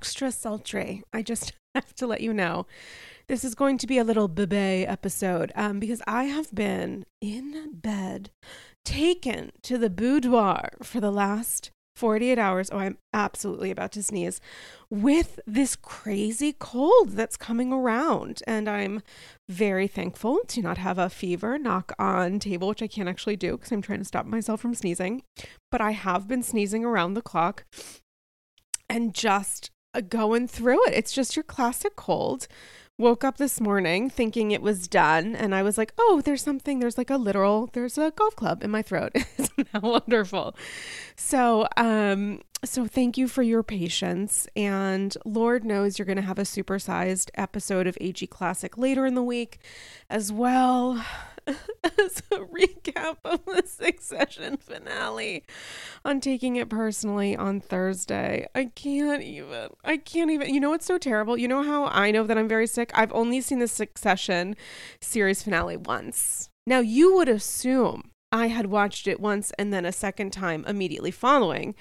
extra 0.00 0.32
sultry. 0.32 1.02
I 1.12 1.20
just 1.20 1.52
have 1.74 1.94
to 1.96 2.06
let 2.06 2.22
you 2.22 2.32
know. 2.32 2.66
This 3.28 3.44
is 3.44 3.54
going 3.54 3.76
to 3.78 3.86
be 3.86 3.98
a 3.98 4.04
little 4.04 4.28
bebe 4.28 4.86
episode 4.86 5.52
um, 5.54 5.78
because 5.78 6.00
I 6.06 6.24
have 6.24 6.54
been 6.54 7.04
in 7.20 7.72
bed, 7.74 8.30
taken 8.82 9.52
to 9.62 9.76
the 9.76 9.90
boudoir 9.90 10.70
for 10.82 11.02
the 11.02 11.12
last 11.12 11.70
48 11.96 12.38
hours. 12.38 12.70
Oh, 12.72 12.78
I'm 12.78 12.96
absolutely 13.12 13.70
about 13.70 13.92
to 13.92 14.02
sneeze 14.02 14.40
with 14.88 15.38
this 15.46 15.76
crazy 15.76 16.54
cold 16.58 17.10
that's 17.10 17.36
coming 17.36 17.70
around. 17.74 18.42
And 18.46 18.70
I'm 18.70 19.02
very 19.50 19.86
thankful 19.86 20.38
to 20.48 20.62
not 20.62 20.78
have 20.78 20.98
a 20.98 21.10
fever 21.10 21.58
knock 21.58 21.92
on 21.98 22.38
table, 22.38 22.68
which 22.68 22.82
I 22.82 22.86
can't 22.86 23.08
actually 23.08 23.36
do 23.36 23.58
because 23.58 23.70
I'm 23.70 23.82
trying 23.82 23.98
to 23.98 24.06
stop 24.06 24.24
myself 24.24 24.62
from 24.62 24.74
sneezing. 24.74 25.24
But 25.70 25.82
I 25.82 25.90
have 25.90 26.26
been 26.26 26.42
sneezing 26.42 26.86
around 26.86 27.12
the 27.12 27.22
clock 27.22 27.64
and 28.88 29.14
just 29.14 29.70
going 30.08 30.46
through 30.46 30.86
it. 30.86 30.94
It's 30.94 31.12
just 31.12 31.36
your 31.36 31.42
classic 31.42 31.96
cold. 31.96 32.46
Woke 32.98 33.24
up 33.24 33.38
this 33.38 33.62
morning 33.62 34.10
thinking 34.10 34.50
it 34.50 34.60
was 34.60 34.86
done, 34.86 35.34
and 35.34 35.54
I 35.54 35.62
was 35.62 35.78
like, 35.78 35.94
oh, 35.96 36.20
there's 36.22 36.42
something, 36.42 36.80
there's 36.80 36.98
like 36.98 37.08
a 37.08 37.16
literal, 37.16 37.70
there's 37.72 37.96
a 37.96 38.12
golf 38.14 38.36
club 38.36 38.62
in 38.62 38.70
my 38.70 38.82
throat. 38.82 39.12
Isn't 39.38 39.72
that 39.72 39.82
wonderful? 39.82 40.54
So, 41.16 41.66
um, 41.78 42.42
so 42.62 42.86
thank 42.86 43.16
you 43.16 43.26
for 43.26 43.42
your 43.42 43.62
patience. 43.62 44.46
And 44.54 45.16
Lord 45.24 45.64
knows 45.64 45.98
you're 45.98 46.04
going 46.04 46.16
to 46.16 46.22
have 46.22 46.38
a 46.38 46.42
supersized 46.42 47.30
episode 47.36 47.86
of 47.86 47.96
AG 48.02 48.26
Classic 48.26 48.76
later 48.76 49.06
in 49.06 49.14
the 49.14 49.22
week 49.22 49.60
as 50.10 50.30
well 50.30 51.02
as 51.84 52.22
a 52.30 52.38
recap 52.38 53.16
of 53.24 53.44
the 53.44 53.62
Succession 53.66 54.56
finale 54.56 55.44
on 56.04 56.20
taking 56.20 56.56
it 56.56 56.68
personally 56.68 57.36
on 57.36 57.60
Thursday. 57.60 58.46
I 58.54 58.66
can't 58.66 59.22
even. 59.22 59.70
I 59.84 59.96
can't 59.96 60.30
even. 60.30 60.52
You 60.52 60.60
know 60.60 60.70
what's 60.70 60.86
so 60.86 60.98
terrible? 60.98 61.36
You 61.36 61.48
know 61.48 61.62
how 61.62 61.86
I 61.86 62.10
know 62.10 62.24
that 62.24 62.38
I'm 62.38 62.48
very 62.48 62.66
sick? 62.66 62.90
I've 62.94 63.12
only 63.12 63.40
seen 63.40 63.58
the 63.58 63.68
Succession 63.68 64.56
series 65.00 65.42
finale 65.42 65.76
once. 65.76 66.50
Now, 66.66 66.80
you 66.80 67.14
would 67.16 67.28
assume 67.28 68.10
I 68.32 68.46
had 68.46 68.66
watched 68.66 69.08
it 69.08 69.18
once 69.18 69.50
and 69.58 69.72
then 69.72 69.84
a 69.84 69.92
second 69.92 70.32
time 70.32 70.64
immediately 70.66 71.10
following, 71.10 71.74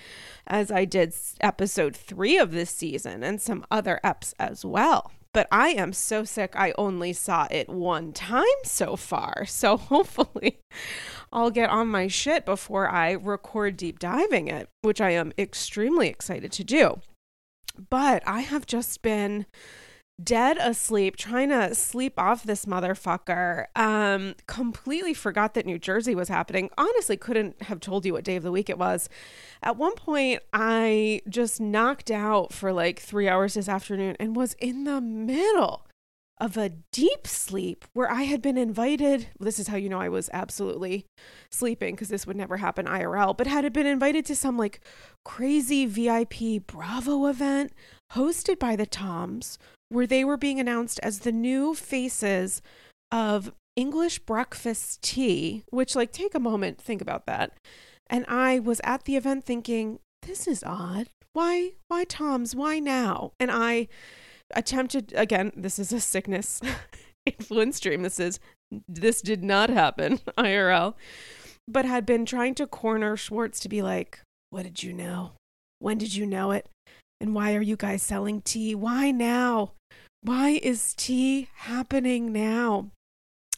as 0.48 0.72
I 0.72 0.86
did 0.86 1.14
episode 1.42 1.95
three 1.95 2.38
of 2.38 2.52
this 2.52 2.72
season 2.72 3.23
and 3.23 3.39
some 3.39 3.66
other 3.70 4.00
eps 4.04 4.33
as 4.39 4.66
well. 4.66 5.11
But 5.34 5.48
I 5.52 5.70
am 5.70 5.94
so 5.94 6.24
sick, 6.24 6.54
I 6.56 6.74
only 6.78 7.14
saw 7.14 7.48
it 7.52 7.70
one 7.70 8.14
time 8.14 8.44
so 8.64 8.96
far. 8.96 9.46
So 9.46 9.78
hopefully 9.78 10.60
I'll 11.32 11.52
get 11.52 11.70
on 11.70 11.88
my 11.88 12.08
shit 12.08 12.46
before 12.46 12.90
I 12.90 13.12
record 13.12 13.78
deep 13.78 14.00
diving 14.00 14.48
it, 14.48 14.70
which 14.82 15.00
I 15.00 15.12
am 15.12 15.32
extremely 15.38 16.08
excited 16.08 16.52
to 16.54 16.64
do. 16.64 17.02
But 17.90 18.24
I 18.26 18.42
have 18.42 18.66
just 18.66 19.02
been 19.02 19.46
dead 20.23 20.58
asleep 20.60 21.16
trying 21.16 21.49
to 21.49 21.73
sleep 21.73 22.14
off 22.17 22.44
this 22.44 22.66
motherfucker. 22.66 23.66
Um 23.76 24.36
completely 24.48 25.14
forgot 25.14 25.54
that 25.54 25.66
new 25.66 25.80
jersey 25.80 26.16
was 26.16 26.30
happening. 26.30 26.70
Honestly 26.77 27.17
couldn't 27.17 27.61
have 27.64 27.80
told 27.80 28.05
you 28.05 28.14
what 28.14 28.23
day 28.23 28.36
of 28.36 28.44
the 28.44 28.52
week 28.52 28.70
it 28.70 28.77
was. 28.77 29.10
At 29.64 29.77
one 29.77 29.95
point 29.95 30.42
i 30.54 31.21
just 31.30 31.60
knocked 31.60 32.11
out 32.11 32.54
for 32.54 32.73
like 32.73 32.99
three 32.99 33.27
hours 33.27 33.54
this 33.54 33.70
afternoon 33.70 34.16
and 34.20 34.36
was 34.36 34.54
in 34.60 34.83
the 34.83 35.02
middle 35.02 35.86
of 36.42 36.55
a 36.55 36.70
deep 36.92 37.27
sleep 37.27 37.83
where 37.94 38.10
i 38.10 38.23
had 38.23 38.42
been 38.42 38.58
invited. 38.58 39.27
This 39.39 39.60
is 39.60 39.67
how 39.67 39.77
you 39.77 39.89
know 39.89 40.02
i 40.02 40.10
was 40.10 40.30
absolutely 40.33 41.05
sleeping 41.52 41.95
because 41.95 42.10
this 42.10 42.27
would 42.27 42.38
never 42.38 42.58
happen 42.58 42.86
irl 42.86 43.36
but 43.36 43.48
had 43.48 43.65
it 43.65 43.73
been 43.73 43.88
invited 43.88 44.26
to 44.26 44.36
some 44.36 44.58
like 44.58 44.82
crazy 45.26 45.86
vip 45.86 46.65
bravo 46.65 47.26
event 47.27 47.73
hosted 48.14 48.58
by 48.60 48.76
the 48.76 48.86
toms 48.86 49.58
where 49.89 50.08
they 50.08 50.23
were 50.23 50.38
being 50.38 50.60
announced 50.60 51.00
as 51.04 51.20
the 51.20 51.32
new 51.32 51.73
faces 51.73 52.61
of 53.11 53.52
English 53.76 54.20
breakfast 54.20 55.02
tea, 55.02 55.64
which, 55.70 55.95
like, 55.95 56.11
take 56.11 56.36
a 56.36 56.39
moment, 56.39 56.80
think 56.80 57.02
about 57.02 57.26
that. 57.26 57.54
And 58.08 58.26
I 58.27 58.60
was 58.60 58.82
at 58.83 59.04
the 59.04 59.16
event 59.16 59.45
thinking, 59.45 60.00
this 60.23 60.48
is 60.48 60.64
odd. 60.64 61.08
Why, 61.33 61.73
why 61.88 62.04
Tom's? 62.04 62.55
Why 62.55 62.80
now? 62.80 63.32
And 63.39 63.52
I 63.52 63.88
attempted, 64.55 65.14
again, 65.16 65.52
this 65.55 65.80
is 65.80 65.94
a 65.94 66.00
sickness 66.00 66.61
influence 67.26 67.80
dream. 67.80 68.04
This 68.04 68.20
is, 68.20 68.39
this 68.88 69.21
did 69.21 69.44
not 69.44 69.70
happen, 69.70 70.17
IRL, 70.38 70.95
but 71.67 71.86
had 71.86 72.06
been 72.06 72.26
trying 72.26 72.56
to 72.56 72.67
corner 72.67 73.16
Schwartz 73.16 73.60
to 73.61 73.70
be 73.70 73.82
like, 73.82 74.20
what 74.50 74.64
did 74.64 74.83
you 74.83 74.94
know? 74.94 75.32
When 75.80 75.98
did 75.98 76.16
you 76.16 76.26
know 76.26 76.52
it? 76.52 76.67
And 77.21 77.36
why 77.36 77.56
are 77.56 77.61
you 77.61 77.76
guys 77.76 78.02
selling 78.02 78.42
tea? 78.42 78.76
Why 78.76 79.11
now? 79.11 79.73
Why 80.22 80.60
is 80.62 80.94
tea 80.96 81.48
happening 81.56 82.32
now? 82.34 82.92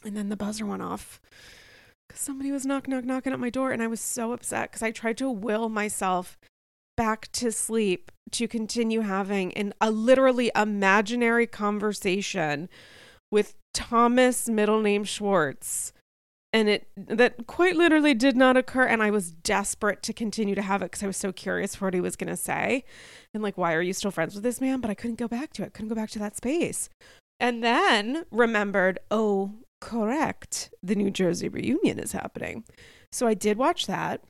And 0.04 0.16
then 0.16 0.28
the 0.28 0.36
buzzer 0.36 0.66
went 0.66 0.82
off 0.82 1.20
because 2.08 2.20
somebody 2.20 2.52
was 2.52 2.66
knock, 2.66 2.88
knock, 2.88 3.04
knocking 3.04 3.32
at 3.32 3.40
my 3.40 3.50
door. 3.50 3.72
And 3.72 3.82
I 3.82 3.86
was 3.86 4.00
so 4.00 4.32
upset 4.32 4.70
because 4.70 4.82
I 4.82 4.90
tried 4.90 5.18
to 5.18 5.30
will 5.30 5.68
myself 5.68 6.38
back 6.96 7.30
to 7.32 7.50
sleep 7.50 8.10
to 8.32 8.48
continue 8.48 9.00
having 9.00 9.52
an, 9.54 9.74
a 9.80 9.90
literally 9.90 10.50
imaginary 10.54 11.46
conversation 11.46 12.68
with 13.30 13.54
Thomas, 13.74 14.48
middle 14.48 14.80
name 14.80 15.04
Schwartz 15.04 15.92
and 16.52 16.68
it 16.68 16.86
that 16.96 17.46
quite 17.46 17.76
literally 17.76 18.14
did 18.14 18.36
not 18.36 18.56
occur 18.56 18.84
and 18.84 19.02
i 19.02 19.10
was 19.10 19.30
desperate 19.30 20.02
to 20.02 20.12
continue 20.12 20.54
to 20.54 20.62
have 20.62 20.82
it 20.82 20.86
because 20.86 21.02
i 21.02 21.06
was 21.06 21.16
so 21.16 21.32
curious 21.32 21.74
for 21.74 21.86
what 21.86 21.94
he 21.94 22.00
was 22.00 22.16
going 22.16 22.30
to 22.30 22.36
say. 22.36 22.84
And 23.34 23.42
like 23.42 23.56
why 23.56 23.72
are 23.74 23.82
you 23.82 23.92
still 23.92 24.10
friends 24.10 24.34
with 24.34 24.44
this 24.44 24.60
man? 24.60 24.80
But 24.80 24.90
i 24.90 24.94
couldn't 24.94 25.18
go 25.18 25.28
back 25.28 25.52
to 25.54 25.62
it 25.62 25.72
couldn't 25.72 25.88
go 25.88 25.94
back 25.94 26.10
to 26.10 26.18
that 26.18 26.36
space. 26.36 26.88
And 27.40 27.62
then 27.64 28.24
remembered 28.30 28.98
oh 29.10 29.52
correct 29.80 30.72
the 30.82 30.94
new 30.94 31.10
jersey 31.10 31.48
reunion 31.48 31.98
is 31.98 32.12
happening. 32.12 32.64
So 33.10 33.26
i 33.26 33.34
did 33.34 33.56
watch 33.56 33.86
that. 33.86 34.22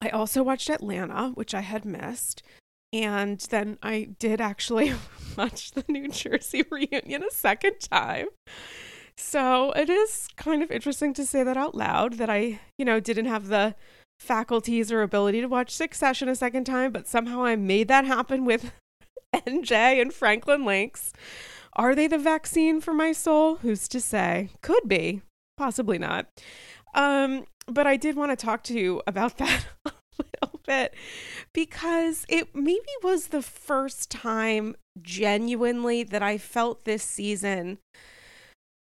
I 0.00 0.08
also 0.10 0.42
watched 0.42 0.70
atlanta 0.70 1.30
which 1.30 1.54
i 1.54 1.60
had 1.60 1.84
missed. 1.84 2.42
And 2.90 3.38
then 3.50 3.78
i 3.82 4.08
did 4.18 4.40
actually 4.40 4.94
watch 5.36 5.72
the 5.72 5.84
new 5.88 6.08
jersey 6.08 6.64
reunion 6.70 7.22
a 7.22 7.30
second 7.30 7.80
time 7.80 8.28
so 9.18 9.72
it 9.72 9.90
is 9.90 10.28
kind 10.36 10.62
of 10.62 10.70
interesting 10.70 11.12
to 11.14 11.26
say 11.26 11.42
that 11.42 11.56
out 11.56 11.74
loud 11.74 12.14
that 12.14 12.30
I, 12.30 12.60
you 12.78 12.84
know, 12.84 13.00
didn't 13.00 13.26
have 13.26 13.48
the 13.48 13.74
faculties 14.20 14.92
or 14.92 15.02
ability 15.02 15.40
to 15.40 15.48
watch 15.48 15.70
Succession 15.70 16.28
a 16.28 16.36
second 16.36 16.64
time, 16.64 16.92
but 16.92 17.08
somehow 17.08 17.44
I 17.44 17.56
made 17.56 17.88
that 17.88 18.04
happen 18.04 18.44
with 18.44 18.72
NJ 19.34 20.00
and 20.00 20.14
Franklin 20.14 20.64
Links. 20.64 21.12
Are 21.74 21.96
they 21.96 22.06
the 22.06 22.16
vaccine 22.16 22.80
for 22.80 22.94
my 22.94 23.10
soul? 23.10 23.56
Who's 23.56 23.88
to 23.88 24.00
say? 24.00 24.50
Could 24.62 24.88
be, 24.88 25.22
possibly 25.56 25.98
not. 25.98 26.26
Um, 26.94 27.44
but 27.66 27.88
I 27.88 27.96
did 27.96 28.14
want 28.14 28.30
to 28.30 28.36
talk 28.36 28.62
to 28.64 28.74
you 28.78 29.02
about 29.04 29.36
that 29.38 29.66
a 29.84 29.92
little 30.18 30.60
bit 30.64 30.94
because 31.52 32.24
it 32.28 32.54
maybe 32.54 32.88
was 33.02 33.28
the 33.28 33.42
first 33.42 34.12
time 34.12 34.76
genuinely 35.02 36.04
that 36.04 36.22
I 36.22 36.38
felt 36.38 36.84
this 36.84 37.02
season 37.02 37.78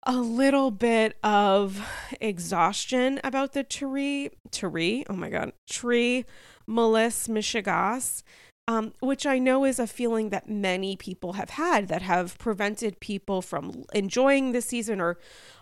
a 0.05 0.17
little 0.17 0.71
bit 0.71 1.17
of 1.23 1.85
exhaustion 2.21 3.19
about 3.23 3.53
the 3.53 3.63
Tre, 3.63 4.29
Tre, 4.51 5.03
oh 5.09 5.15
my 5.15 5.29
God, 5.29 5.53
Tre, 5.69 6.25
Melissa 6.65 7.31
Mishegas, 7.31 8.23
um, 8.67 8.93
which 8.99 9.25
I 9.25 9.39
know 9.39 9.63
is 9.65 9.79
a 9.79 9.87
feeling 9.87 10.29
that 10.29 10.49
many 10.49 10.95
people 10.95 11.33
have 11.33 11.51
had 11.51 11.87
that 11.87 12.01
have 12.01 12.37
prevented 12.37 12.99
people 12.99 13.41
from 13.41 13.85
enjoying 13.93 14.51
the 14.51 14.61
season 14.61 14.99
or 14.99 15.17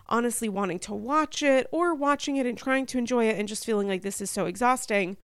honestly 0.08 0.48
wanting 0.48 0.80
to 0.80 0.94
watch 0.94 1.42
it 1.42 1.68
or 1.70 1.94
watching 1.94 2.36
it 2.36 2.46
and 2.46 2.58
trying 2.58 2.86
to 2.86 2.98
enjoy 2.98 3.28
it 3.28 3.38
and 3.38 3.48
just 3.48 3.64
feeling 3.64 3.88
like 3.88 4.02
this 4.02 4.20
is 4.20 4.30
so 4.30 4.46
exhausting 4.46 5.16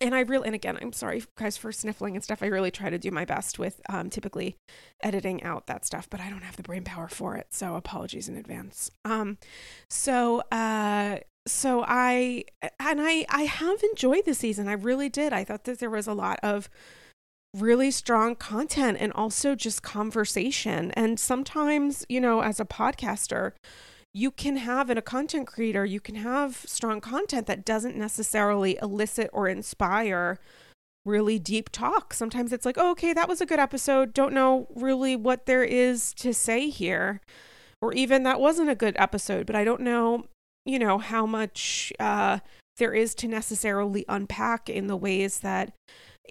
and 0.00 0.14
I 0.14 0.20
really, 0.20 0.46
and 0.46 0.54
again, 0.54 0.78
I'm 0.80 0.92
sorry 0.92 1.22
guys 1.36 1.56
for 1.56 1.72
sniffling 1.72 2.14
and 2.14 2.24
stuff. 2.24 2.42
I 2.42 2.46
really 2.46 2.70
try 2.70 2.90
to 2.90 2.98
do 2.98 3.10
my 3.10 3.24
best 3.24 3.58
with 3.58 3.80
um, 3.88 4.10
typically 4.10 4.56
editing 5.02 5.42
out 5.42 5.66
that 5.66 5.84
stuff, 5.84 6.08
but 6.08 6.20
I 6.20 6.30
don't 6.30 6.42
have 6.42 6.56
the 6.56 6.62
brain 6.62 6.84
power 6.84 7.08
for 7.08 7.36
it. 7.36 7.48
So 7.50 7.74
apologies 7.74 8.28
in 8.28 8.36
advance. 8.36 8.90
Um, 9.04 9.38
so, 9.88 10.42
uh, 10.52 11.18
so 11.46 11.84
I, 11.86 12.44
and 12.62 13.00
I, 13.00 13.24
I 13.28 13.42
have 13.42 13.82
enjoyed 13.82 14.24
the 14.24 14.34
season. 14.34 14.68
I 14.68 14.72
really 14.72 15.08
did. 15.08 15.32
I 15.32 15.44
thought 15.44 15.64
that 15.64 15.78
there 15.78 15.90
was 15.90 16.06
a 16.06 16.14
lot 16.14 16.38
of 16.42 16.68
really 17.56 17.90
strong 17.90 18.36
content 18.36 18.98
and 19.00 19.12
also 19.14 19.54
just 19.54 19.82
conversation. 19.82 20.90
And 20.92 21.18
sometimes, 21.18 22.04
you 22.08 22.20
know, 22.20 22.42
as 22.42 22.60
a 22.60 22.64
podcaster, 22.64 23.52
you 24.14 24.30
can 24.30 24.56
have 24.56 24.90
in 24.90 24.98
a 24.98 25.02
content 25.02 25.46
creator, 25.46 25.84
you 25.84 26.00
can 26.00 26.16
have 26.16 26.64
strong 26.66 27.00
content 27.00 27.46
that 27.46 27.64
doesn't 27.64 27.96
necessarily 27.96 28.78
elicit 28.80 29.30
or 29.32 29.48
inspire 29.48 30.38
really 31.04 31.38
deep 31.38 31.70
talk. 31.70 32.12
Sometimes 32.12 32.52
it's 32.52 32.66
like, 32.66 32.76
oh, 32.78 32.90
okay, 32.92 33.12
that 33.12 33.28
was 33.28 33.40
a 33.40 33.46
good 33.46 33.58
episode. 33.58 34.12
Don't 34.12 34.32
know 34.32 34.68
really 34.74 35.16
what 35.16 35.46
there 35.46 35.64
is 35.64 36.12
to 36.14 36.32
say 36.34 36.68
here. 36.68 37.20
Or 37.80 37.92
even 37.92 38.24
that 38.24 38.40
wasn't 38.40 38.70
a 38.70 38.74
good 38.74 38.96
episode, 38.98 39.46
but 39.46 39.56
I 39.56 39.64
don't 39.64 39.82
know, 39.82 40.24
you 40.66 40.78
know, 40.78 40.98
how 40.98 41.26
much 41.26 41.92
uh, 42.00 42.40
there 42.78 42.92
is 42.92 43.14
to 43.16 43.28
necessarily 43.28 44.04
unpack 44.08 44.68
in 44.68 44.88
the 44.88 44.96
ways 44.96 45.40
that 45.40 45.72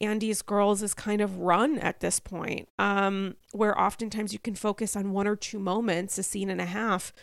Andy's 0.01 0.41
Girls 0.41 0.83
is 0.83 0.93
kind 0.93 1.21
of 1.21 1.39
run 1.39 1.79
at 1.79 2.01
this 2.01 2.19
point, 2.19 2.67
um, 2.77 3.35
where 3.53 3.79
oftentimes 3.79 4.33
you 4.33 4.39
can 4.39 4.55
focus 4.55 4.95
on 4.95 5.11
one 5.11 5.25
or 5.25 5.35
two 5.35 5.57
moments, 5.57 6.17
a 6.17 6.23
scene 6.23 6.49
and 6.49 6.61
a 6.61 6.65
half, 6.65 7.13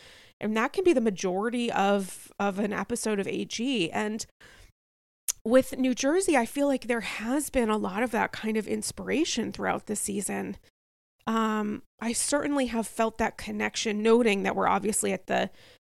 and 0.44 0.56
that 0.56 0.72
can 0.72 0.84
be 0.84 0.92
the 0.92 1.00
majority 1.00 1.72
of 1.72 2.30
of 2.38 2.58
an 2.58 2.72
episode 2.72 3.18
of 3.18 3.26
AG. 3.26 3.90
And 3.90 4.26
with 5.44 5.76
New 5.78 5.94
Jersey, 5.94 6.36
I 6.36 6.46
feel 6.46 6.66
like 6.66 6.86
there 6.86 7.00
has 7.00 7.50
been 7.50 7.70
a 7.70 7.78
lot 7.78 8.02
of 8.02 8.10
that 8.10 8.32
kind 8.32 8.56
of 8.56 8.68
inspiration 8.68 9.52
throughout 9.52 9.86
the 9.86 9.96
season. 9.96 10.56
Um, 11.26 11.82
I 12.00 12.12
certainly 12.12 12.66
have 12.66 12.86
felt 12.86 13.16
that 13.18 13.38
connection, 13.38 14.02
noting 14.02 14.42
that 14.42 14.54
we're 14.54 14.68
obviously 14.68 15.12
at 15.12 15.26
the 15.26 15.50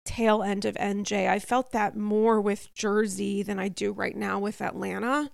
tail 0.06 0.42
end 0.42 0.64
of 0.64 0.76
NJ. 0.76 1.28
I 1.30 1.40
felt 1.40 1.72
that 1.74 1.98
more 1.98 2.40
with 2.40 2.74
Jersey 2.74 3.44
than 3.44 3.60
I 3.60 3.68
do 3.68 3.92
right 3.92 4.16
now 4.16 4.40
with 4.40 4.62
Atlanta. 4.62 5.30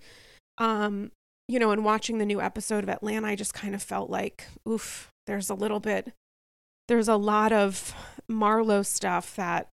Um, 0.58 1.12
you 1.46 1.60
know, 1.60 1.70
and 1.70 1.84
watching 1.84 2.18
the 2.18 2.26
new 2.26 2.40
episode 2.40 2.82
of 2.82 2.90
Atlanta, 2.90 3.28
I 3.28 3.36
just 3.36 3.54
kind 3.54 3.74
of 3.74 3.82
felt 3.82 4.10
like, 4.10 4.46
oof, 4.68 5.10
there's 5.26 5.50
a 5.50 5.54
little 5.54 5.80
bit, 5.80 6.12
there's 6.88 7.08
a 7.08 7.16
lot 7.16 7.52
of 7.52 7.94
Marlo 8.30 8.84
stuff 8.84 9.36
that 9.36 9.68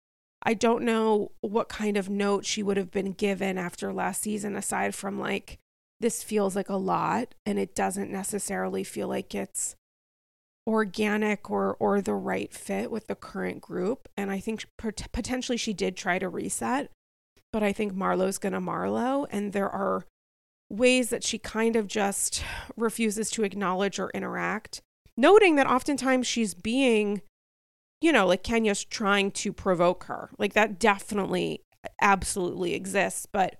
I 0.43 0.55
don't 0.55 0.85
know 0.85 1.32
what 1.41 1.69
kind 1.69 1.97
of 1.97 2.08
note 2.08 2.44
she 2.44 2.62
would 2.62 2.76
have 2.76 2.91
been 2.91 3.12
given 3.12 3.58
after 3.58 3.93
last 3.93 4.23
season, 4.23 4.55
aside 4.55 4.94
from 4.94 5.19
like, 5.19 5.58
this 5.99 6.23
feels 6.23 6.55
like 6.55 6.69
a 6.69 6.76
lot 6.76 7.35
and 7.44 7.58
it 7.58 7.75
doesn't 7.75 8.12
necessarily 8.12 8.85
feel 8.85 9.08
like 9.08 9.35
it's 9.35 9.75
organic 10.67 11.49
or 11.50 11.76
or 11.79 12.00
the 12.00 12.14
right 12.14 12.53
fit 12.53 12.91
with 12.91 13.06
the 13.06 13.14
current 13.14 13.61
group. 13.61 14.09
And 14.17 14.31
i 14.31 14.41
think 14.41 14.67
potentially 14.76 15.56
she 15.56 15.73
did 15.73 15.97
try 15.97 16.19
to 16.19 16.29
reset 16.29 16.91
but 17.52 17.62
i 17.62 17.73
think 17.73 17.94
marlo's 17.94 18.37
going 18.37 18.52
to 18.52 18.61
marlo 18.61 19.26
and 19.31 19.52
there 19.52 19.70
are 19.70 20.05
ways 20.69 21.11
that 21.11 21.25
she 21.25 21.38
kind 21.38 21.76
of 21.76 21.87
just 21.87 22.43
refuses 22.76 23.31
to 23.31 23.44
acknowledge 23.44 23.99
or 23.99 24.11
interact, 24.11 24.82
noting 25.16 25.56
that 25.56 25.66
oftentimes 25.66 26.26
she's 26.26 26.54
being, 26.54 27.22
you 28.00 28.12
know, 28.12 28.26
like 28.26 28.42
Kenya's 28.42 28.84
trying 28.84 29.30
to 29.32 29.52
provoke 29.52 30.04
her. 30.04 30.30
Like 30.38 30.52
that 30.54 30.78
definitely 30.78 31.62
absolutely 32.00 32.74
exists, 32.74 33.26
but 33.30 33.56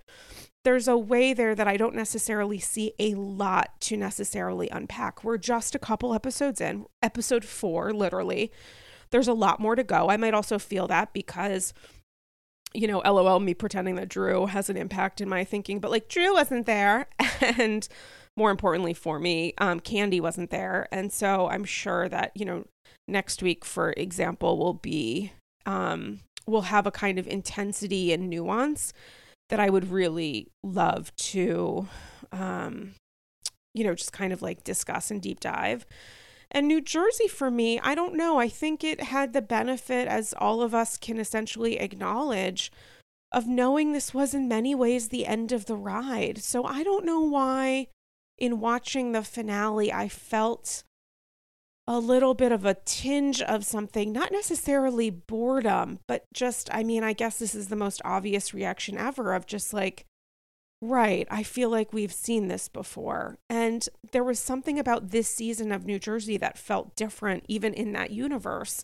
there's 0.63 0.87
a 0.87 0.97
way 0.97 1.33
there 1.33 1.55
that 1.55 1.67
I 1.67 1.77
don't 1.77 1.95
necessarily 1.95 2.59
see 2.59 2.91
a 2.99 3.13
lot 3.13 3.79
to 3.81 3.95
necessarily 3.95 4.67
unpack. 4.69 5.23
We're 5.23 5.37
just 5.37 5.75
a 5.75 5.79
couple 5.79 6.13
episodes 6.13 6.59
in, 6.59 6.85
episode 7.01 7.45
four, 7.45 7.93
literally. 7.93 8.51
There's 9.11 9.29
a 9.29 9.33
lot 9.33 9.61
more 9.61 9.75
to 9.75 9.83
go. 9.83 10.09
I 10.09 10.17
might 10.17 10.33
also 10.33 10.59
feel 10.59 10.87
that 10.87 11.13
because 11.13 11.73
you 12.73 12.87
know, 12.87 12.99
lol, 12.99 13.39
me 13.39 13.53
pretending 13.53 13.95
that 13.95 14.09
Drew 14.09 14.45
has 14.45 14.69
an 14.69 14.77
impact 14.77 15.21
in 15.21 15.29
my 15.29 15.43
thinking, 15.43 15.79
but 15.79 15.89
like 15.89 16.09
Drew 16.09 16.33
wasn't 16.33 16.65
there. 16.65 17.07
And 17.41 17.87
more 18.37 18.51
importantly 18.51 18.93
for 18.93 19.19
me, 19.19 19.53
um, 19.57 19.79
Kandi 19.79 20.21
wasn't 20.21 20.51
there. 20.51 20.87
And 20.91 21.11
so 21.11 21.49
I'm 21.49 21.65
sure 21.65 22.07
that, 22.07 22.31
you 22.35 22.45
know, 22.45 22.65
next 23.07 23.41
week, 23.41 23.65
for 23.65 23.93
example, 23.97 24.57
will 24.57 24.75
be, 24.75 25.33
um, 25.65 26.19
will 26.45 26.61
have 26.61 26.85
a 26.87 26.91
kind 26.91 27.19
of 27.19 27.27
intensity 27.27 28.13
and 28.13 28.29
nuance 28.29 28.93
that 29.49 29.59
I 29.59 29.69
would 29.69 29.91
really 29.91 30.47
love 30.63 31.15
to, 31.15 31.87
um, 32.31 32.93
you 33.73 33.83
know, 33.83 33.95
just 33.95 34.13
kind 34.13 34.31
of 34.31 34.41
like 34.41 34.63
discuss 34.63 35.09
and 35.11 35.21
deep 35.21 35.39
dive. 35.39 35.85
And 36.49 36.67
New 36.67 36.79
Jersey, 36.79 37.27
for 37.27 37.51
me, 37.51 37.79
I 37.79 37.95
don't 37.95 38.15
know. 38.15 38.39
I 38.39 38.47
think 38.47 38.83
it 38.83 39.01
had 39.01 39.33
the 39.33 39.41
benefit, 39.41 40.07
as 40.07 40.33
all 40.37 40.61
of 40.61 40.73
us 40.73 40.97
can 40.97 41.19
essentially 41.19 41.77
acknowledge, 41.77 42.71
of 43.33 43.47
knowing 43.47 43.91
this 43.91 44.13
was 44.13 44.33
in 44.33 44.47
many 44.47 44.73
ways 44.73 45.09
the 45.09 45.25
end 45.25 45.51
of 45.51 45.65
the 45.65 45.75
ride. 45.75 46.37
So 46.37 46.63
I 46.63 46.83
don't 46.83 47.05
know 47.05 47.19
why, 47.19 47.87
in 48.37 48.59
watching 48.59 49.11
the 49.11 49.23
finale, 49.23 49.91
I 49.91 50.07
felt 50.07 50.83
a 51.87 51.99
little 51.99 52.33
bit 52.33 52.51
of 52.51 52.65
a 52.65 52.73
tinge 52.73 53.41
of 53.41 53.65
something, 53.65 54.11
not 54.11 54.31
necessarily 54.31 55.09
boredom, 55.09 55.99
but 56.07 56.25
just, 56.33 56.69
I 56.73 56.83
mean, 56.83 57.03
I 57.03 57.13
guess 57.13 57.39
this 57.39 57.55
is 57.55 57.69
the 57.69 57.77
most 57.77 58.01
obvious 58.03 58.53
reaction 58.53 58.97
ever 58.97 59.33
of 59.33 59.45
just 59.45 59.73
like, 59.73 60.05
Right. 60.79 61.27
I 61.31 61.41
feel 61.41 61.71
like 61.71 61.91
we've 61.91 62.13
seen 62.13 62.49
this 62.49 62.69
before. 62.69 63.37
And 63.49 63.87
there 64.11 64.23
was 64.23 64.39
something 64.39 64.77
about 64.77 65.09
this 65.09 65.27
season 65.27 65.71
of 65.71 65.85
New 65.85 65.97
Jersey 65.97 66.37
that 66.37 66.57
felt 66.57 66.95
different, 66.95 67.45
even 67.47 67.73
in 67.73 67.93
that 67.93 68.11
universe. 68.11 68.83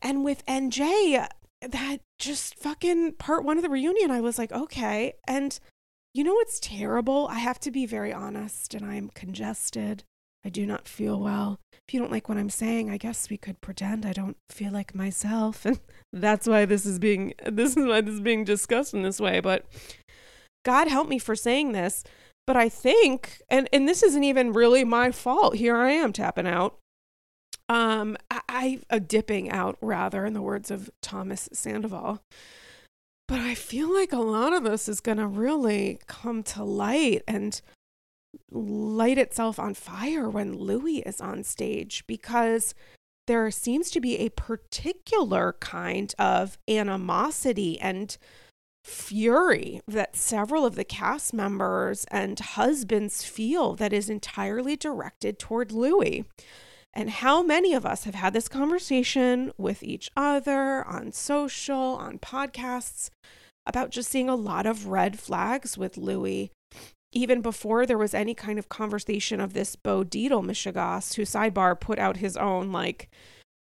And 0.00 0.24
with 0.24 0.46
NJ, 0.46 1.26
that 1.60 1.98
just 2.20 2.54
fucking 2.54 3.14
part 3.14 3.44
one 3.44 3.56
of 3.56 3.64
the 3.64 3.68
reunion, 3.68 4.12
I 4.12 4.20
was 4.20 4.38
like, 4.38 4.52
okay. 4.52 5.14
And 5.26 5.58
you 6.18 6.24
know 6.24 6.34
what's 6.34 6.58
terrible? 6.58 7.28
I 7.30 7.38
have 7.38 7.60
to 7.60 7.70
be 7.70 7.86
very 7.86 8.12
honest, 8.12 8.74
and 8.74 8.84
I'm 8.84 9.08
congested. 9.14 10.02
I 10.44 10.48
do 10.48 10.66
not 10.66 10.88
feel 10.88 11.20
well. 11.20 11.60
If 11.86 11.94
you 11.94 12.00
don't 12.00 12.10
like 12.10 12.28
what 12.28 12.38
I'm 12.38 12.50
saying, 12.50 12.90
I 12.90 12.96
guess 12.96 13.30
we 13.30 13.36
could 13.36 13.60
pretend 13.60 14.04
I 14.04 14.12
don't 14.12 14.36
feel 14.50 14.72
like 14.72 14.96
myself. 14.96 15.64
And 16.10 16.22
that's 16.22 16.48
why 16.48 16.64
this 16.64 16.86
is 16.86 16.98
being 16.98 17.34
this 17.46 17.76
is 17.76 17.86
why 17.86 18.00
this 18.00 18.14
is 18.14 18.20
being 18.20 18.42
discussed 18.42 18.94
in 18.94 19.02
this 19.02 19.20
way. 19.20 19.40
But 19.40 19.66
God 20.64 20.88
help 20.88 21.06
me 21.06 21.18
for 21.18 21.36
saying 21.36 21.72
this, 21.72 22.02
but 22.48 22.56
I 22.56 22.68
think, 22.68 23.40
and, 23.48 23.68
and 23.72 23.86
this 23.86 24.02
isn't 24.02 24.24
even 24.24 24.54
really 24.54 24.82
my 24.84 25.12
fault. 25.12 25.56
Here 25.56 25.76
I 25.76 25.92
am 25.92 26.12
tapping 26.12 26.46
out. 26.46 26.78
Um, 27.68 28.16
I, 28.30 28.80
dipping 29.06 29.50
out 29.50 29.76
rather, 29.80 30.24
in 30.24 30.32
the 30.32 30.42
words 30.42 30.70
of 30.70 30.90
Thomas 31.00 31.48
Sandoval. 31.52 32.22
But 33.28 33.40
I 33.40 33.54
feel 33.54 33.92
like 33.92 34.12
a 34.12 34.18
lot 34.18 34.54
of 34.54 34.64
this 34.64 34.88
is 34.88 35.00
going 35.00 35.18
to 35.18 35.26
really 35.26 36.00
come 36.06 36.42
to 36.44 36.64
light 36.64 37.22
and 37.28 37.60
light 38.50 39.18
itself 39.18 39.58
on 39.58 39.74
fire 39.74 40.28
when 40.28 40.56
Luis 40.56 41.02
is 41.04 41.20
on 41.20 41.44
stage 41.44 42.04
because 42.06 42.74
there 43.26 43.50
seems 43.50 43.90
to 43.90 44.00
be 44.00 44.16
a 44.16 44.30
particular 44.30 45.54
kind 45.60 46.14
of 46.18 46.56
animosity 46.66 47.78
and 47.78 48.16
fury 48.82 49.82
that 49.86 50.16
several 50.16 50.64
of 50.64 50.74
the 50.74 50.84
cast 50.84 51.34
members 51.34 52.06
and 52.10 52.40
husbands 52.40 53.22
feel 53.24 53.74
that 53.74 53.92
is 53.92 54.08
entirely 54.08 54.76
directed 54.76 55.38
toward 55.38 55.70
Luis. 55.70 56.24
And 56.94 57.10
how 57.10 57.42
many 57.42 57.74
of 57.74 57.86
us 57.86 58.04
have 58.04 58.14
had 58.14 58.32
this 58.32 58.48
conversation 58.48 59.52
with 59.56 59.82
each 59.82 60.10
other 60.16 60.84
on 60.86 61.12
social, 61.12 61.76
on 61.76 62.18
podcasts, 62.18 63.10
about 63.66 63.90
just 63.90 64.10
seeing 64.10 64.28
a 64.28 64.34
lot 64.34 64.66
of 64.66 64.86
red 64.86 65.18
flags 65.18 65.76
with 65.76 65.96
Luis, 65.96 66.48
even 67.12 67.40
before 67.40 67.86
there 67.86 67.98
was 67.98 68.14
any 68.14 68.34
kind 68.34 68.58
of 68.58 68.68
conversation 68.68 69.40
of 69.40 69.52
this 69.52 69.76
Bo 69.76 70.02
Dietl 70.04 70.44
Mishegas, 70.44 71.14
who 71.14 71.22
sidebar 71.22 71.78
put 71.78 71.98
out 71.98 72.16
his 72.16 72.36
own 72.36 72.72
like 72.72 73.08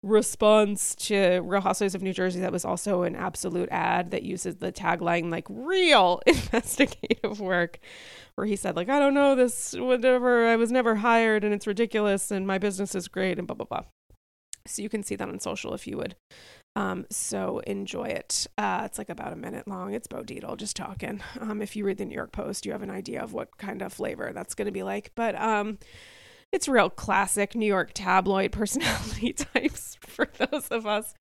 response 0.02 0.94
to 0.94 1.40
Real 1.40 1.60
Housewives 1.60 1.94
of 1.94 2.02
New 2.02 2.12
Jersey 2.12 2.40
that 2.40 2.52
was 2.52 2.64
also 2.64 3.02
an 3.02 3.14
absolute 3.14 3.68
ad 3.70 4.12
that 4.12 4.22
uses 4.22 4.56
the 4.56 4.72
tagline 4.72 5.30
like 5.30 5.46
real 5.50 6.22
investigative 6.26 7.38
work 7.38 7.78
where 8.34 8.46
he 8.46 8.56
said 8.56 8.76
like 8.76 8.88
I 8.88 8.98
don't 8.98 9.14
know 9.14 9.34
this 9.34 9.74
whatever 9.74 10.46
I 10.46 10.56
was 10.56 10.72
never 10.72 10.96
hired 10.96 11.44
and 11.44 11.52
it's 11.52 11.66
ridiculous 11.66 12.30
and 12.30 12.46
my 12.46 12.56
business 12.56 12.94
is 12.94 13.08
great 13.08 13.38
and 13.38 13.46
blah 13.46 13.56
blah 13.56 13.66
blah. 13.66 13.84
So 14.66 14.82
you 14.82 14.88
can 14.88 15.02
see 15.02 15.16
that 15.16 15.28
on 15.28 15.38
social 15.40 15.74
if 15.74 15.86
you 15.86 15.96
would. 15.96 16.16
Um, 16.76 17.06
so 17.10 17.58
enjoy 17.60 18.04
it. 18.04 18.46
Uh, 18.56 18.82
it's 18.84 18.98
like 18.98 19.10
about 19.10 19.32
a 19.32 19.36
minute 19.36 19.66
long. 19.66 19.92
It's 19.92 20.06
Bo 20.06 20.22
Dietl 20.22 20.56
just 20.56 20.76
talking. 20.76 21.20
Um, 21.40 21.60
if 21.60 21.74
you 21.74 21.84
read 21.84 21.98
the 21.98 22.04
New 22.04 22.14
York 22.14 22.32
Post, 22.32 22.64
you 22.64 22.72
have 22.72 22.82
an 22.82 22.90
idea 22.90 23.22
of 23.22 23.32
what 23.32 23.56
kind 23.58 23.82
of 23.82 23.92
flavor 23.92 24.30
that's 24.32 24.54
going 24.54 24.66
to 24.66 24.72
be 24.72 24.82
like. 24.82 25.10
But 25.14 25.34
um, 25.34 25.78
it's 26.52 26.68
real 26.68 26.90
classic 26.90 27.54
New 27.54 27.66
York 27.66 27.92
tabloid 27.94 28.52
personality 28.52 29.32
types 29.54 29.96
for 30.00 30.28
those 30.38 30.68
of 30.68 30.86
us 30.86 31.14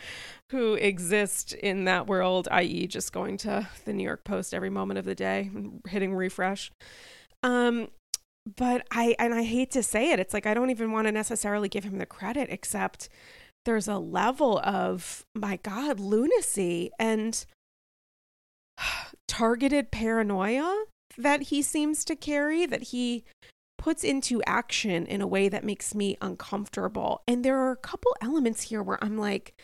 who 0.51 0.74
exist 0.74 1.53
in 1.53 1.86
that 1.86 2.07
world, 2.07 2.48
i.e., 2.51 2.88
just 2.88 3.13
going 3.13 3.38
to 3.38 3.67
the 3.86 3.93
New 3.93 4.03
York 4.03 4.24
Post 4.24 4.53
every 4.53 4.69
moment 4.69 4.98
of 4.98 5.05
the 5.05 5.15
day 5.15 5.50
and 5.53 5.81
hitting 5.88 6.13
refresh. 6.13 6.71
Um, 7.43 7.89
but 8.57 8.86
I 8.91 9.15
and 9.19 9.33
I 9.33 9.43
hate 9.43 9.71
to 9.71 9.83
say 9.83 10.12
it, 10.12 10.19
it's 10.19 10.33
like 10.33 10.45
I 10.45 10.53
don't 10.53 10.71
even 10.71 10.91
want 10.91 11.07
to 11.07 11.12
necessarily 11.12 11.69
give 11.69 11.83
him 11.83 12.00
the 12.00 12.05
credit, 12.05 12.48
except 12.50 13.09
there's 13.65 13.88
a 13.88 13.98
level 13.98 14.59
of 14.59 15.24
my 15.36 15.57
God 15.57 16.00
lunacy 16.00 16.91
and 16.98 17.45
targeted 19.27 19.91
paranoia 19.91 20.86
that 21.17 21.43
he 21.43 21.62
seems 21.62 22.03
to 22.05 22.15
carry 22.15 22.65
that 22.65 22.83
he 22.83 23.24
puts 23.79 24.03
into 24.03 24.43
action 24.45 25.07
in 25.07 25.21
a 25.21 25.27
way 25.27 25.50
that 25.50 25.63
makes 25.63 25.95
me 25.95 26.15
uncomfortable. 26.21 27.24
And 27.27 27.43
there 27.43 27.57
are 27.57 27.71
a 27.71 27.77
couple 27.77 28.15
elements 28.21 28.63
here 28.63 28.83
where 28.83 29.03
I'm 29.03 29.17
like, 29.17 29.55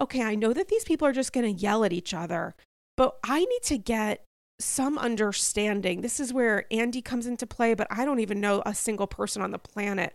okay, 0.00 0.22
I 0.22 0.34
know 0.34 0.54
that 0.54 0.68
these 0.68 0.84
people 0.84 1.06
are 1.06 1.12
just 1.12 1.34
going 1.34 1.54
to 1.54 1.60
yell 1.60 1.84
at 1.84 1.92
each 1.92 2.14
other, 2.14 2.54
but 2.96 3.18
I 3.24 3.40
need 3.40 3.62
to 3.64 3.76
get 3.76 4.24
some 4.58 4.96
understanding. 4.96 6.00
This 6.00 6.18
is 6.18 6.32
where 6.32 6.64
Andy 6.70 7.02
comes 7.02 7.26
into 7.26 7.46
play, 7.46 7.74
but 7.74 7.88
I 7.90 8.06
don't 8.06 8.20
even 8.20 8.40
know 8.40 8.62
a 8.64 8.74
single 8.74 9.06
person 9.06 9.42
on 9.42 9.50
the 9.50 9.58
planet 9.58 10.14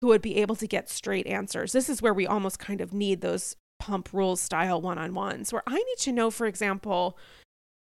who 0.00 0.08
would 0.08 0.22
be 0.22 0.36
able 0.36 0.56
to 0.56 0.66
get 0.66 0.88
straight 0.88 1.26
answers. 1.26 1.72
This 1.72 1.88
is 1.88 2.00
where 2.00 2.14
we 2.14 2.26
almost 2.26 2.58
kind 2.58 2.80
of 2.80 2.92
need 2.92 3.20
those 3.20 3.56
pump 3.80 4.10
rules 4.12 4.40
style 4.40 4.80
one 4.80 4.98
on 4.98 5.14
ones, 5.14 5.52
where 5.52 5.62
I 5.66 5.74
need 5.74 5.98
to 6.00 6.12
know, 6.12 6.30
for 6.30 6.46
example, 6.46 7.18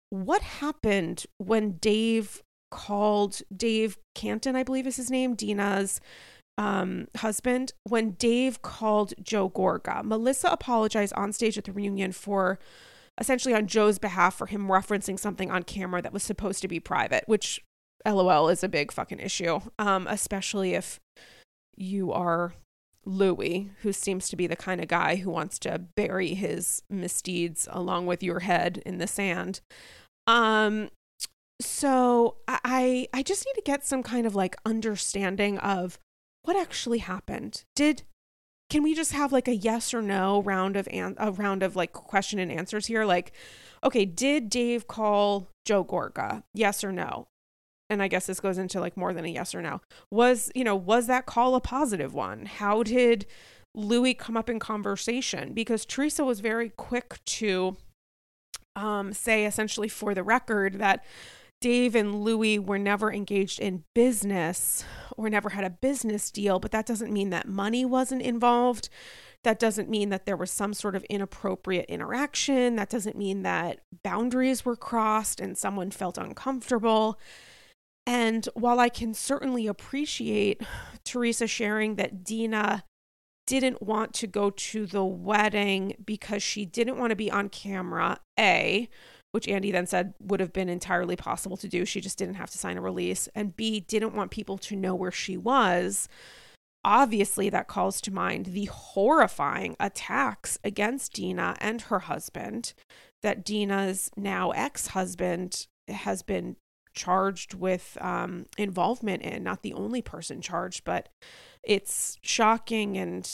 what 0.10 0.41
happened 0.41 1.25
when 1.38 1.74
Dave 1.74 2.41
called 2.74 3.42
Dave 3.56 4.00
Cantin, 4.15 4.56
I 4.56 4.63
believe 4.63 4.88
is 4.88 4.96
his 4.96 5.12
name, 5.12 5.36
Dina's 5.36 6.01
um, 6.58 7.08
husband, 7.18 7.72
when 7.84 8.12
Dave 8.12 8.63
called 8.63 9.13
Joe 9.22 9.48
Gorga. 9.48 10.03
Melissa 10.03 10.48
apologized 10.48 11.13
on 11.13 11.32
stage 11.34 11.56
at 11.56 11.65
the 11.65 11.72
reunion 11.72 12.12
for 12.12 12.58
essentially 13.22 13.53
on 13.53 13.68
Joe's 13.68 14.00
behalf 14.00 14.34
for 14.34 14.48
him 14.48 14.70
referencing 14.70 15.20
something 15.20 15.51
on 15.51 15.62
camera 15.62 16.01
that 16.01 16.13
was 16.13 16.24
supposed 16.24 16.63
to 16.63 16.68
be 16.68 16.80
private, 16.80 17.24
which 17.27 17.62
LOL 18.08 18.50
is 18.50 18.63
a 18.63 18.70
big 18.70 18.92
fucking 18.92 19.20
issue, 19.20 19.60
um, 19.77 20.08
especially 20.10 20.74
if 20.74 21.00
you 21.77 22.12
are 22.12 22.56
Luis, 23.06 23.68
who 23.84 23.94
seems 23.94 24.30
to 24.30 24.36
be 24.36 24.48
the 24.48 24.56
kind 24.56 24.82
of 24.82 24.88
guy 24.88 25.18
who 25.18 25.30
wants 25.30 25.60
to 25.60 25.80
bury 25.96 26.34
his 26.34 26.82
misdeeds 26.89 27.68
along 27.70 28.08
with 28.08 28.24
your 28.24 28.39
head 28.39 28.82
in 28.84 28.98
the 28.98 29.08
sand. 29.08 29.62
Um, 30.25 30.89
so 31.63 32.38
I 32.48 33.08
I 33.13 33.24
just 33.24 33.46
need 33.46 33.53
to 33.55 33.63
get 33.65 33.86
some 33.86 34.03
kind 34.03 34.25
of 34.25 34.36
like 34.36 34.55
understanding 34.65 35.58
of 35.60 36.00
what 36.43 36.58
actually 36.58 37.00
happened. 37.00 37.63
Did 37.75 38.03
can 38.70 38.84
we 38.84 38.96
just 38.96 39.13
have 39.13 39.32
like 39.32 39.48
a 39.48 39.55
yes 39.55 39.93
or 39.93 40.01
no 40.01 40.41
round 40.41 40.75
of 40.75 40.88
an- 40.91 41.15
a 41.17 41.32
round 41.32 41.63
of 41.63 41.75
like 41.75 41.93
question 41.93 42.39
and 42.39 42.51
answers 42.51 42.88
here? 42.88 43.05
Like, 43.05 43.34
okay, 43.84 44.05
did 44.05 44.50
Dave 44.50 44.88
call 44.88 45.50
Joe 45.65 45.84
Gorga? 45.84 46.43
Yes 46.53 46.84
or 46.84 46.91
no? 46.91 47.27
and 47.89 48.01
I 48.01 48.08
guess 48.08 48.25
this 48.25 48.39
goes 48.39 48.58
into 48.58 48.79
like 48.79 48.98
more 48.98 49.13
than 49.13 49.25
a 49.25 49.29
yes 49.29 49.55
or 49.55 49.62
no. 49.62 49.82
Was, 50.12 50.51
you 50.55 50.63
know, 50.63 50.75
was 50.75 51.08
that 51.08 51.25
call 51.25 51.55
a 51.55 51.62
positive 51.62 52.13
one? 52.13 52.46
How 52.46 52.84
did 52.84 53.25
Luis 53.75 54.15
come 54.17 54.36
up 54.36 54.50
in 54.50 54.60
conversation? 54.60 55.53
Because 55.53 55.86
Teresa 55.86 56.25
was 56.25 56.39
very 56.39 56.70
quick 56.70 57.24
to 57.25 57.77
um, 58.75 59.13
say, 59.13 59.46
essentially, 59.46 59.88
for 59.88 60.13
the 60.13 60.24
record, 60.24 60.79
that 60.79 61.05
Dave 61.63 61.96
and 61.96 62.25
Luis 62.25 62.60
were 62.60 62.77
never 62.77 63.10
engaged 63.10 63.58
in 63.58 63.86
business 63.93 64.84
or 65.15 65.29
never 65.29 65.51
had 65.51 65.63
a 65.63 65.70
business 65.70 66.29
deal, 66.29 66.60
but 66.60 66.72
that 66.72 66.86
doesn't 66.86 67.13
mean 67.13 67.29
that 67.29 67.48
money 67.48 67.86
wasn't 67.86 68.22
involved. 68.22 68.89
That 69.46 69.60
doesn't 69.60 69.89
mean 69.89 70.10
that 70.10 70.25
there 70.25 70.36
was 70.36 70.51
some 70.51 70.74
sort 70.74 70.93
of 70.93 71.05
inappropriate 71.05 71.86
interaction. 71.86 72.75
That 72.75 72.89
doesn't 72.89 73.17
mean 73.17 73.43
that 73.43 73.79
boundaries 74.03 74.65
were 74.65 74.75
crossed 74.75 75.39
and 75.39 75.58
someone 75.58 75.89
felt 75.89 76.17
uncomfortable. 76.17 77.17
And 78.05 78.46
while 78.55 78.82
I 78.82 78.89
can 78.89 79.13
certainly 79.13 79.65
appreciate 79.65 80.62
Teresa 81.05 81.48
sharing 81.48 81.96
that 81.96 82.25
Dina 82.25 82.84
didn't 83.48 83.82
want 83.82 84.13
to 84.15 84.27
go 84.27 84.50
to 84.50 84.86
the 84.86 85.05
wedding 85.05 85.96
because 86.03 86.43
she 86.43 86.65
didn't 86.65 86.98
want 86.98 87.12
to 87.12 87.15
be 87.15 87.32
on 87.32 87.48
camera, 87.48 88.20
A, 88.38 88.89
which 89.33 89.47
Andy 89.47 89.71
then 89.71 89.87
said 89.87 90.13
would 90.21 90.39
have 90.39 90.53
been 90.53 90.69
entirely 90.69 91.15
possible 91.15 91.57
to 91.57 91.67
do. 91.67 91.85
She 91.85 92.01
just 92.01 92.19
didn't 92.19 92.35
have 92.35 92.51
to 92.51 92.57
sign 92.59 92.77
a 92.77 92.81
release. 92.81 93.27
And 93.33 93.55
B, 93.55 93.79
didn't 93.79 94.13
want 94.13 94.29
people 94.29 94.59
to 94.59 94.75
know 94.75 94.93
where 94.93 95.11
she 95.11 95.37
was. 95.37 96.07
Obviously, 96.85 97.49
that 97.49 97.67
calls 97.67 97.99
to 98.01 98.13
mind 98.13 98.47
the 98.47 98.65
horrifying 98.65 99.75
attacks 99.79 100.59
against 100.63 101.13
Dina 101.13 101.55
and 101.59 101.81
her 101.81 101.99
husband 101.99 102.73
that 103.23 103.43
Dina's 103.43 104.11
now 104.15 104.51
ex 104.51 104.87
husband 104.87 105.65
has 105.87 106.21
been 106.21 106.55
charged 106.93 107.55
with 107.55 107.97
um, 108.01 108.45
involvement 108.55 109.23
in, 109.23 109.41
not 109.43 109.63
the 109.63 109.73
only 109.73 110.03
person 110.03 110.41
charged, 110.41 110.83
but 110.83 111.09
it's 111.63 112.19
shocking 112.21 112.99
and 112.99 113.27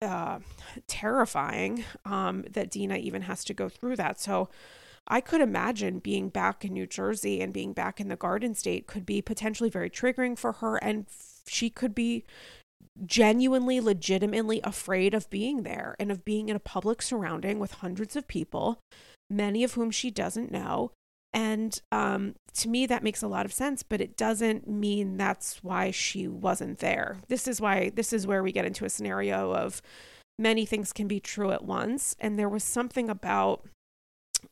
uh, 0.00 0.38
terrifying 0.86 1.84
um, 2.06 2.44
that 2.50 2.70
Dina 2.70 2.96
even 2.96 3.22
has 3.22 3.44
to 3.44 3.52
go 3.52 3.68
through 3.68 3.96
that. 3.96 4.18
So 4.18 4.48
I 5.08 5.20
could 5.20 5.40
imagine 5.40 6.00
being 6.00 6.28
back 6.28 6.64
in 6.64 6.72
New 6.72 6.86
Jersey 6.86 7.40
and 7.40 7.52
being 7.52 7.72
back 7.72 8.00
in 8.00 8.08
the 8.08 8.16
Garden 8.16 8.54
State 8.54 8.86
could 8.86 9.06
be 9.06 9.22
potentially 9.22 9.70
very 9.70 9.90
triggering 9.90 10.38
for 10.38 10.52
her, 10.54 10.76
and 10.76 11.06
she 11.46 11.70
could 11.70 11.94
be 11.94 12.24
genuinely, 13.04 13.80
legitimately 13.80 14.60
afraid 14.64 15.14
of 15.14 15.30
being 15.30 15.62
there 15.62 15.94
and 15.98 16.10
of 16.10 16.24
being 16.24 16.48
in 16.48 16.56
a 16.56 16.60
public 16.60 17.02
surrounding 17.02 17.58
with 17.58 17.72
hundreds 17.72 18.16
of 18.16 18.26
people, 18.26 18.80
many 19.30 19.62
of 19.62 19.74
whom 19.74 19.90
she 19.90 20.10
doesn't 20.10 20.50
know, 20.50 20.90
and 21.36 21.82
um, 21.92 22.34
to 22.54 22.68
me, 22.70 22.86
that 22.86 23.02
makes 23.02 23.22
a 23.22 23.28
lot 23.28 23.44
of 23.44 23.52
sense, 23.52 23.82
but 23.82 24.00
it 24.00 24.16
doesn't 24.16 24.66
mean 24.66 25.18
that's 25.18 25.62
why 25.62 25.90
she 25.90 26.26
wasn't 26.26 26.78
there. 26.78 27.18
This 27.28 27.46
is 27.46 27.60
why, 27.60 27.92
this 27.94 28.10
is 28.14 28.26
where 28.26 28.42
we 28.42 28.52
get 28.52 28.64
into 28.64 28.86
a 28.86 28.90
scenario 28.90 29.52
of 29.52 29.82
many 30.38 30.64
things 30.64 30.94
can 30.94 31.06
be 31.06 31.20
true 31.20 31.50
at 31.50 31.62
once. 31.62 32.16
And 32.18 32.38
there 32.38 32.48
was 32.48 32.64
something 32.64 33.10
about 33.10 33.68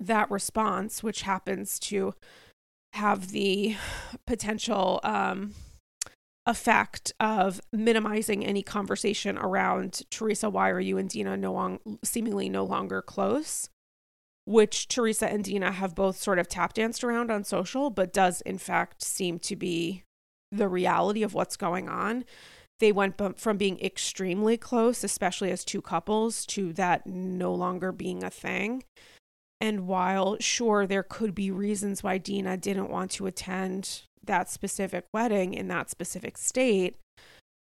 that 0.00 0.30
response, 0.30 1.02
which 1.02 1.22
happens 1.22 1.78
to 1.78 2.14
have 2.94 3.30
the 3.30 3.76
potential 4.26 5.00
um, 5.02 5.54
effect 6.46 7.12
of 7.18 7.60
minimizing 7.72 8.44
any 8.44 8.62
conversation 8.62 9.36
around 9.38 10.02
Teresa, 10.10 10.48
why 10.48 10.70
are 10.70 10.80
you 10.80 10.98
and 10.98 11.08
Dina 11.08 11.36
no 11.36 11.52
long, 11.52 11.80
seemingly 12.04 12.48
no 12.48 12.64
longer 12.64 13.02
close? 13.02 13.68
which 14.44 14.88
Teresa 14.88 15.30
and 15.30 15.42
Dina 15.42 15.72
have 15.72 15.94
both 15.94 16.16
sort 16.16 16.38
of 16.38 16.48
tap 16.48 16.74
danced 16.74 17.02
around 17.02 17.30
on 17.30 17.44
social, 17.44 17.90
but 17.90 18.12
does 18.12 18.40
in 18.42 18.58
fact 18.58 19.02
seem 19.02 19.38
to 19.40 19.56
be 19.56 20.04
the 20.52 20.68
reality 20.68 21.22
of 21.22 21.34
what's 21.34 21.56
going 21.56 21.88
on. 21.88 22.24
They 22.80 22.92
went 22.92 23.20
from 23.38 23.56
being 23.56 23.80
extremely 23.80 24.56
close, 24.56 25.02
especially 25.04 25.50
as 25.50 25.64
two 25.64 25.80
couples, 25.80 26.44
to 26.46 26.72
that 26.74 27.06
no 27.06 27.54
longer 27.54 27.92
being 27.92 28.22
a 28.22 28.30
thing. 28.30 28.84
And 29.64 29.86
while, 29.86 30.36
sure, 30.40 30.86
there 30.86 31.02
could 31.02 31.34
be 31.34 31.50
reasons 31.50 32.02
why 32.02 32.18
Dina 32.18 32.58
didn't 32.58 32.90
want 32.90 33.10
to 33.12 33.24
attend 33.24 34.02
that 34.22 34.50
specific 34.50 35.06
wedding 35.14 35.54
in 35.54 35.68
that 35.68 35.88
specific 35.88 36.36
state, 36.36 36.96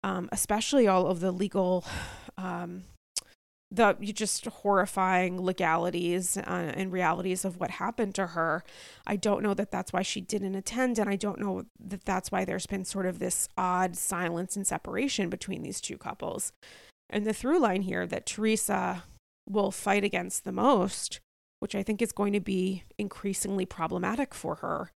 um, 0.03 0.31
especially 0.33 0.89
all 0.89 1.09
of 1.09 1.21
the 1.21 1.31
legal 1.31 1.85
um, 2.39 2.85
the 3.71 3.93
just 4.01 4.47
horrifying 4.47 5.43
legalities 5.43 6.39
uh, 6.39 6.73
and 6.75 6.91
realities 6.91 7.45
of 7.45 7.61
what 7.61 7.73
happened 7.73 8.15
to 8.15 8.29
her. 8.29 8.65
I 9.07 9.17
don't 9.17 9.43
know 9.43 9.53
that 9.53 9.71
that's 9.71 9.93
why 9.93 10.01
she 10.01 10.23
didn't 10.23 10.55
attend, 10.55 10.99
and 10.99 11.11
I 11.11 11.17
don't 11.17 11.39
know 11.39 11.67
that 11.79 12.07
that's 12.07 12.33
why 12.33 12.47
there's 12.47 12.67
been 12.67 12.87
sort 12.87 13.05
of 13.05 13.19
this 13.19 13.47
odd 13.59 13.95
silence 13.95 14.57
and 14.57 14.67
separation 14.67 15.29
between 15.29 15.63
these 15.63 15.83
two 15.83 15.99
couples. 15.99 16.51
And 17.11 17.27
the 17.27 17.35
through 17.35 17.59
line 17.59 17.83
here 17.83 18.07
that 18.07 18.25
Teresa 18.25 19.05
will 19.47 19.71
fight 19.71 20.03
against 20.03 20.45
the 20.45 20.53
most, 20.53 21.21
which 21.61 21.75
I 21.75 21.83
think 21.83 22.03
is 22.03 22.13
going 22.13 22.33
to 22.33 22.41
be 22.41 22.85
increasingly 22.99 23.65
problematic 23.65 24.35
for 24.35 24.57
her, 24.57 24.91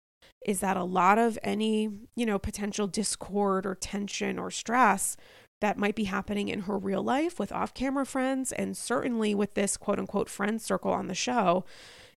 is 0.44 0.61
that 0.61 0.76
a 0.76 0.85
lot 0.85 1.18
of 1.18 1.38
any, 1.42 1.90
you 2.16 2.26
know, 2.26 2.38
potential 2.38 2.87
discord 2.87 3.64
or 3.64 3.75
tension 3.75 4.38
or 4.38 4.50
stress 4.50 5.16
that 5.61 5.78
might 5.78 5.94
be 5.94 6.04
happening 6.04 6.49
in 6.49 6.61
her 6.62 6.76
real 6.76 7.02
life 7.02 7.38
with 7.38 7.52
off 7.52 7.73
camera 7.73 8.04
friends, 8.04 8.52
and 8.52 8.76
certainly 8.76 9.35
with 9.35 9.54
this 9.54 9.76
quote 9.76 9.99
unquote 9.99 10.28
friend 10.28 10.61
circle 10.61 10.92
on 10.92 11.06
the 11.06 11.14
show, 11.14 11.64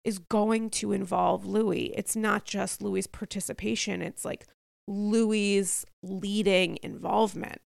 is 0.03 0.19
going 0.19 0.69
to 0.69 0.91
involve 0.91 1.45
Luis. 1.45 1.91
It's 1.95 2.15
not 2.15 2.45
just 2.45 2.81
Luis's 2.81 3.07
participation, 3.07 4.01
it's 4.01 4.25
like 4.25 4.45
Luis's 4.87 5.85
leading 6.03 6.79
involvement. 6.81 7.61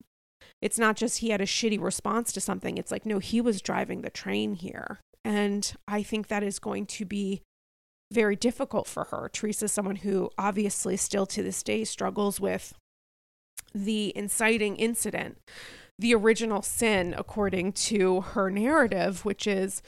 It's 0.62 0.80
not 0.80 0.96
just 0.96 1.20
he 1.20 1.30
had 1.30 1.42
a 1.42 1.46
shitty 1.46 1.82
response 1.82 2.32
to 2.34 2.42
something, 2.42 2.78
it's 2.78 2.92
like, 2.92 3.06
no, 3.06 3.20
he 3.20 3.42
was 3.42 3.62
driving 3.62 4.02
the 4.02 4.10
train 4.10 4.56
here. 4.56 5.00
And 5.28 5.74
I 5.90 6.04
think 6.04 6.30
that 6.30 6.42
is 6.42 6.58
going 6.58 6.86
to 6.86 7.04
be 7.04 7.42
very 8.14 8.38
difficult 8.38 8.88
for 8.88 9.04
her. 9.06 9.30
Teresa 9.34 9.66
is 9.66 9.74
someone 9.74 9.98
who 9.98 10.30
obviously 10.38 10.96
still 10.96 11.26
to 11.26 11.44
this 11.44 11.62
day 11.64 11.84
struggles 11.84 12.40
with 12.40 12.74
the 13.76 14.14
inciting 14.16 14.78
incident, 14.78 15.38
the 16.00 16.16
original 16.16 16.62
sin, 16.62 17.14
according 17.18 17.74
to 17.74 18.22
her 18.22 18.50
narrative, 18.50 19.26
which 19.26 19.46
is 19.46 19.82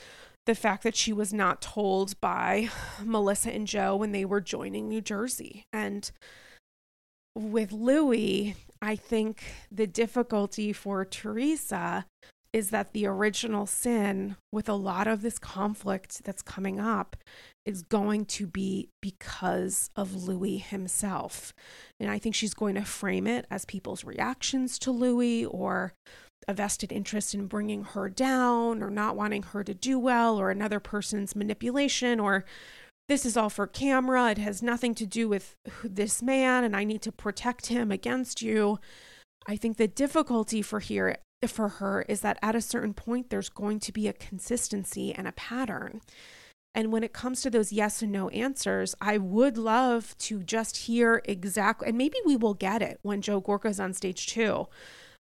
the 0.46 0.56
fact 0.56 0.84
that 0.84 0.98
she 0.98 1.14
was 1.14 1.32
not 1.32 1.62
told 1.62 2.20
by 2.20 2.68
Melissa 3.02 3.54
and 3.54 3.66
Joe 3.66 3.96
when 3.96 4.12
they 4.12 4.26
were 4.26 4.42
joining 4.42 4.90
New 4.90 5.00
Jersey. 5.00 5.64
And 5.72 6.12
with 7.34 7.72
Luis, 7.72 8.56
I 8.82 8.98
think 8.98 9.46
the 9.72 9.88
difficulty 9.88 10.74
for 10.74 11.06
Teresa 11.06 12.08
is 12.52 12.72
that 12.72 12.94
the 12.94 13.06
original 13.06 13.66
sin, 13.66 14.36
with 14.52 14.68
a 14.68 14.74
lot 14.74 15.08
of 15.08 15.22
this 15.22 15.38
conflict 15.38 16.24
that's 16.24 16.42
coming 16.42 16.80
up, 16.80 17.16
is 17.66 17.84
going 17.84 18.26
to 18.26 18.48
be 18.48 18.90
because 19.02 19.90
of 19.96 20.28
Luis 20.28 20.66
himself. 20.68 21.54
And 22.00 22.10
I 22.10 22.18
think 22.18 22.34
she's 22.34 22.56
going 22.56 22.76
to 22.76 22.84
frame 22.84 23.28
it 23.28 23.46
as 23.52 23.66
people's 23.66 24.04
reactions 24.04 24.80
to 24.80 24.92
Luis 24.92 25.46
or 25.50 25.94
a 26.48 26.54
vested 26.54 26.92
interest 26.92 27.36
in 27.36 27.46
bringing 27.46 27.84
her 27.84 28.10
down 28.10 28.82
or 28.82 28.90
not 28.90 29.16
wanting 29.16 29.44
her 29.44 29.64
to 29.64 29.74
do 29.76 30.00
well 30.00 30.40
or 30.40 30.50
another 30.50 30.80
person's 30.80 31.36
manipulation 31.36 32.20
or 32.20 32.46
this 33.08 33.26
is 33.26 33.38
all 33.38 33.50
for 33.50 33.68
camera. 33.68 34.32
It 34.32 34.38
has 34.40 34.64
nothing 34.64 34.96
to 34.96 35.06
do 35.06 35.30
with 35.30 35.56
this 35.84 36.24
man 36.24 36.64
and 36.64 36.76
I 36.76 36.84
need 36.84 37.04
to 37.04 37.12
protect 37.12 37.68
him 37.68 37.92
against 37.92 38.42
you. 38.42 38.80
I 39.48 39.58
think 39.58 39.78
the 39.78 39.88
difficulty 39.88 40.64
for 40.64 40.80
here 40.80 41.18
for 41.48 41.70
her 41.70 42.02
is 42.10 42.22
that 42.22 42.38
at 42.42 42.56
a 42.56 42.62
certain 42.62 42.94
point 42.94 43.30
there's 43.30 43.50
going 43.50 43.80
to 43.80 43.92
be 43.92 44.08
a 44.08 44.14
consistency 44.14 45.14
and 45.14 45.28
a 45.28 45.32
pattern 45.32 46.02
And 46.76 46.92
when 46.92 47.04
it 47.04 47.14
comes 47.14 47.42
to 47.42 47.50
those 47.50 47.72
yes 47.72 48.02
and 48.02 48.12
no 48.12 48.30
answers, 48.30 48.96
I 49.02 49.18
would 49.18 49.58
love 49.58 50.16
to 50.20 50.44
just 50.44 50.78
hear 50.78 51.22
exactly, 51.26 51.88
and 51.90 51.98
maybe 51.98 52.18
we 52.26 52.36
will 52.36 52.54
get 52.54 52.82
it 52.82 53.00
when 53.02 53.22
Joe 53.22 53.42
Gorga 53.42 53.70
is 53.70 53.80
on 53.80 53.94
stage 53.94 54.28
too. 54.28 54.68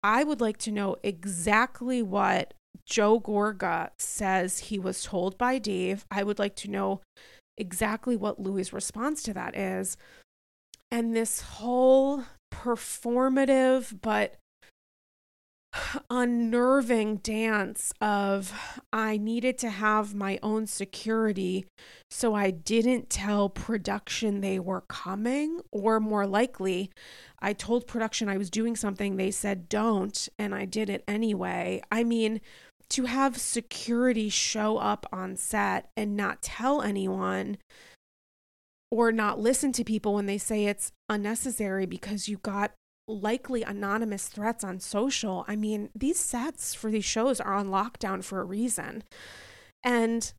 I 0.03 0.23
would 0.23 0.41
like 0.41 0.57
to 0.59 0.71
know 0.71 0.97
exactly 1.03 2.01
what 2.01 2.53
Joe 2.85 3.19
Gorga 3.19 3.91
says 3.99 4.59
he 4.59 4.79
was 4.79 5.03
told 5.03 5.37
by 5.37 5.57
Dave. 5.59 6.05
I 6.11 6.23
would 6.23 6.39
like 6.39 6.55
to 6.57 6.69
know 6.69 7.01
exactly 7.57 8.15
what 8.15 8.39
Luis' 8.39 8.73
response 8.73 9.23
to 9.23 9.33
that 9.33 9.55
is. 9.55 9.97
And 10.91 11.15
this 11.15 11.41
whole 11.41 12.23
performative 12.53 13.99
but 14.01 14.35
unnerving 16.09 17.17
dance 17.17 17.93
of 18.01 18.53
I 18.91 19.17
needed 19.17 19.57
to 19.59 19.69
have 19.69 20.15
my 20.15 20.39
own 20.41 20.67
security, 20.67 21.65
so 22.09 22.33
I 22.33 22.51
didn't 22.51 23.09
tell 23.09 23.49
production 23.49 24.41
they 24.41 24.59
were 24.59 24.81
coming, 24.81 25.61
or 25.71 25.99
more 25.99 26.25
likely, 26.25 26.91
I 27.39 27.53
told 27.53 27.87
production 27.87 28.29
I 28.29 28.37
was 28.37 28.49
doing 28.49 28.75
something, 28.75 29.15
they 29.15 29.31
said 29.31 29.69
don't, 29.69 30.27
and 30.37 30.53
I 30.53 30.65
did 30.65 30.89
it 30.89 31.03
anyway. 31.07 31.81
I 31.91 32.03
mean, 32.03 32.41
to 32.89 33.05
have 33.05 33.37
security 33.37 34.29
show 34.29 34.77
up 34.77 35.05
on 35.13 35.35
set 35.35 35.89
and 35.95 36.17
not 36.17 36.41
tell 36.41 36.81
anyone 36.81 37.57
or 38.91 39.11
not 39.11 39.39
listen 39.39 39.71
to 39.73 39.83
people 39.83 40.15
when 40.15 40.25
they 40.25 40.39
say 40.39 40.65
it's 40.65 40.91
unnecessary 41.07 41.85
because 41.85 42.27
you 42.27 42.37
got 42.37 42.71
likely 43.09 43.63
anonymous 43.63 44.27
threats 44.27 44.63
on 44.63 44.79
social. 44.79 45.43
I 45.47 45.55
mean, 45.55 45.89
these 45.95 46.19
sets 46.19 46.73
for 46.73 46.91
these 46.91 47.05
shows 47.05 47.41
are 47.41 47.53
on 47.53 47.67
lockdown 47.67 48.23
for 48.23 48.39
a 48.39 48.45
reason. 48.45 49.03
And 49.83 50.31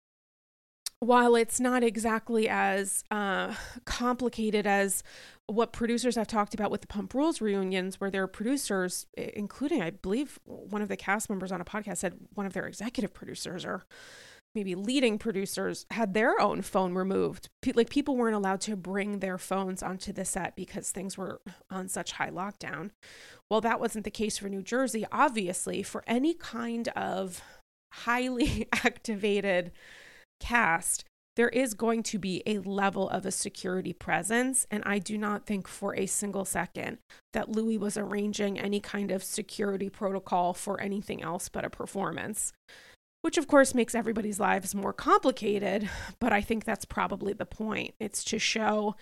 while 1.00 1.35
it's 1.35 1.59
not 1.59 1.83
exactly 1.83 2.49
as 2.49 3.05
uh, 3.11 3.55
complicated 3.87 4.67
as 4.67 5.03
what 5.47 5.73
producers 5.73 6.15
have 6.17 6.27
talked 6.27 6.55
about 6.55 6.71
with 6.71 6.83
the 6.83 6.87
Pump 6.87 7.15
Rules 7.15 7.41
reunions, 7.41 7.99
where 7.99 8.11
their 8.11 8.27
producers, 8.27 9.07
including, 9.17 9.83
I 9.83 9.91
believe, 9.91 10.39
one 10.45 10.83
of 10.83 10.89
the 10.89 10.97
cast 10.97 11.29
members 11.29 11.50
on 11.50 11.61
a 11.61 11.65
podcast 11.65 11.99
said 11.99 12.15
one 12.35 12.47
of 12.47 12.53
their 12.53 12.67
executive 12.67 13.12
producers 13.12 13.65
or 13.65 13.85
maybe 14.54 14.75
leading 14.75 15.19
producers 15.19 15.87
had 15.90 16.14
their 16.14 16.40
own 16.40 16.62
phone 16.62 16.95
removed. 16.95 17.49
like 17.75 17.90
people 17.90 18.16
weren't 18.16 18.35
allowed 18.35 18.61
to 18.62 18.76
bring 18.76 19.19
their 19.19 19.38
phones 19.38 19.83
onto 19.83 20.12
the 20.12 20.25
set 20.25 20.57
because 20.57 20.90
things 20.90 21.16
were 21.16 21.40
on 21.71 21.88
such 21.88 22.12
high 22.12 22.30
lockdown. 22.30 22.90
Well, 23.50 23.61
that 23.61 23.80
wasn't 23.80 24.04
the 24.04 24.11
case 24.11 24.38
for 24.38 24.49
New 24.49 24.62
Jersey. 24.62 25.07
Obviously, 25.12 25.83
for 25.83 26.02
any 26.07 26.35
kind 26.35 26.88
of 26.88 27.42
highly 27.92 28.69
activated 28.73 29.73
cast, 30.40 31.04
there 31.37 31.49
is 31.49 31.75
going 31.75 32.02
to 32.02 32.19
be 32.19 32.42
a 32.45 32.59
level 32.59 33.09
of 33.09 33.25
a 33.25 33.30
security 33.30 33.92
presence. 33.92 34.66
And 34.71 34.83
I 34.85 34.99
do 34.99 35.16
not 35.16 35.47
think 35.47 35.69
for 35.69 35.95
a 35.95 36.07
single 36.07 36.45
second 36.45 36.99
that 37.33 37.49
Luis 37.49 37.78
was 37.78 37.97
arranging 37.97 38.59
any 38.59 38.80
kind 38.80 39.10
of 39.10 39.23
security 39.23 39.89
protocol 39.89 40.54
for 40.54 40.80
anything 40.80 41.23
else 41.23 41.49
but 41.49 41.65
a 41.65 41.71
performance 41.71 42.52
which 43.23 43.39
of 43.39 43.47
course 43.47 43.75
makes 43.75 43.95
everybody's 43.95 44.41
lives 44.41 44.75
more 44.75 44.93
complicated. 44.93 45.89
But 46.19 46.33
I 46.33 46.41
think 46.41 46.65
that's 46.65 46.85
probably 46.85 47.33
the 47.33 47.47
point. 47.47 47.95
It's 48.00 48.25
to 48.25 48.39
show 48.39 48.97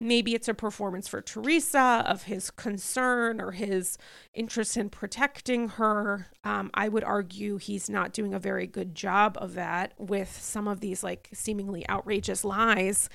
maybe 0.00 0.34
it's 0.34 0.48
a 0.48 0.54
performance 0.54 1.08
for 1.08 1.20
Teresa 1.20 2.04
of 2.06 2.24
his 2.24 2.50
concern 2.50 3.40
or 3.40 3.52
his 3.52 3.98
interest 4.32 4.76
in 4.76 4.90
protecting 4.90 5.68
her. 5.70 6.28
Um, 6.44 6.70
I 6.74 6.88
would 6.88 7.04
argue 7.04 7.56
he's 7.56 7.90
not 7.90 8.12
doing 8.12 8.32
a 8.32 8.38
very 8.38 8.66
good 8.66 8.94
job 8.94 9.36
of 9.40 9.54
that 9.54 9.94
with 9.98 10.40
some 10.40 10.68
of 10.68 10.80
these 10.80 11.02
like 11.02 11.28
seemingly 11.32 11.88
outrageous 11.88 12.44
lies. 12.44 13.08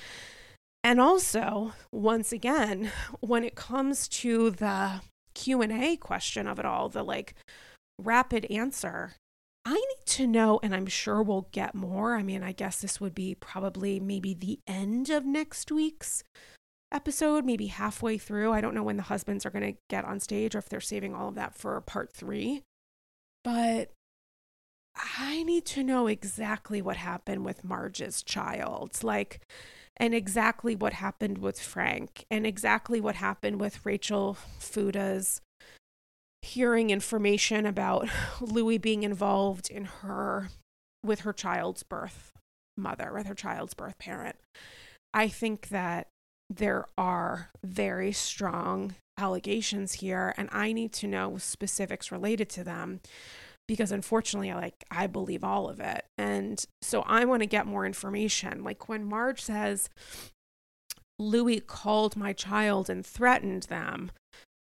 And 0.83 0.99
also, 0.99 1.73
once 1.93 2.33
again, 2.33 2.91
when 3.21 3.45
it 3.45 3.55
comes 3.55 4.09
to 4.09 4.49
the 4.51 5.01
Q&A 5.33 5.95
question 5.95 6.47
of 6.47 6.59
it 6.59 6.65
all, 6.65 6.89
the 6.89 7.03
like 7.03 7.35
rapid 7.97 8.45
answer, 8.51 9.13
I 9.65 9.73
need 9.75 10.05
to 10.05 10.27
know, 10.27 10.59
and 10.61 10.75
I'm 10.75 10.87
sure 10.87 11.23
we'll 11.23 11.47
get 11.51 11.73
more. 11.73 12.15
I 12.15 12.23
mean, 12.23 12.43
I 12.43 12.51
guess 12.51 12.81
this 12.81 12.99
would 12.99 13.15
be 13.15 13.35
probably 13.35 13.99
maybe 13.99 14.33
the 14.33 14.59
end 14.67 15.09
of 15.09 15.25
next 15.25 15.71
week's 15.71 16.23
episode, 16.91 17.45
maybe 17.45 17.67
halfway 17.67 18.17
through. 18.17 18.51
I 18.51 18.61
don't 18.61 18.75
know 18.75 18.83
when 18.83 18.97
the 18.97 19.03
husbands 19.03 19.45
are 19.45 19.49
going 19.49 19.73
to 19.73 19.79
get 19.89 20.05
on 20.05 20.19
stage 20.19 20.53
or 20.53 20.59
if 20.59 20.67
they're 20.67 20.81
saving 20.81 21.15
all 21.15 21.29
of 21.29 21.35
that 21.35 21.55
for 21.55 21.79
part 21.81 22.11
three. 22.11 22.63
But 23.43 23.91
I 24.95 25.43
need 25.43 25.65
to 25.67 25.83
know 25.83 26.07
exactly 26.07 26.81
what 26.81 26.97
happened 26.97 27.45
with 27.45 27.63
Marge's 27.63 28.21
child. 28.21 29.03
Like, 29.03 29.41
and 29.97 30.13
exactly 30.13 30.75
what 30.75 30.93
happened 30.93 31.37
with 31.37 31.59
Frank, 31.59 32.25
and 32.29 32.45
exactly 32.45 32.99
what 32.99 33.15
happened 33.15 33.59
with 33.61 33.85
Rachel 33.85 34.37
Fuda's 34.59 35.39
hearing 36.43 36.89
information 36.89 37.65
about 37.65 38.07
Luis 38.41 38.77
being 38.79 39.03
involved 39.03 39.69
in 39.69 39.85
her 39.85 40.49
with 41.03 41.21
her 41.21 41.33
child's 41.33 41.83
birth 41.83 42.33
mother, 42.77 43.11
with 43.13 43.27
her 43.27 43.35
child's 43.35 43.73
birth 43.73 43.97
parent. 43.97 44.35
I 45.13 45.27
think 45.29 45.69
that 45.69 46.07
there 46.49 46.85
are 46.97 47.49
very 47.63 48.11
strong 48.11 48.95
allegations 49.17 49.93
here 49.93 50.33
and 50.37 50.49
I 50.51 50.73
need 50.73 50.91
to 50.93 51.07
know 51.07 51.37
specifics 51.37 52.11
related 52.11 52.49
to 52.49 52.63
them 52.63 52.99
because 53.67 53.91
unfortunately 53.91 54.53
like 54.53 54.83
I 54.91 55.07
believe 55.07 55.43
all 55.43 55.69
of 55.69 55.79
it. 55.79 56.05
And 56.17 56.63
so 56.81 57.03
I 57.03 57.25
want 57.25 57.41
to 57.41 57.47
get 57.47 57.65
more 57.65 57.85
information. 57.85 58.63
Like 58.63 58.89
when 58.89 59.05
Marge 59.05 59.41
says 59.41 59.89
Luis 61.17 61.61
called 61.65 62.17
my 62.17 62.33
child 62.33 62.89
and 62.89 63.05
threatened 63.05 63.63
them, 63.63 64.11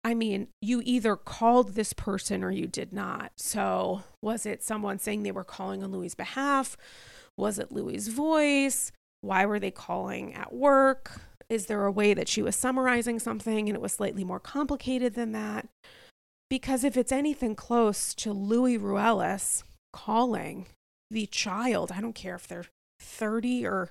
I 0.02 0.14
mean, 0.14 0.48
you 0.62 0.82
either 0.84 1.14
called 1.16 1.74
this 1.74 1.92
person 1.92 2.42
or 2.42 2.50
you 2.50 2.66
did 2.66 2.92
not. 2.92 3.32
So, 3.36 4.02
was 4.22 4.46
it 4.46 4.62
someone 4.62 4.98
saying 4.98 5.22
they 5.22 5.32
were 5.32 5.44
calling 5.44 5.82
on 5.82 5.92
Luis' 5.92 6.14
behalf? 6.14 6.76
Was 7.36 7.58
it 7.58 7.70
Luis' 7.70 8.08
voice? 8.08 8.92
Why 9.20 9.44
were 9.44 9.60
they 9.60 9.70
calling 9.70 10.34
at 10.34 10.54
work? 10.54 11.20
Is 11.50 11.66
there 11.66 11.84
a 11.84 11.92
way 11.92 12.14
that 12.14 12.28
she 12.28 12.42
was 12.42 12.56
summarizing 12.56 13.18
something 13.18 13.68
and 13.68 13.76
it 13.76 13.82
was 13.82 13.92
slightly 13.92 14.24
more 14.24 14.40
complicated 14.40 15.14
than 15.14 15.32
that? 15.32 15.68
Because 16.48 16.82
if 16.82 16.96
it's 16.96 17.12
anything 17.12 17.54
close 17.54 18.14
to 18.14 18.32
Luis 18.32 18.80
Ruelas 18.80 19.62
calling 19.92 20.66
the 21.10 21.26
child, 21.26 21.92
I 21.92 22.00
don't 22.00 22.14
care 22.14 22.36
if 22.36 22.48
they're 22.48 22.66
30 23.00 23.66
or 23.66 23.90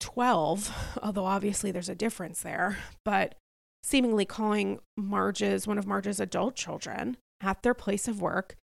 12, 0.00 0.98
although 1.02 1.24
obviously 1.24 1.70
there's 1.70 1.88
a 1.88 1.94
difference 1.94 2.42
there, 2.42 2.78
but 3.04 3.36
seemingly 3.82 4.24
calling 4.24 4.80
Marge's, 4.96 5.66
one 5.66 5.78
of 5.78 5.86
Marge's 5.86 6.20
adult 6.20 6.54
children, 6.54 7.16
at 7.40 7.62
their 7.62 7.74
place 7.74 8.06
of 8.08 8.20
work 8.20 8.56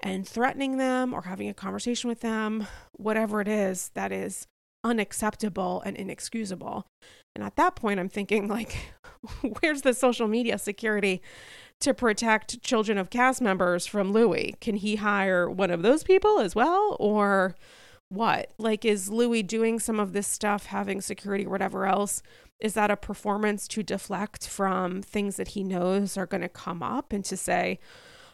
and 0.00 0.26
threatening 0.26 0.76
them 0.76 1.12
or 1.12 1.22
having 1.22 1.48
a 1.48 1.54
conversation 1.54 2.08
with 2.08 2.20
them, 2.20 2.66
whatever 2.92 3.40
it 3.40 3.48
is, 3.48 3.90
that 3.94 4.12
is 4.12 4.46
unacceptable 4.84 5.82
and 5.84 5.96
inexcusable. 5.96 6.86
And 7.34 7.44
at 7.44 7.56
that 7.56 7.76
point, 7.76 8.00
I'm 8.00 8.08
thinking, 8.08 8.48
like, 8.48 8.76
where's 9.60 9.82
the 9.82 9.94
social 9.94 10.28
media 10.28 10.58
security 10.58 11.22
to 11.80 11.94
protect 11.94 12.62
children 12.62 12.98
of 12.98 13.10
cast 13.10 13.40
members 13.40 13.86
from 13.86 14.12
Luis? 14.12 14.54
Can 14.60 14.76
he 14.76 14.96
hire 14.96 15.48
one 15.48 15.70
of 15.70 15.82
those 15.82 16.02
people 16.02 16.38
as 16.38 16.54
well? 16.54 16.96
Or 17.00 17.54
what? 18.08 18.52
Like, 18.58 18.84
is 18.84 19.10
Luis 19.10 19.44
doing 19.44 19.78
some 19.78 20.00
of 20.00 20.12
this 20.12 20.26
stuff, 20.26 20.66
having 20.66 21.00
security 21.00 21.46
or 21.46 21.50
whatever 21.50 21.86
else? 21.86 22.22
Is 22.60 22.74
that 22.74 22.90
a 22.90 22.96
performance 22.96 23.68
to 23.68 23.82
deflect 23.82 24.48
from 24.48 25.02
things 25.02 25.36
that 25.36 25.48
he 25.48 25.62
knows 25.62 26.16
are 26.16 26.26
going 26.26 26.40
to 26.40 26.48
come 26.48 26.82
up 26.82 27.12
and 27.12 27.24
to 27.24 27.36
say, 27.36 27.78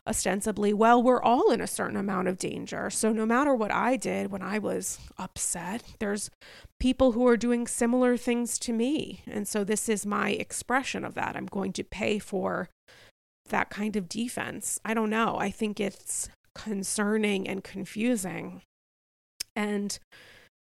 ostensibly, 0.07 0.73
well, 0.73 1.03
we're 1.03 1.23
all 1.23 1.51
in 1.51 1.61
a 1.61 1.67
certain 1.67 1.97
amount 1.97 2.29
of 2.29 2.39
danger. 2.39 2.91
So 2.91 3.13
no 3.13 3.25
matter 3.25 3.55
what 3.55 3.73
I 3.73 3.97
did 3.97 4.31
when 4.31 4.43
I 4.43 4.59
was 4.59 4.99
upset, 5.19 5.83
there's 5.99 6.31
people 6.79 7.13
who 7.13 7.27
are 7.27 7.37
doing 7.37 7.67
similar 7.67 8.17
things 8.17 8.59
to 8.61 8.73
me. 8.73 9.23
And 9.27 9.49
so 9.49 9.65
this 9.65 9.89
is 9.89 10.05
my 10.05 10.31
expression 10.31 11.05
of 11.05 11.15
that. 11.15 11.37
I'm 11.37 11.47
going 11.47 11.73
to 11.75 11.85
pay 11.85 12.19
for 12.19 12.69
that 13.49 13.71
kind 13.71 13.97
of 13.97 14.09
defense. 14.09 14.79
I 14.85 14.95
don't 14.95 15.11
know. 15.11 15.37
I 15.39 15.51
think 15.51 15.81
it's 15.81 16.29
concerning 16.55 17.49
and 17.49 17.65
confusing. 17.65 18.63
And 19.57 19.99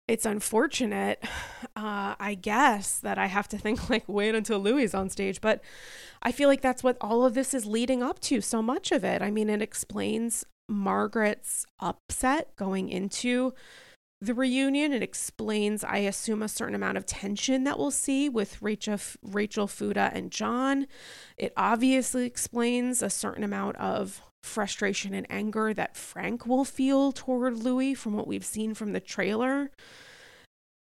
it's 0.08 0.26
unfortunate, 0.26 1.22
uh, 1.76 2.14
I 2.18 2.36
guess, 2.40 2.98
that 3.00 3.18
I 3.18 3.26
have 3.26 3.48
to 3.48 3.58
think 3.58 3.90
like 3.90 4.04
wait 4.06 4.34
until 4.34 4.58
Luis 4.58 4.94
on 4.94 5.10
stage. 5.10 5.40
But 5.40 5.62
I 6.22 6.32
feel 6.32 6.48
like 6.48 6.62
that's 6.62 6.82
what 6.82 6.96
all 7.00 7.24
of 7.24 7.34
this 7.34 7.54
is 7.54 7.66
leading 7.66 8.02
up 8.02 8.20
to. 8.20 8.40
So 8.40 8.62
much 8.62 8.92
of 8.92 9.04
it. 9.04 9.22
I 9.22 9.30
mean, 9.30 9.50
it 9.50 9.62
explains 9.62 10.44
Margaret's 10.68 11.64
upset 11.80 12.54
going 12.56 12.88
into 12.88 13.54
the 14.20 14.34
reunion. 14.34 14.92
It 14.92 15.02
explains, 15.02 15.84
I 15.84 15.98
assume, 15.98 16.42
a 16.42 16.48
certain 16.48 16.74
amount 16.74 16.96
of 16.96 17.06
tension 17.06 17.64
that 17.64 17.78
we'll 17.78 17.90
see 17.90 18.28
with 18.28 18.60
Rachel, 18.62 18.98
Rachel 19.22 19.66
Fuda 19.66 20.10
and 20.14 20.30
John. 20.30 20.86
It 21.36 21.52
obviously 21.56 22.26
explains 22.26 23.02
a 23.02 23.10
certain 23.10 23.44
amount 23.44 23.76
of 23.76 24.22
frustration 24.46 25.12
and 25.14 25.26
anger 25.28 25.74
that 25.74 25.96
Frank 25.96 26.46
will 26.46 26.64
feel 26.64 27.12
toward 27.12 27.58
Luis 27.58 27.98
from 27.98 28.14
what 28.14 28.26
we've 28.26 28.44
seen 28.44 28.74
from 28.74 28.92
the 28.92 29.00
trailer. 29.00 29.70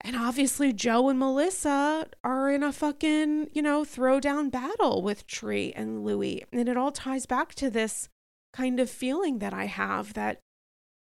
And 0.01 0.15
obviously, 0.15 0.71
Joe 0.71 1.09
and 1.09 1.17
Melissa 1.17 2.07
are 2.23 2.51
in 2.51 2.61
a 2.61 2.71
fucking, 2.71 3.49
you 3.53 3.61
know, 3.61 3.83
throwdown 3.83 4.51
battle 4.51 5.01
with 5.01 5.25
Tre 5.25 5.71
and 5.71 6.03
Luis. 6.03 6.43
And 6.51 6.69
it 6.69 6.77
all 6.77 6.91
ties 6.91 7.25
back 7.25 7.55
to 7.55 7.69
this 7.69 8.07
kind 8.53 8.79
of 8.79 8.89
feeling 8.89 9.39
that 9.39 9.53
I 9.53 9.65
have 9.65 10.13
that 10.13 10.39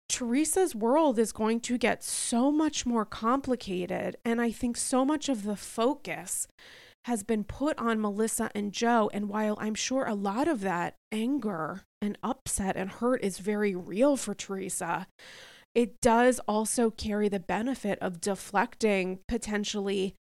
Teresa's 0.07 0.75
world 0.75 1.17
is 1.17 1.31
going 1.31 1.61
to 1.61 1.77
get 1.77 2.03
so 2.03 2.51
much 2.51 2.85
more 2.85 3.05
complicated. 3.05 4.17
And 4.23 4.39
I 4.39 4.51
think 4.51 4.77
so 4.77 5.03
much 5.03 5.29
of 5.29 5.43
the 5.43 5.55
focus 5.55 6.47
has 7.05 7.23
been 7.23 7.43
put 7.43 7.77
on 7.79 7.99
Melissa 8.01 8.49
and 8.53 8.71
Joe. 8.71 9.09
And 9.13 9.29
while 9.29 9.57
I'm 9.59 9.75
sure 9.75 10.05
a 10.05 10.13
lot 10.13 10.47
of 10.47 10.61
that 10.61 10.95
anger 11.11 11.81
and 12.01 12.17
upset 12.23 12.77
and 12.77 12.89
hurt 12.91 13.23
is 13.23 13.39
very 13.39 13.75
real 13.75 14.17
for 14.17 14.33
Teresa, 14.33 15.07
it 15.73 16.01
does 16.01 16.39
also 16.47 16.89
carry 16.89 17.29
the 17.29 17.39
benefit 17.39 17.97
of 17.99 18.21
deflecting 18.21 19.19
potentially 19.27 20.15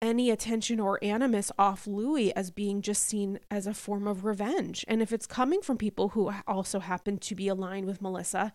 any 0.00 0.30
attention 0.30 0.78
or 0.78 1.02
animus 1.02 1.50
off 1.58 1.86
Luis 1.86 2.32
as 2.36 2.50
being 2.50 2.82
just 2.82 3.02
seen 3.02 3.38
as 3.50 3.66
a 3.66 3.74
form 3.74 4.06
of 4.06 4.24
revenge. 4.24 4.84
And 4.86 5.02
if 5.02 5.12
it's 5.12 5.26
coming 5.26 5.60
from 5.60 5.76
people 5.76 6.10
who 6.10 6.32
also 6.46 6.80
happen 6.80 7.18
to 7.18 7.34
be 7.34 7.48
aligned 7.48 7.86
with 7.86 8.00
Melissa, 8.00 8.52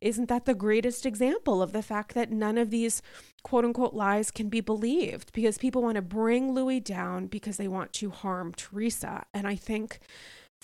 isn't 0.00 0.28
that 0.28 0.44
the 0.44 0.54
greatest 0.54 1.04
example 1.04 1.62
of 1.62 1.72
the 1.72 1.82
fact 1.82 2.14
that 2.14 2.30
none 2.30 2.58
of 2.58 2.70
these 2.70 3.02
quote 3.42 3.64
unquote 3.64 3.94
lies 3.94 4.30
can 4.30 4.48
be 4.48 4.60
believed 4.60 5.32
because 5.32 5.58
people 5.58 5.82
want 5.82 5.96
to 5.96 6.02
bring 6.02 6.52
Luis 6.52 6.82
down 6.82 7.26
because 7.26 7.56
they 7.56 7.68
want 7.68 7.92
to 7.94 8.10
harm 8.10 8.52
Teresa. 8.54 9.24
And 9.34 9.46
I 9.46 9.56
think 9.56 9.98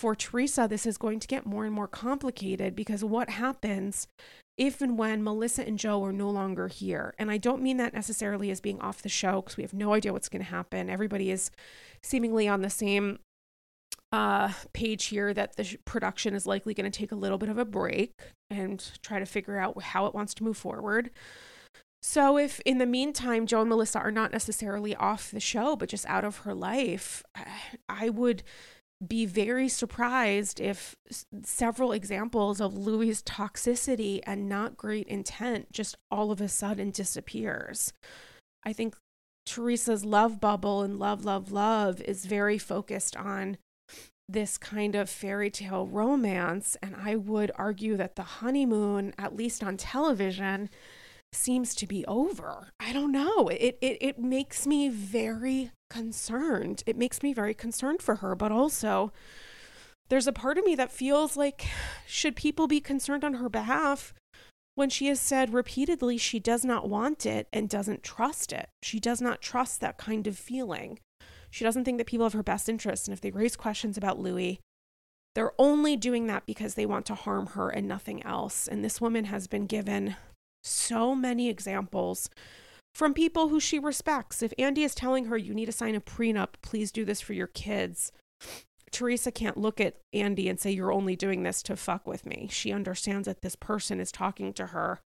for 0.01 0.15
Teresa, 0.15 0.67
this 0.67 0.87
is 0.87 0.97
going 0.97 1.21
to 1.21 1.29
get 1.29 1.45
more 1.45 1.67
and 1.67 1.75
more 1.75 1.87
complicated 1.87 2.75
because 2.75 3.05
what 3.05 3.29
happens 3.29 4.09
if 4.57 4.81
and 4.81 4.97
when 4.97 5.23
Melissa 5.23 5.67
and 5.67 5.79
Joe 5.79 6.03
are 6.03 6.13
no 6.13 6.31
longer 6.31 6.69
here. 6.69 7.15
And 7.19 7.31
I 7.31 7.37
don't 7.37 7.61
mean 7.61 7.77
that 7.77 7.93
necessarily 7.93 8.51
as 8.51 8.63
being 8.63 8.81
off 8.81 9.03
the 9.03 9.11
show 9.11 9.43
because 9.43 9.59
we 9.59 9.63
have 9.63 9.75
no 9.75 9.93
idea 9.93 10.15
what's 10.15 10.31
going 10.31 10.43
to 10.43 10.51
happen. 10.51 10.89
Everybody 10.89 11.31
is 11.31 11.51
seemingly 12.03 12.49
on 12.49 12.63
the 12.63 12.71
same 12.71 13.19
uh, 14.11 14.55
page 14.73 15.07
here 15.07 15.35
that 15.35 15.57
the 15.57 15.77
production 15.85 16.35
is 16.35 16.47
likely 16.47 16.73
going 16.73 16.91
to 16.91 16.99
take 16.99 17.13
a 17.13 17.17
little 17.17 17.39
bit 17.39 17.51
of 17.51 17.59
a 17.59 17.67
break 17.67 18.15
and 18.49 18.93
try 19.03 19.19
to 19.19 19.27
figure 19.27 19.59
out 19.59 19.83
how 19.83 20.07
it 20.07 20.15
wants 20.15 20.33
to 20.35 20.45
move 20.45 20.57
forward. 20.57 21.11
So, 22.03 22.39
if 22.39 22.61
in 22.61 22.79
the 22.79 22.87
meantime, 22.87 23.47
Joe 23.47 23.61
and 23.61 23.69
Melissa 23.69 23.99
are 23.99 24.11
not 24.11 24.33
necessarily 24.33 24.97
off 24.97 25.31
the 25.31 25.41
show, 25.41 25.77
but 25.77 25.91
just 25.91 26.07
out 26.07 26.25
of 26.25 26.39
her 26.39 26.55
life, 26.55 27.23
I 27.91 28.09
would 28.09 28.43
be 29.07 29.25
very 29.25 29.69
surprised 29.69 30.61
if 30.61 30.95
several 31.43 31.93
examples 31.93 32.61
of 32.61 32.77
Luis' 32.77 33.23
toxicity 33.23 34.21
and 34.27 34.49
not 34.49 34.77
great 34.77 35.07
intent 35.07 35.73
just 35.73 35.97
all 36.11 36.31
of 36.31 36.41
a 36.41 36.49
sudden 36.49 36.91
disappears. 36.91 37.93
I 38.63 38.73
think 38.73 38.95
Teresa's 39.47 40.05
love 40.05 40.39
bubble 40.39 40.83
and 40.83 40.99
love, 40.99 41.25
love, 41.25 41.51
love 41.51 42.01
is 42.03 42.27
very 42.27 42.59
focused 42.59 43.17
on 43.17 43.57
this 44.29 44.59
kind 44.59 44.95
of 44.95 45.11
fairy 45.11 45.51
tale 45.51 45.87
romance. 45.87 46.77
And 46.83 46.95
I 46.95 47.17
would 47.17 47.51
argue 47.57 47.97
that 47.97 48.17
the 48.17 48.23
honeymoon, 48.23 49.15
at 49.19 49.35
least 49.35 49.65
on 49.65 49.77
television, 49.77 50.69
seems 51.33 51.75
to 51.77 51.87
be 51.87 52.05
over. 52.07 52.73
I 52.81 52.93
don't 52.93 53.13
know. 53.13 53.49
It, 53.49 53.79
it, 53.81 53.99
it 54.01 54.19
makes 54.19 54.67
me 54.67 54.89
very 54.89 55.71
concerned. 55.89 56.83
It 56.87 56.97
makes 56.97 57.23
me 57.23 57.33
very 57.33 57.55
concerned 57.55 58.03
for 58.03 58.17
her, 58.17 58.35
but 58.35 58.53
also 58.53 59.13
there's 60.09 60.27
a 60.27 60.33
part 60.33 60.59
of 60.59 60.65
me 60.65 60.75
that 60.75 60.91
feels 60.91 61.37
like 61.37 61.67
should 62.07 62.37
people 62.37 62.67
be 62.67 62.81
concerned 62.81 63.25
on 63.25 63.35
her 63.35 63.49
behalf 63.49 64.13
when 64.75 64.91
she 64.91 65.07
has 65.07 65.21
said 65.21 65.53
repeatedly 65.53 66.17
she 66.17 66.39
does 66.39 66.65
not 66.65 66.89
want 66.89 67.27
it 67.27 67.47
and 67.53 67.69
doesn't 67.69 68.03
trust 68.03 68.53
it. 68.53 68.69
She 68.83 68.99
does 68.99 69.21
not 69.21 69.41
trust 69.41 69.81
that 69.81 69.99
kind 69.99 70.27
of 70.27 70.39
feeling. 70.39 70.99
She 71.51 71.65
doesn't 71.65 71.85
think 71.85 71.99
that 71.99 72.07
people 72.07 72.27
have 72.27 72.33
her 72.33 72.43
best 72.43 72.69
interests. 72.69 73.07
And 73.07 73.13
if 73.13 73.21
they 73.21 73.31
raise 73.31 73.57
questions 73.57 73.97
about 73.97 74.19
Luis, 74.19 74.59
they're 75.35 75.53
only 75.59 75.97
doing 75.97 76.27
that 76.27 76.47
because 76.47 76.75
they 76.75 76.87
want 76.87 77.07
to 77.07 77.15
harm 77.15 77.49
her 77.49 77.69
and 77.69 77.87
nothing 77.87 78.23
else. 78.25 78.67
And 78.67 78.85
this 78.85 79.01
woman 79.01 79.27
has 79.27 79.47
been 79.47 79.67
given 79.67 80.17
so 80.63 81.15
many 81.15 81.49
examples 81.49 82.31
from 82.95 83.15
people 83.15 83.49
who 83.49 83.61
she 83.61 83.79
respects. 83.79 84.43
If 84.43 84.53
Andy 84.59 84.83
is 84.83 84.95
telling 84.95 85.27
her, 85.27 85.37
you 85.37 85.55
need 85.55 85.67
to 85.67 85.73
sign 85.73 85.95
a 85.95 86.01
prenup, 86.01 86.55
please 86.63 86.91
do 86.91 87.05
this 87.05 87.21
for 87.21 87.33
your 87.33 87.47
kids, 87.47 88.13
Teresa 88.91 89.31
can't 89.31 89.57
look 89.57 89.81
at 89.81 89.97
Andy 90.13 90.49
and 90.49 90.59
say, 90.59 90.71
You're 90.71 90.93
only 90.93 91.17
doing 91.17 91.43
this 91.43 91.63
to 91.65 91.77
fuck 91.77 92.07
with 92.07 92.27
me. 92.27 92.49
She 92.51 92.73
understands 92.73 93.27
that 93.27 93.43
this 93.43 93.57
person 93.57 94.01
is 94.01 94.11
talking 94.11 94.53
to 94.55 94.67
her 94.67 95.01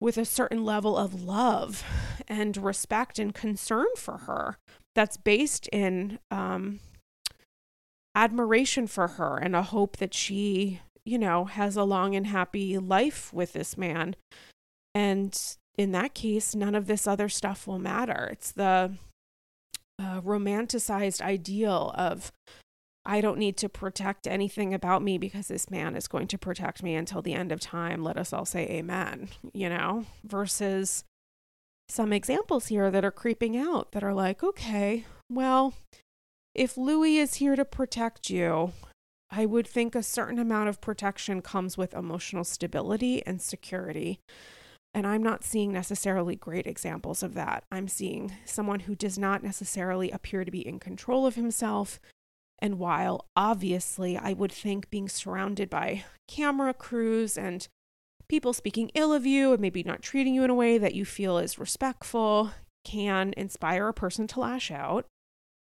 with 0.00 0.16
a 0.16 0.24
certain 0.24 0.64
level 0.64 0.96
of 0.96 1.22
love 1.22 1.84
and 2.26 2.56
respect 2.56 3.18
and 3.18 3.34
concern 3.34 3.86
for 3.96 4.18
her 4.18 4.56
that's 4.94 5.16
based 5.16 5.68
in 5.68 6.18
um, 6.30 6.80
admiration 8.14 8.86
for 8.86 9.08
her 9.08 9.36
and 9.36 9.54
a 9.54 9.62
hope 9.62 9.98
that 9.98 10.14
she, 10.14 10.80
you 11.04 11.18
know, 11.18 11.44
has 11.44 11.76
a 11.76 11.84
long 11.84 12.14
and 12.14 12.26
happy 12.26 12.78
life 12.78 13.32
with 13.32 13.52
this 13.52 13.76
man. 13.76 14.16
And 14.94 15.38
in 15.76 15.92
that 15.92 16.14
case, 16.14 16.54
none 16.54 16.74
of 16.74 16.86
this 16.86 17.06
other 17.06 17.28
stuff 17.28 17.66
will 17.66 17.78
matter. 17.78 18.28
It's 18.32 18.52
the 18.52 18.92
uh, 19.98 20.20
romanticized 20.20 21.20
ideal 21.20 21.94
of 21.96 22.32
I 23.04 23.20
don't 23.20 23.38
need 23.38 23.56
to 23.58 23.68
protect 23.68 24.26
anything 24.26 24.74
about 24.74 25.02
me 25.02 25.16
because 25.16 25.48
this 25.48 25.70
man 25.70 25.96
is 25.96 26.06
going 26.06 26.26
to 26.28 26.38
protect 26.38 26.82
me 26.82 26.94
until 26.94 27.22
the 27.22 27.32
end 27.32 27.50
of 27.50 27.60
time. 27.60 28.02
Let 28.02 28.18
us 28.18 28.32
all 28.32 28.44
say 28.44 28.66
amen, 28.68 29.30
you 29.54 29.68
know, 29.68 30.04
versus 30.22 31.04
some 31.88 32.12
examples 32.12 32.66
here 32.66 32.90
that 32.90 33.04
are 33.04 33.10
creeping 33.10 33.56
out 33.56 33.92
that 33.92 34.04
are 34.04 34.14
like, 34.14 34.44
okay, 34.44 35.06
well, 35.30 35.74
if 36.54 36.76
Luis 36.76 37.30
is 37.30 37.34
here 37.36 37.56
to 37.56 37.64
protect 37.64 38.28
you, 38.28 38.72
I 39.30 39.46
would 39.46 39.66
think 39.66 39.94
a 39.94 40.02
certain 40.02 40.38
amount 40.38 40.68
of 40.68 40.80
protection 40.80 41.40
comes 41.40 41.78
with 41.78 41.94
emotional 41.94 42.44
stability 42.44 43.24
and 43.26 43.40
security. 43.40 44.20
And 44.92 45.06
I'm 45.06 45.22
not 45.22 45.44
seeing 45.44 45.72
necessarily 45.72 46.34
great 46.34 46.66
examples 46.66 47.22
of 47.22 47.34
that. 47.34 47.64
I'm 47.70 47.86
seeing 47.86 48.32
someone 48.44 48.80
who 48.80 48.96
does 48.96 49.18
not 49.18 49.42
necessarily 49.42 50.10
appear 50.10 50.44
to 50.44 50.50
be 50.50 50.66
in 50.66 50.80
control 50.80 51.26
of 51.26 51.36
himself. 51.36 52.00
And 52.58 52.78
while 52.78 53.26
obviously 53.36 54.18
I 54.18 54.32
would 54.32 54.50
think 54.50 54.90
being 54.90 55.08
surrounded 55.08 55.70
by 55.70 56.04
camera 56.26 56.74
crews 56.74 57.38
and 57.38 57.68
people 58.28 58.52
speaking 58.52 58.90
ill 58.94 59.12
of 59.12 59.24
you 59.26 59.52
and 59.52 59.60
maybe 59.60 59.84
not 59.84 60.02
treating 60.02 60.34
you 60.34 60.42
in 60.42 60.50
a 60.50 60.54
way 60.54 60.76
that 60.76 60.94
you 60.94 61.04
feel 61.04 61.38
is 61.38 61.58
respectful 61.58 62.50
can 62.84 63.32
inspire 63.36 63.88
a 63.88 63.94
person 63.94 64.26
to 64.26 64.40
lash 64.40 64.70
out. 64.70 65.06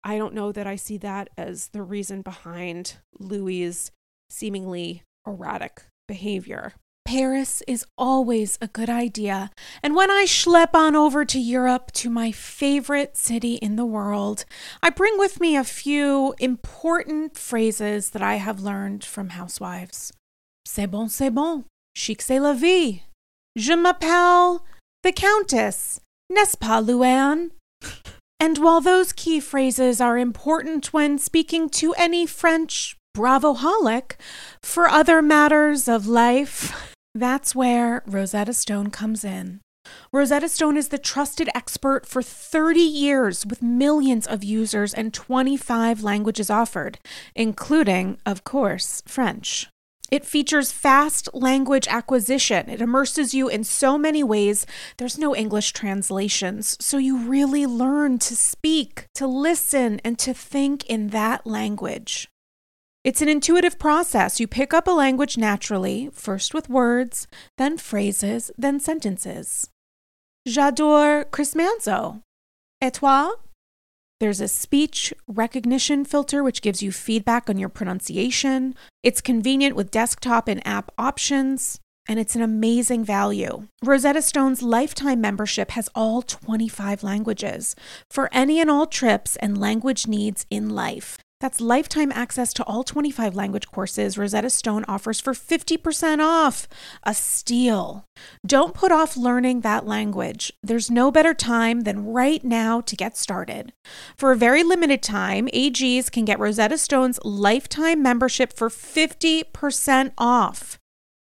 I 0.06 0.20
don't 0.20 0.36
know 0.36 0.52
that 0.52 0.68
I 0.68 0.76
see 0.76 0.98
that 1.00 1.30
as 1.36 1.70
the 1.70 1.82
reason 1.82 2.22
behind 2.22 2.98
Luis' 3.18 3.90
seemingly 4.30 5.02
erratic 5.26 5.82
behavior. 6.08 6.74
Paris 7.06 7.64
is 7.68 7.86
always 7.98 8.58
a 8.62 8.68
good 8.68 8.90
idea. 8.90 9.50
And 9.82 9.96
when 9.96 10.12
I 10.12 10.26
schlep 10.28 10.74
on 10.74 10.96
over 10.96 11.26
to 11.26 11.40
Europe, 11.40 11.92
to 11.94 12.10
my 12.10 12.32
favorite 12.32 13.18
city 13.18 13.56
in 13.56 13.76
the 13.76 13.86
world, 13.86 14.46
I 14.82 14.92
bring 14.92 15.18
with 15.18 15.40
me 15.40 15.56
a 15.56 15.64
few 15.64 16.36
important 16.40 17.38
phrases 17.38 18.12
that 18.12 18.22
I 18.22 18.36
have 18.36 18.60
learned 18.60 19.04
from 19.04 19.30
housewives. 19.30 20.14
C'est 20.68 20.90
bon, 20.90 21.10
c'est 21.10 21.34
bon. 21.34 21.66
Chic, 21.96 22.22
c'est 22.22 22.40
la 22.40 22.54
vie. 22.54 23.04
Je 23.56 23.74
m'appelle 23.74 24.62
the 25.04 25.12
Countess. 25.12 26.00
N'est-ce 26.30 26.58
pas, 26.58 26.82
Luann? 26.82 27.52
And 28.46 28.60
while 28.60 28.80
those 28.80 29.12
key 29.12 29.40
phrases 29.40 30.00
are 30.00 30.20
important 30.20 30.94
when 30.94 31.18
speaking 31.18 31.68
to 31.68 31.96
any 31.96 32.28
French 32.28 32.96
bravoholic, 33.18 34.18
for 34.62 34.88
other 34.88 35.20
matters 35.20 35.88
of 35.88 36.06
life, 36.06 36.94
that's 37.16 37.56
where 37.56 38.04
Rosetta 38.06 38.54
Stone 38.54 38.92
comes 38.92 39.24
in. 39.24 39.62
Rosetta 40.12 40.48
Stone 40.48 40.78
is 40.78 40.90
the 40.90 41.00
trusted 41.00 41.50
expert 41.56 42.06
for 42.06 42.22
30 42.22 42.80
years 42.82 43.48
with 43.48 43.64
millions 43.64 44.28
of 44.28 44.44
users 44.44 44.94
and 44.94 45.12
25 45.12 46.04
languages 46.04 46.52
offered, 46.52 47.00
including, 47.36 48.20
of 48.28 48.44
course, 48.44 49.02
French. 49.08 49.70
It 50.12 50.26
features 50.26 50.72
fast 50.72 51.30
language 51.34 51.88
acquisition. 51.88 52.70
It 52.70 52.82
immerses 52.82 53.34
you 53.34 53.48
in 53.48 53.64
so 53.64 53.98
many 53.98 54.24
ways. 54.24 54.66
There's 54.98 55.18
no 55.18 55.36
English 55.36 55.74
translations. 55.74 56.78
So 56.80 56.98
you 56.98 57.18
really 57.18 57.66
learn 57.66 58.20
to 58.20 58.36
speak, 58.36 59.08
to 59.16 59.26
listen, 59.26 60.00
and 60.04 60.20
to 60.20 60.34
think 60.34 60.86
in 60.86 61.10
that 61.10 61.48
language. 61.48 62.28
It's 63.04 63.22
an 63.22 63.30
intuitive 63.30 63.78
process. 63.78 64.40
You 64.40 64.48
pick 64.48 64.74
up 64.74 64.88
a 64.88 64.92
language 64.92 65.38
naturally, 65.38 66.10
first 66.14 66.54
with 66.54 66.70
words, 66.70 67.28
then 67.58 67.78
phrases, 67.78 68.52
then 68.58 68.80
sentences. 68.80 69.70
J'adore 70.48 71.30
Chris 71.32 71.54
Manzo. 71.56 72.22
Et 72.82 72.94
toi? 72.94 73.32
There's 74.22 74.40
a 74.40 74.48
speech 74.48 75.14
recognition 75.28 76.06
filter 76.06 76.42
which 76.42 76.62
gives 76.62 76.82
you 76.82 76.92
feedback 76.94 77.50
on 77.50 77.58
your 77.58 77.68
pronunciation. 77.68 78.74
It's 79.04 79.20
convenient 79.20 79.76
with 79.76 79.92
desktop 79.92 80.48
and 80.48 80.66
app 80.66 80.92
options. 80.98 81.80
and 82.08 82.20
it's 82.20 82.36
an 82.36 82.42
amazing 82.44 83.04
value. 83.04 83.68
Rosetta 83.84 84.22
Stone's 84.22 84.62
lifetime 84.62 85.20
membership 85.20 85.72
has 85.72 85.90
all 85.96 86.22
25 86.22 87.02
languages 87.02 87.76
for 88.12 88.30
any 88.32 88.60
and 88.62 88.70
all 88.70 88.86
trips 88.86 89.36
and 89.38 89.58
language 89.58 90.06
needs 90.06 90.46
in 90.52 90.70
life. 90.70 91.18
That's 91.46 91.62
lifetime 91.62 92.12
access 92.12 92.54
to 92.54 92.64
all 92.64 92.84
25 92.84 93.36
language 93.36 93.68
courses 93.68 94.18
Rosetta 94.18 94.50
Stone 94.50 94.84
offers 94.88 95.22
for 95.22 95.34
50% 95.34 96.18
off. 96.20 96.68
A 97.04 97.14
steal. 97.14 98.04
Don't 98.44 98.74
put 98.74 98.92
off 98.92 99.16
learning 99.16 99.62
that 99.62 99.86
language. 99.86 100.52
There's 100.64 100.90
no 100.90 101.12
better 101.12 101.36
time 101.36 101.82
than 101.82 102.08
right 102.08 102.44
now 102.44 102.82
to 102.82 102.96
get 102.96 103.16
started. 103.16 103.74
For 104.18 104.32
a 104.32 104.36
very 104.36 104.64
limited 104.64 105.04
time, 105.04 105.48
AGs 105.54 106.12
can 106.12 106.26
get 106.26 106.40
Rosetta 106.40 106.80
Stone's 106.80 107.20
lifetime 107.24 108.02
membership 108.02 108.52
for 108.52 108.70
50% 108.70 110.14
off. 110.18 110.80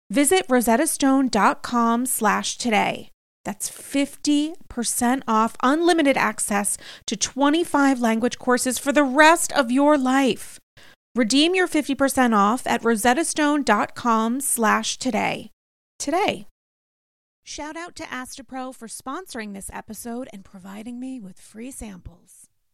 Visit 0.09 0.47
rosettastone.com 0.47 2.07
slash 2.07 2.57
today. 2.57 3.11
That's 3.45 3.69
50% 3.69 5.21
off 5.27 5.55
unlimited 5.63 6.17
access 6.17 6.77
to 7.07 7.15
25 7.15 7.99
language 7.99 8.37
courses 8.37 8.77
for 8.77 8.91
the 8.91 9.03
rest 9.03 9.51
of 9.53 9.71
your 9.71 9.97
life. 9.97 10.59
Redeem 11.15 11.55
your 11.55 11.67
50% 11.67 12.35
off 12.35 12.67
at 12.67 12.81
rosettastone.com 12.83 14.41
slash 14.41 14.97
today. 14.97 15.51
Today. 15.97 16.47
Shout 17.43 17.75
out 17.75 17.95
to 17.95 18.03
Astepro 18.03 18.75
for 18.75 18.87
sponsoring 18.87 19.53
this 19.53 19.71
episode 19.73 20.29
and 20.31 20.45
providing 20.45 20.99
me 20.99 21.19
with 21.19 21.39
free 21.39 21.71
samples. 21.71 22.38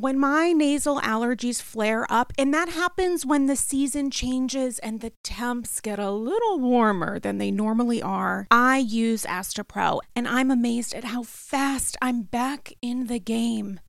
when 0.00 0.18
my 0.18 0.52
nasal 0.52 1.00
allergies 1.00 1.60
flare 1.60 2.06
up, 2.08 2.32
and 2.38 2.54
that 2.54 2.68
happens 2.68 3.26
when 3.26 3.46
the 3.46 3.56
season 3.56 4.10
changes 4.12 4.78
and 4.78 5.00
the 5.00 5.12
temps 5.24 5.80
get 5.80 5.98
a 5.98 6.10
little 6.10 6.60
warmer 6.60 7.18
than 7.18 7.38
they 7.38 7.50
normally 7.50 8.00
are, 8.00 8.46
I 8.48 8.78
use 8.78 9.24
Astepro 9.24 10.00
and 10.14 10.28
I'm 10.28 10.52
amazed 10.52 10.94
at 10.94 11.04
how 11.04 11.24
fast 11.24 11.96
I'm 12.00 12.22
back 12.22 12.72
in 12.80 13.08
the 13.08 13.18
game. 13.18 13.80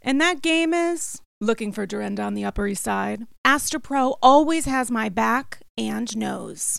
And 0.00 0.20
that 0.20 0.40
game 0.40 0.72
is 0.72 1.20
looking 1.40 1.72
for 1.72 1.84
Dorinda 1.84 2.22
on 2.22 2.34
the 2.34 2.44
Upper 2.44 2.68
East 2.68 2.84
Side. 2.84 3.26
Astepro 3.44 4.16
always 4.22 4.66
has 4.66 4.88
my 4.90 5.08
back 5.08 5.62
and 5.76 6.16
nose. 6.16 6.78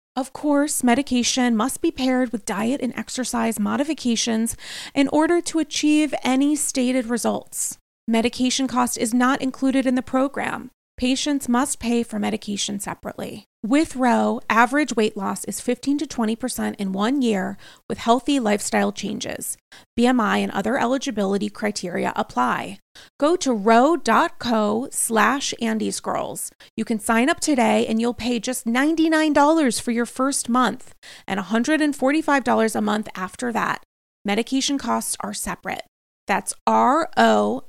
Of 0.13 0.33
course, 0.33 0.83
medication 0.83 1.55
must 1.55 1.81
be 1.81 1.89
paired 1.89 2.33
with 2.33 2.45
diet 2.45 2.81
and 2.81 2.93
exercise 2.97 3.57
modifications 3.57 4.57
in 4.93 5.07
order 5.07 5.39
to 5.39 5.59
achieve 5.59 6.13
any 6.21 6.53
stated 6.57 7.05
results. 7.05 7.77
Medication 8.09 8.67
cost 8.67 8.97
is 8.97 9.13
not 9.13 9.41
included 9.41 9.85
in 9.85 9.95
the 9.95 10.01
program. 10.01 10.69
Patients 10.97 11.47
must 11.47 11.79
pay 11.79 12.03
for 12.03 12.19
medication 12.19 12.77
separately. 12.77 13.45
With 13.63 13.95
Ro, 13.95 14.41
average 14.49 14.97
weight 14.97 15.15
loss 15.15 15.45
is 15.45 15.61
15 15.61 15.99
to 15.99 16.05
20% 16.05 16.75
in 16.75 16.91
one 16.91 17.21
year 17.21 17.57
with 17.87 17.99
healthy 17.99 18.37
lifestyle 18.37 18.91
changes. 18.91 19.55
BMI 19.97 20.39
and 20.39 20.51
other 20.51 20.77
eligibility 20.77 21.49
criteria 21.49 22.11
apply. 22.17 22.80
Go 23.19 23.35
to 23.37 23.53
ro.co 23.53 24.87
slash 24.91 25.53
andysgirls. 25.61 26.51
You 26.75 26.85
can 26.85 26.99
sign 26.99 27.29
up 27.29 27.39
today 27.39 27.85
and 27.87 28.01
you'll 28.01 28.13
pay 28.13 28.39
just 28.39 28.65
$99 28.65 29.81
for 29.81 29.91
your 29.91 30.05
first 30.05 30.49
month 30.49 30.93
and 31.27 31.39
$145 31.39 32.75
a 32.75 32.81
month 32.81 33.07
after 33.15 33.51
that. 33.51 33.83
Medication 34.25 34.77
costs 34.77 35.15
are 35.21 35.33
separate. 35.33 35.83
That's 36.27 36.53
ro.co 36.67 37.65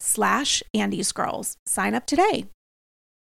slash 0.00 0.62
Andy's 0.74 1.12
Girls. 1.12 1.56
Sign 1.66 1.94
up 1.94 2.06
today. 2.06 2.46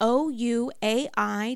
ouai.com 0.00 1.54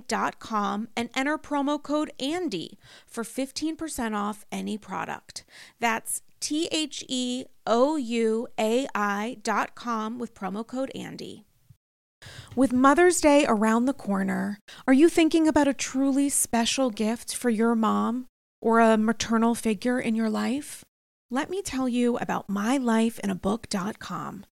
and 0.96 1.11
enter 1.14 1.38
promo 1.38 1.83
code 1.83 2.12
ANDY 2.20 2.78
for 3.07 3.24
15% 3.24 4.14
off 4.16 4.44
any 4.50 4.76
product. 4.78 5.44
That's 5.81 6.22
T 6.40 6.68
H 6.72 7.05
E 7.09 7.44
O 7.66 7.96
U 7.96 8.48
A 8.59 8.87
I.com 8.94 10.18
with 10.18 10.35
promo 10.35 10.66
code 10.66 10.90
ANDY. 10.94 11.44
With 12.55 12.72
Mother's 12.72 13.20
Day 13.20 13.44
around 13.48 13.87
the 13.87 13.92
corner, 13.92 14.59
are 14.87 14.92
you 14.92 15.09
thinking 15.09 15.48
about 15.48 15.68
a 15.68 15.74
truly 15.74 16.28
special 16.28 16.90
gift 16.90 17.35
for 17.35 17.50
your 17.50 17.74
mom 17.74 18.26
or 18.61 18.81
a 18.81 18.96
maternal 18.96 19.55
figure 19.55 19.98
in 19.98 20.14
your 20.14 20.31
life? 20.31 20.85
Let 21.31 21.48
me 21.48 21.62
tell 21.62 21.88
you 21.88 22.18
about 22.18 22.48
mylifeinabook.com. 22.48 24.44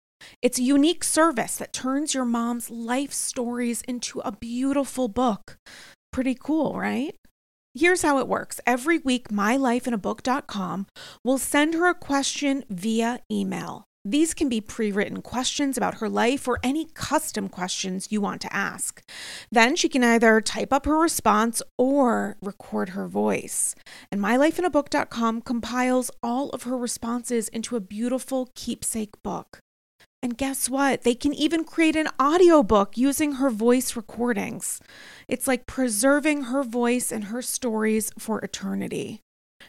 It's 0.42 0.60
a 0.60 0.64
unique 0.64 1.04
service 1.04 1.58
that 1.58 1.74
turns 1.74 2.14
your 2.14 2.26
mom's 2.26 2.70
life 2.70 3.14
stories 3.14 3.82
into 3.84 4.20
a 4.22 4.32
beautiful 4.32 5.08
book. 5.08 5.58
Pretty 6.12 6.36
cool, 6.36 6.80
right? 6.80 7.16
Here's 7.74 8.02
how 8.02 8.18
it 8.18 8.28
works. 8.28 8.60
Every 8.66 8.98
week, 8.98 9.30
mylifeinabook.com 9.30 10.88
will 11.24 11.38
send 11.38 11.74
her 11.76 11.88
a 11.88 11.94
question 11.94 12.64
via 12.70 13.20
email. 13.32 13.86
These 14.06 14.34
can 14.34 14.48
be 14.50 14.62
pre 14.62 14.92
written 14.92 15.22
questions 15.22 15.78
about 15.78 15.96
her 15.96 16.10
life 16.10 16.48
or 16.48 16.60
any 16.64 16.86
custom 16.86 17.50
questions 17.50 18.12
you 18.12 18.22
want 18.22 18.42
to 18.42 18.54
ask. 18.54 19.04
Then 19.52 19.76
she 19.76 19.90
can 19.90 20.04
either 20.04 20.40
type 20.42 20.72
up 20.72 20.86
her 20.86 20.98
response 20.98 21.62
or 21.78 22.38
record 22.42 22.90
her 22.90 23.08
voice. 23.08 23.76
And 24.12 24.22
mylifeinabook.com 24.22 25.42
compiles 25.42 26.10
all 26.24 26.50
of 26.50 26.64
her 26.64 26.78
responses 26.78 27.50
into 27.50 27.76
a 27.76 27.82
beautiful 27.82 28.50
keepsake 28.56 29.22
book. 29.22 29.60
And 30.22 30.38
guess 30.38 30.70
what? 30.70 31.04
They 31.04 31.16
can 31.16 31.34
even 31.34 31.64
create 31.64 31.96
an 31.96 32.10
audiobook 32.22 32.98
using 32.98 33.34
her 33.34 33.50
voice 33.50 33.96
recordings. 33.96 34.82
It's 35.28 35.48
like 35.48 35.66
preserving 35.66 36.44
her 36.44 36.64
voice 36.64 37.12
and 37.12 37.26
her 37.26 37.42
stories 37.42 38.12
for 38.20 38.40
eternity. 38.40 39.22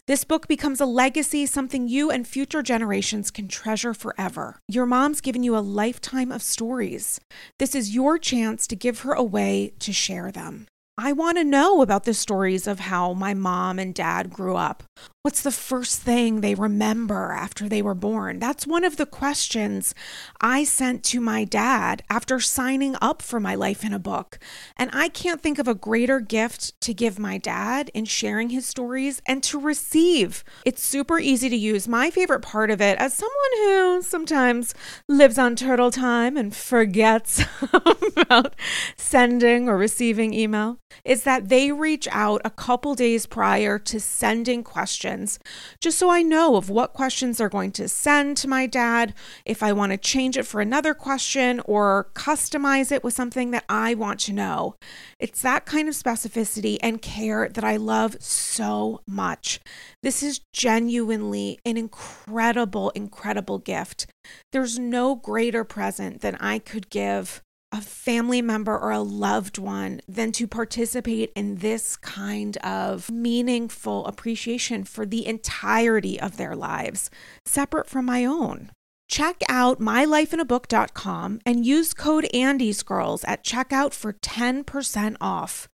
This 0.06 0.24
book 0.24 0.48
becomes 0.48 0.80
a 0.80 0.86
legacy, 0.86 1.46
something 1.46 1.86
you 1.86 2.10
and 2.10 2.26
future 2.26 2.62
generations 2.62 3.30
can 3.30 3.46
treasure 3.46 3.94
forever. 3.94 4.58
Your 4.66 4.86
mom's 4.86 5.20
given 5.20 5.44
you 5.44 5.56
a 5.56 5.58
lifetime 5.58 6.32
of 6.32 6.42
stories. 6.42 7.20
This 7.58 7.74
is 7.74 7.94
your 7.94 8.18
chance 8.18 8.66
to 8.68 8.76
give 8.76 9.00
her 9.00 9.12
a 9.12 9.22
way 9.22 9.72
to 9.78 9.92
share 9.92 10.32
them. 10.32 10.66
I 10.98 11.12
want 11.12 11.38
to 11.38 11.44
know 11.44 11.80
about 11.80 12.04
the 12.04 12.12
stories 12.12 12.66
of 12.66 12.80
how 12.80 13.14
my 13.14 13.34
mom 13.34 13.78
and 13.78 13.94
dad 13.94 14.30
grew 14.30 14.56
up. 14.56 14.82
What's 15.22 15.42
the 15.42 15.52
first 15.52 16.00
thing 16.00 16.40
they 16.40 16.54
remember 16.54 17.32
after 17.32 17.68
they 17.68 17.82
were 17.82 17.94
born? 17.94 18.38
That's 18.38 18.66
one 18.66 18.84
of 18.84 18.96
the 18.96 19.04
questions 19.04 19.94
I 20.40 20.64
sent 20.64 21.04
to 21.04 21.20
my 21.20 21.44
dad 21.44 22.02
after 22.08 22.40
signing 22.40 22.96
up 23.02 23.20
for 23.20 23.38
my 23.38 23.54
life 23.54 23.84
in 23.84 23.92
a 23.92 23.98
book. 23.98 24.38
And 24.78 24.88
I 24.94 25.10
can't 25.10 25.42
think 25.42 25.58
of 25.58 25.68
a 25.68 25.74
greater 25.74 26.20
gift 26.20 26.80
to 26.80 26.94
give 26.94 27.18
my 27.18 27.36
dad 27.36 27.90
in 27.92 28.06
sharing 28.06 28.48
his 28.48 28.64
stories 28.64 29.20
and 29.26 29.42
to 29.42 29.60
receive. 29.60 30.42
It's 30.64 30.82
super 30.82 31.18
easy 31.18 31.50
to 31.50 31.56
use. 31.56 31.86
My 31.86 32.08
favorite 32.08 32.40
part 32.40 32.70
of 32.70 32.80
it, 32.80 32.96
as 32.96 33.12
someone 33.12 33.56
who 33.56 34.00
sometimes 34.00 34.74
lives 35.06 35.36
on 35.36 35.54
turtle 35.54 35.90
time 35.90 36.38
and 36.38 36.56
forgets 36.56 37.44
about 38.16 38.56
sending 38.96 39.68
or 39.68 39.76
receiving 39.76 40.32
email, 40.32 40.78
is 41.04 41.24
that 41.24 41.50
they 41.50 41.72
reach 41.72 42.08
out 42.10 42.40
a 42.42 42.48
couple 42.48 42.94
days 42.94 43.26
prior 43.26 43.78
to 43.78 44.00
sending 44.00 44.64
questions 44.64 45.09
questions, 45.10 45.38
just 45.80 45.98
so 45.98 46.08
I 46.08 46.22
know 46.22 46.56
of 46.56 46.70
what 46.70 46.92
questions 46.92 47.38
they're 47.38 47.48
going 47.48 47.72
to 47.72 47.88
send 47.88 48.36
to 48.38 48.48
my 48.48 48.66
dad, 48.66 49.12
if 49.44 49.62
I 49.62 49.72
want 49.72 49.90
to 49.92 49.98
change 49.98 50.36
it 50.36 50.46
for 50.46 50.60
another 50.60 50.94
question 50.94 51.60
or 51.64 52.10
customize 52.14 52.92
it 52.92 53.02
with 53.02 53.14
something 53.14 53.50
that 53.50 53.64
I 53.68 53.94
want 53.94 54.20
to 54.20 54.32
know. 54.32 54.76
It's 55.18 55.42
that 55.42 55.66
kind 55.66 55.88
of 55.88 55.94
specificity 55.94 56.78
and 56.80 57.02
care 57.02 57.48
that 57.48 57.64
I 57.64 57.76
love 57.76 58.16
so 58.20 59.00
much. 59.06 59.58
This 60.02 60.22
is 60.22 60.40
genuinely 60.52 61.58
an 61.64 61.76
incredible, 61.76 62.90
incredible 62.90 63.58
gift. 63.58 64.06
There's 64.52 64.78
no 64.78 65.16
greater 65.16 65.64
present 65.64 66.20
than 66.20 66.36
I 66.36 66.60
could 66.60 66.88
give 66.88 67.42
a 67.72 67.80
family 67.80 68.42
member 68.42 68.76
or 68.76 68.90
a 68.90 69.00
loved 69.00 69.56
one 69.58 70.00
than 70.08 70.32
to 70.32 70.46
participate 70.46 71.32
in 71.36 71.56
this 71.56 71.96
kind 71.96 72.56
of 72.58 73.10
meaningful 73.10 74.06
appreciation 74.06 74.84
for 74.84 75.04
the 75.06 75.26
entirety 75.26 76.20
of 76.20 76.36
their 76.36 76.54
lives, 76.56 77.10
separate 77.46 77.88
from 77.88 78.04
my 78.04 78.24
own. 78.24 78.70
Check 79.08 79.40
out 79.48 79.80
mylifeinabook.com 79.80 81.40
and 81.44 81.66
use 81.66 81.92
code 81.94 82.28
Andy's 82.32 82.84
Girls 82.84 83.24
at 83.24 83.44
checkout 83.44 83.92
for 83.92 84.12
10% 84.12 85.16
off. 85.20 85.68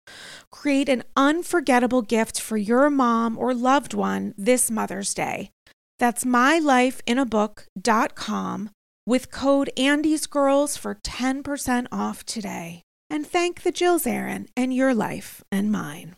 Create 0.51 0.89
an 0.89 1.03
unforgettable 1.15 2.01
gift 2.01 2.41
for 2.41 2.57
your 2.57 2.89
mom 2.89 3.37
or 3.37 3.53
loved 3.53 3.93
one 3.93 4.33
this 4.37 4.71
Mother's 4.71 5.13
Day. 5.13 5.51
That's 5.99 6.25
mylifeinabook.com 6.25 8.69
with 9.07 9.31
code 9.31 9.71
Andy's 9.77 10.27
Girls 10.27 10.75
for 10.75 10.95
10% 10.95 11.87
off 11.93 12.25
today. 12.25 12.81
And 13.09 13.25
thank 13.25 13.61
the 13.63 13.71
Jill's 13.71 14.03
Zarin 14.03 14.47
and 14.57 14.73
your 14.73 14.93
life 14.93 15.41
and 15.49 15.71
mine. 15.71 16.17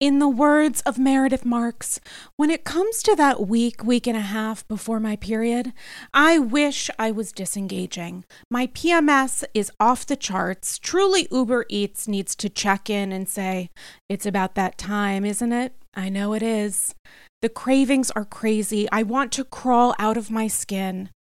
In 0.00 0.18
the 0.18 0.28
words 0.28 0.80
of 0.82 0.98
Meredith 0.98 1.44
Marks, 1.44 2.00
when 2.36 2.50
it 2.50 2.64
comes 2.64 3.02
to 3.02 3.14
that 3.16 3.46
week, 3.46 3.84
week 3.84 4.06
and 4.06 4.16
a 4.16 4.22
half 4.22 4.66
before 4.66 4.98
my 4.98 5.16
period, 5.16 5.74
I 6.14 6.38
wish 6.38 6.90
I 6.98 7.10
was 7.10 7.32
disengaging. 7.32 8.24
My 8.50 8.66
PMS 8.66 9.44
is 9.52 9.70
off 9.78 10.06
the 10.06 10.16
charts. 10.16 10.78
Truly, 10.78 11.28
Uber 11.30 11.66
Eats 11.68 12.08
needs 12.08 12.34
to 12.36 12.48
check 12.48 12.88
in 12.88 13.12
and 13.12 13.28
say, 13.28 13.68
It's 14.08 14.26
about 14.26 14.54
that 14.54 14.78
time, 14.78 15.26
isn't 15.26 15.52
it? 15.52 15.74
I 15.94 16.08
know 16.08 16.32
it 16.32 16.42
is. 16.42 16.94
The 17.42 17.50
cravings 17.50 18.10
are 18.12 18.24
crazy. 18.24 18.86
I 18.90 19.02
want 19.02 19.32
to 19.32 19.44
crawl 19.44 19.94
out 19.98 20.16
of 20.16 20.30
my 20.30 20.46
skin. 20.46 21.10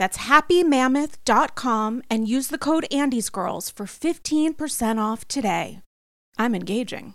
That's 0.00 0.16
happymammoth.com 0.16 2.02
and 2.08 2.26
use 2.26 2.48
the 2.48 2.56
code 2.56 2.86
AndysGirls 2.90 3.70
for 3.70 3.84
15% 3.84 4.98
off 4.98 5.28
today. 5.28 5.82
I'm 6.38 6.54
engaging. 6.54 7.12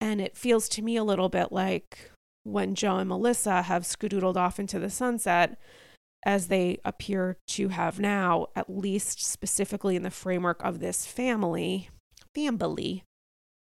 And 0.00 0.20
it 0.20 0.36
feels 0.36 0.68
to 0.70 0.82
me 0.82 0.96
a 0.96 1.04
little 1.04 1.28
bit 1.28 1.52
like 1.52 2.10
when 2.42 2.74
Joe 2.74 2.96
and 2.96 3.08
Melissa 3.08 3.62
have 3.62 3.84
skedoodled 3.84 4.36
off 4.36 4.58
into 4.58 4.80
the 4.80 4.90
sunset, 4.90 5.56
as 6.26 6.48
they 6.48 6.78
appear 6.84 7.36
to 7.50 7.68
have 7.68 8.00
now, 8.00 8.48
at 8.56 8.68
least 8.68 9.24
specifically 9.24 9.94
in 9.94 10.02
the 10.02 10.10
framework 10.10 10.60
of 10.64 10.80
this 10.80 11.06
family, 11.06 11.90
family. 12.34 13.04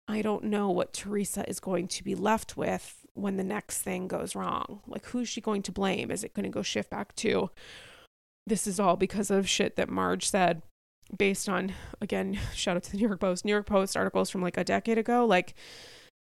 I 0.07 0.21
don't 0.21 0.43
know 0.43 0.69
what 0.69 0.93
Teresa 0.93 1.49
is 1.49 1.59
going 1.59 1.87
to 1.87 2.03
be 2.03 2.13
left 2.13 2.55
with 2.55 3.03
when 3.15 3.37
the 3.37 3.43
next 3.43 3.81
thing 3.81 4.07
goes 4.07 4.35
wrong. 4.35 4.81
Like, 4.85 5.05
who's 5.07 5.27
she 5.27 5.41
going 5.41 5.63
to 5.63 5.71
blame? 5.71 6.11
Is 6.11 6.23
it 6.23 6.33
going 6.33 6.43
to 6.43 6.49
go 6.49 6.61
shift 6.61 6.89
back 6.89 7.15
to 7.17 7.49
this 8.45 8.67
is 8.67 8.79
all 8.79 8.95
because 8.95 9.31
of 9.31 9.49
shit 9.49 9.75
that 9.75 9.89
Marge 9.89 10.29
said 10.29 10.61
based 11.15 11.49
on, 11.49 11.73
again, 12.01 12.37
shout 12.53 12.75
out 12.75 12.83
to 12.83 12.91
the 12.91 12.97
New 12.97 13.07
York 13.07 13.19
Post, 13.19 13.45
New 13.45 13.51
York 13.51 13.65
Post 13.65 13.97
articles 13.97 14.29
from 14.29 14.41
like 14.41 14.57
a 14.57 14.63
decade 14.63 14.97
ago? 14.97 15.25
Like, 15.25 15.55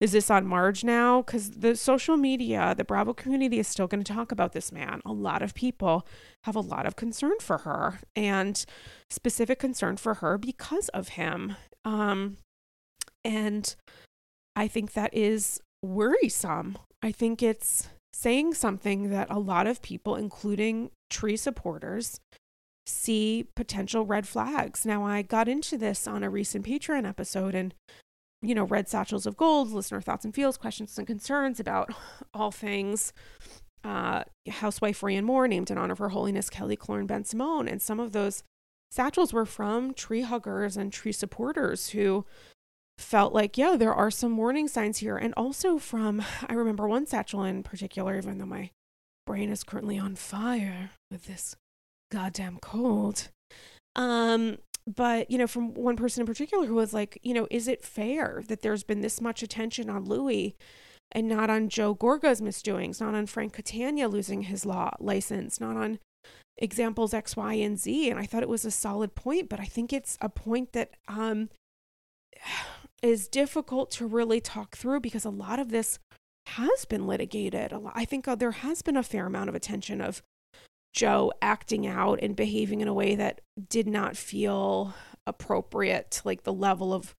is 0.00 0.12
this 0.12 0.30
on 0.30 0.46
Marge 0.46 0.84
now? 0.84 1.22
Because 1.22 1.50
the 1.50 1.76
social 1.76 2.16
media, 2.16 2.74
the 2.76 2.84
Bravo 2.84 3.12
community 3.12 3.58
is 3.58 3.68
still 3.68 3.86
going 3.86 4.02
to 4.02 4.12
talk 4.12 4.32
about 4.32 4.52
this 4.52 4.72
man. 4.72 5.00
A 5.04 5.12
lot 5.12 5.42
of 5.42 5.54
people 5.54 6.06
have 6.44 6.56
a 6.56 6.60
lot 6.60 6.86
of 6.86 6.96
concern 6.96 7.34
for 7.40 7.58
her 7.58 8.00
and 8.16 8.64
specific 9.08 9.58
concern 9.58 9.96
for 9.96 10.14
her 10.14 10.36
because 10.36 10.88
of 10.90 11.10
him. 11.10 11.56
Um, 11.84 12.38
and 13.24 13.74
I 14.56 14.68
think 14.68 14.92
that 14.92 15.14
is 15.14 15.60
worrisome. 15.84 16.78
I 17.02 17.12
think 17.12 17.42
it's 17.42 17.88
saying 18.12 18.54
something 18.54 19.10
that 19.10 19.28
a 19.30 19.38
lot 19.38 19.66
of 19.66 19.82
people, 19.82 20.16
including 20.16 20.90
Tre 21.10 21.36
supporters, 21.36 22.20
see 22.86 23.46
potential 23.54 24.04
red 24.04 24.26
flags. 24.26 24.84
Now, 24.84 25.04
I 25.04 25.22
got 25.22 25.48
into 25.48 25.78
this 25.78 26.06
on 26.06 26.22
a 26.22 26.30
recent 26.30 26.66
Patreon 26.66 27.06
episode 27.08 27.54
and, 27.54 27.74
you 28.42 28.54
know, 28.54 28.64
Red 28.64 28.88
Satchels 28.88 29.26
of 29.26 29.36
Gold, 29.36 29.70
listener 29.70 30.00
thoughts 30.00 30.24
and 30.24 30.34
feels, 30.34 30.56
questions 30.56 30.98
and 30.98 31.06
concerns 31.06 31.60
about 31.60 31.94
all 32.34 32.50
things 32.50 33.12
uh, 33.84 34.24
housewife 34.48 35.02
Ryan 35.02 35.24
Moore, 35.24 35.46
named 35.46 35.70
in 35.70 35.78
honor 35.78 35.92
of 35.92 35.98
Her 35.98 36.08
Holiness 36.08 36.50
Kelly 36.50 36.76
Killoren 36.76 37.06
Bensimon. 37.06 37.70
And 37.70 37.80
some 37.80 38.00
of 38.00 38.12
those 38.12 38.42
satchels 38.90 39.32
were 39.32 39.46
from 39.46 39.92
tree 39.92 40.22
huggers 40.22 40.76
and 40.76 40.92
tree 40.92 41.12
supporters 41.12 41.90
who 41.90 42.24
felt 42.98 43.32
like, 43.32 43.58
yeah, 43.58 43.76
there 43.76 43.94
are 43.94 44.10
some 44.10 44.36
warning 44.36 44.68
signs 44.68 44.98
here. 44.98 45.16
And 45.16 45.34
also 45.36 45.78
from, 45.78 46.22
I 46.48 46.54
remember 46.54 46.88
one 46.88 47.06
satchel 47.06 47.44
in 47.44 47.62
particular, 47.62 48.16
even 48.16 48.38
though 48.38 48.46
my 48.46 48.70
brain 49.26 49.50
is 49.50 49.64
currently 49.64 49.98
on 49.98 50.14
fire 50.14 50.90
with 51.10 51.26
this 51.26 51.56
goddamn 52.12 52.58
cold. 52.60 53.28
Um, 53.96 54.58
but, 54.86 55.30
you 55.30 55.38
know, 55.38 55.46
from 55.46 55.74
one 55.74 55.96
person 55.96 56.20
in 56.20 56.26
particular 56.26 56.66
who 56.66 56.74
was 56.74 56.92
like, 56.92 57.18
you 57.22 57.34
know, 57.34 57.46
is 57.50 57.68
it 57.68 57.82
fair 57.82 58.42
that 58.48 58.62
there's 58.62 58.84
been 58.84 59.00
this 59.00 59.20
much 59.20 59.42
attention 59.42 59.88
on 59.88 60.04
Luis 60.04 60.52
and 61.12 61.28
not 61.28 61.50
on 61.50 61.68
Joe 61.68 61.94
Gorga's 61.94 62.42
misdoings, 62.42 63.00
not 63.00 63.14
on 63.14 63.26
Frank 63.26 63.54
Catania 63.54 64.08
losing 64.08 64.42
his 64.42 64.66
law 64.66 64.90
license, 65.00 65.60
not 65.60 65.76
on 65.76 65.98
examples 66.58 67.14
X, 67.14 67.36
Y, 67.36 67.54
and 67.54 67.78
Z? 67.78 68.10
And 68.10 68.20
I 68.20 68.26
thought 68.26 68.42
it 68.42 68.48
was 68.48 68.64
a 68.64 68.70
solid 68.70 69.14
point, 69.14 69.48
but 69.48 69.60
I 69.60 69.64
think 69.64 69.92
it's 69.92 70.18
a 70.20 70.28
point 70.28 70.72
that 70.72 70.90
um 71.08 71.48
is 73.04 73.28
difficult 73.28 73.90
to 73.92 74.06
really 74.06 74.40
talk 74.40 74.76
through 74.76 75.00
because 75.00 75.24
a 75.24 75.30
lot 75.30 75.58
of 75.58 75.70
this 75.70 75.98
has 76.46 76.84
been 76.86 77.06
litigated. 77.06 77.72
I 77.94 78.04
think 78.04 78.26
uh, 78.26 78.34
there 78.34 78.50
has 78.50 78.82
been 78.82 78.96
a 78.96 79.02
fair 79.02 79.26
amount 79.26 79.48
of 79.48 79.54
attention 79.54 80.00
of 80.00 80.22
Joe 80.94 81.32
acting 81.42 81.86
out 81.86 82.18
and 82.22 82.34
behaving 82.36 82.80
in 82.80 82.88
a 82.88 82.94
way 82.94 83.14
that 83.14 83.40
did 83.68 83.86
not 83.86 84.16
feel 84.16 84.94
appropriate, 85.26 86.22
like 86.24 86.44
the 86.44 86.52
level 86.52 86.94
of 86.94 87.14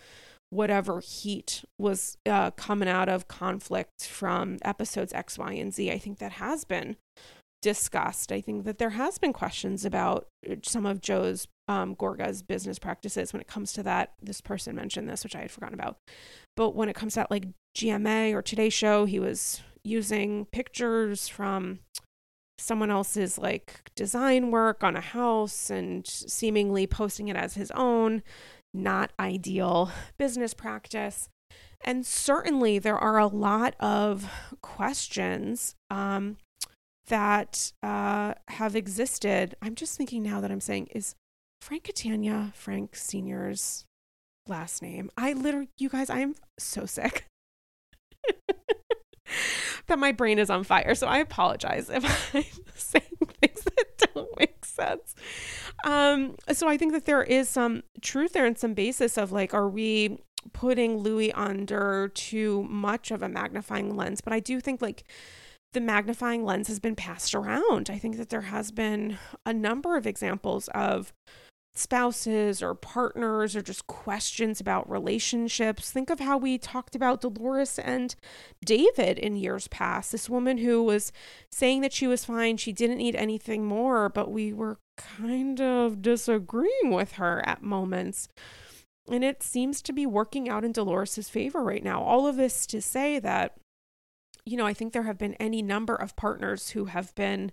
whatever 0.49 1.01
heat 1.01 1.63
was 1.77 2.17
uh, 2.25 2.51
coming 2.51 2.87
out 2.87 3.09
of 3.09 3.27
conflict 3.27 4.07
from 4.07 4.57
episodes 4.63 5.13
X, 5.13 5.37
Y, 5.37 5.53
and 5.53 5.73
Z. 5.73 5.91
I 5.91 5.97
think 5.97 6.19
that 6.19 6.33
has 6.33 6.63
been 6.63 6.95
discussed. 7.61 8.31
I 8.31 8.41
think 8.41 8.63
that 8.65 8.77
there 8.77 8.91
has 8.91 9.17
been 9.17 9.33
questions 9.33 9.85
about 9.85 10.27
uh, 10.49 10.55
some 10.63 10.85
of 10.85 11.01
Joe's 11.01 11.47
um, 11.67 11.95
Gorga's 11.95 12.41
business 12.43 12.79
practices 12.79 13.33
when 13.33 13.41
it 13.41 13.47
comes 13.47 13.73
to 13.73 13.83
that. 13.83 14.13
This 14.21 14.41
person 14.41 14.75
mentioned 14.75 15.09
this, 15.09 15.23
which 15.23 15.35
I 15.35 15.41
had 15.41 15.51
forgotten 15.51 15.73
about. 15.73 15.97
But 16.55 16.75
when 16.75 16.89
it 16.89 16.95
comes 16.95 17.13
to 17.13 17.21
that, 17.21 17.31
like 17.31 17.47
GMA 17.77 18.33
or 18.33 18.41
Today 18.41 18.69
Show, 18.69 19.05
he 19.05 19.19
was 19.19 19.61
using 19.83 20.45
pictures 20.45 21.27
from 21.27 21.79
someone 22.57 22.89
else's 22.89 23.37
like 23.37 23.91
design 23.95 24.49
work 24.49 24.83
on 24.83 24.95
a 24.95 25.01
house 25.01 25.69
and 25.69 26.07
seemingly 26.07 26.87
posting 26.87 27.27
it 27.27 27.35
as 27.35 27.55
his 27.55 27.71
own. 27.71 28.23
Not 28.73 29.11
ideal 29.19 29.91
business 30.17 30.53
practice. 30.53 31.29
And 31.81 32.05
certainly 32.05 32.79
there 32.79 32.97
are 32.97 33.17
a 33.17 33.27
lot 33.27 33.75
of 33.79 34.29
questions 34.61 35.75
um, 35.89 36.37
that 37.07 37.71
uh, 37.83 38.33
have 38.49 38.75
existed. 38.75 39.55
I'm 39.61 39.75
just 39.75 39.95
thinking 39.97 40.23
now 40.23 40.41
that 40.41 40.51
I'm 40.51 40.61
saying, 40.61 40.87
is 40.95 41.15
Frank 41.61 41.83
Catania 41.83 42.51
Frank 42.55 42.95
Sr.'s 42.95 43.85
last 44.47 44.81
name? 44.81 45.09
I 45.17 45.33
literally, 45.33 45.69
you 45.77 45.89
guys, 45.89 46.09
I'm 46.09 46.35
so 46.57 46.85
sick. 46.85 47.25
that 49.87 49.99
my 49.99 50.11
brain 50.11 50.39
is 50.39 50.49
on 50.49 50.63
fire. 50.63 50.95
So 50.95 51.07
I 51.07 51.17
apologize 51.19 51.89
if 51.89 52.03
I'm 52.33 52.43
saying 52.75 53.03
things 53.41 53.63
that 53.63 54.09
don't 54.13 54.39
make 54.39 54.65
sense. 54.65 55.15
Um, 55.85 56.35
so 56.51 56.67
I 56.67 56.77
think 56.77 56.93
that 56.93 57.05
there 57.05 57.23
is 57.23 57.49
some 57.49 57.83
truth 58.01 58.33
there 58.33 58.45
and 58.45 58.57
some 58.57 58.73
basis 58.73 59.17
of 59.17 59.31
like, 59.31 59.53
are 59.53 59.69
we 59.69 60.19
putting 60.53 60.97
Luis 60.97 61.31
under 61.35 62.09
too 62.09 62.63
much 62.63 63.11
of 63.11 63.21
a 63.21 63.29
magnifying 63.29 63.95
lens? 63.95 64.21
But 64.21 64.33
I 64.33 64.39
do 64.39 64.59
think 64.59 64.81
like 64.81 65.03
the 65.73 65.81
magnifying 65.81 66.45
lens 66.45 66.67
has 66.67 66.79
been 66.79 66.95
passed 66.95 67.35
around. 67.35 67.89
I 67.89 67.97
think 67.97 68.17
that 68.17 68.29
there 68.29 68.41
has 68.41 68.71
been 68.71 69.17
a 69.45 69.53
number 69.53 69.97
of 69.97 70.07
examples 70.07 70.69
of 70.69 71.13
spouses 71.77 72.61
or 72.63 72.73
partners 72.73 73.55
or 73.55 73.61
just 73.61 73.85
questions 73.87 74.59
about 74.59 74.89
relationships. 74.89 75.91
Think 75.91 76.09
of 76.09 76.19
how 76.19 76.37
we 76.37 76.57
talked 76.57 76.95
about 76.95 77.21
Dolores 77.21 77.77
and 77.77 78.15
David 78.63 79.19
in 79.19 79.35
years 79.35 79.67
past. 79.67 80.11
This 80.11 80.29
woman 80.29 80.59
who 80.59 80.83
was 80.83 81.11
saying 81.51 81.81
that 81.81 81.93
she 81.93 82.07
was 82.07 82.25
fine, 82.25 82.57
she 82.57 82.71
didn't 82.71 82.97
need 82.97 83.15
anything 83.15 83.65
more, 83.65 84.09
but 84.09 84.31
we 84.31 84.53
were 84.53 84.77
kind 84.97 85.59
of 85.59 86.01
disagreeing 86.01 86.91
with 86.91 87.13
her 87.13 87.43
at 87.45 87.61
moments. 87.61 88.29
And 89.11 89.23
it 89.23 89.43
seems 89.43 89.81
to 89.83 89.93
be 89.93 90.05
working 90.05 90.49
out 90.49 90.63
in 90.63 90.71
Dolores's 90.71 91.29
favor 91.29 91.63
right 91.63 91.83
now. 91.83 92.01
All 92.01 92.25
of 92.25 92.37
this 92.37 92.65
to 92.67 92.81
say 92.81 93.19
that 93.19 93.57
you 94.45 94.57
know, 94.57 94.65
I 94.65 94.73
think 94.73 94.93
there 94.93 95.03
have 95.03 95.17
been 95.17 95.33
any 95.35 95.61
number 95.61 95.95
of 95.95 96.15
partners 96.15 96.69
who 96.69 96.85
have 96.85 97.13
been 97.15 97.51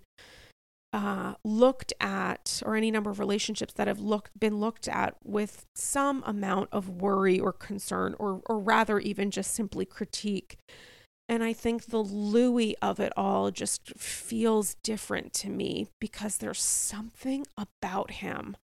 uh, 0.93 1.33
looked 1.43 1.91
at, 1.99 2.61
or 2.65 2.75
any 2.75 2.91
number 2.91 3.09
of 3.09 3.19
relationships 3.19 3.73
that 3.73 3.87
have 3.87 3.99
looked 3.99 4.39
been 4.39 4.59
looked 4.59 4.87
at 4.87 5.15
with 5.23 5.65
some 5.75 6.23
amount 6.25 6.69
of 6.71 6.87
worry 6.87 7.39
or 7.39 7.51
concern, 7.51 8.15
or 8.19 8.41
or 8.45 8.59
rather 8.59 8.99
even 8.99 9.31
just 9.31 9.53
simply 9.53 9.85
critique. 9.85 10.57
And 11.27 11.43
I 11.43 11.53
think 11.53 11.85
the 11.85 11.99
Luis 12.03 12.75
of 12.81 12.99
it 12.99 13.11
all 13.17 13.49
just 13.49 13.97
feels 13.97 14.75
different 14.83 15.33
to 15.33 15.49
me 15.49 15.87
because 15.99 16.37
there's 16.37 16.61
something 16.61 17.45
about 17.57 18.11
him 18.11 18.55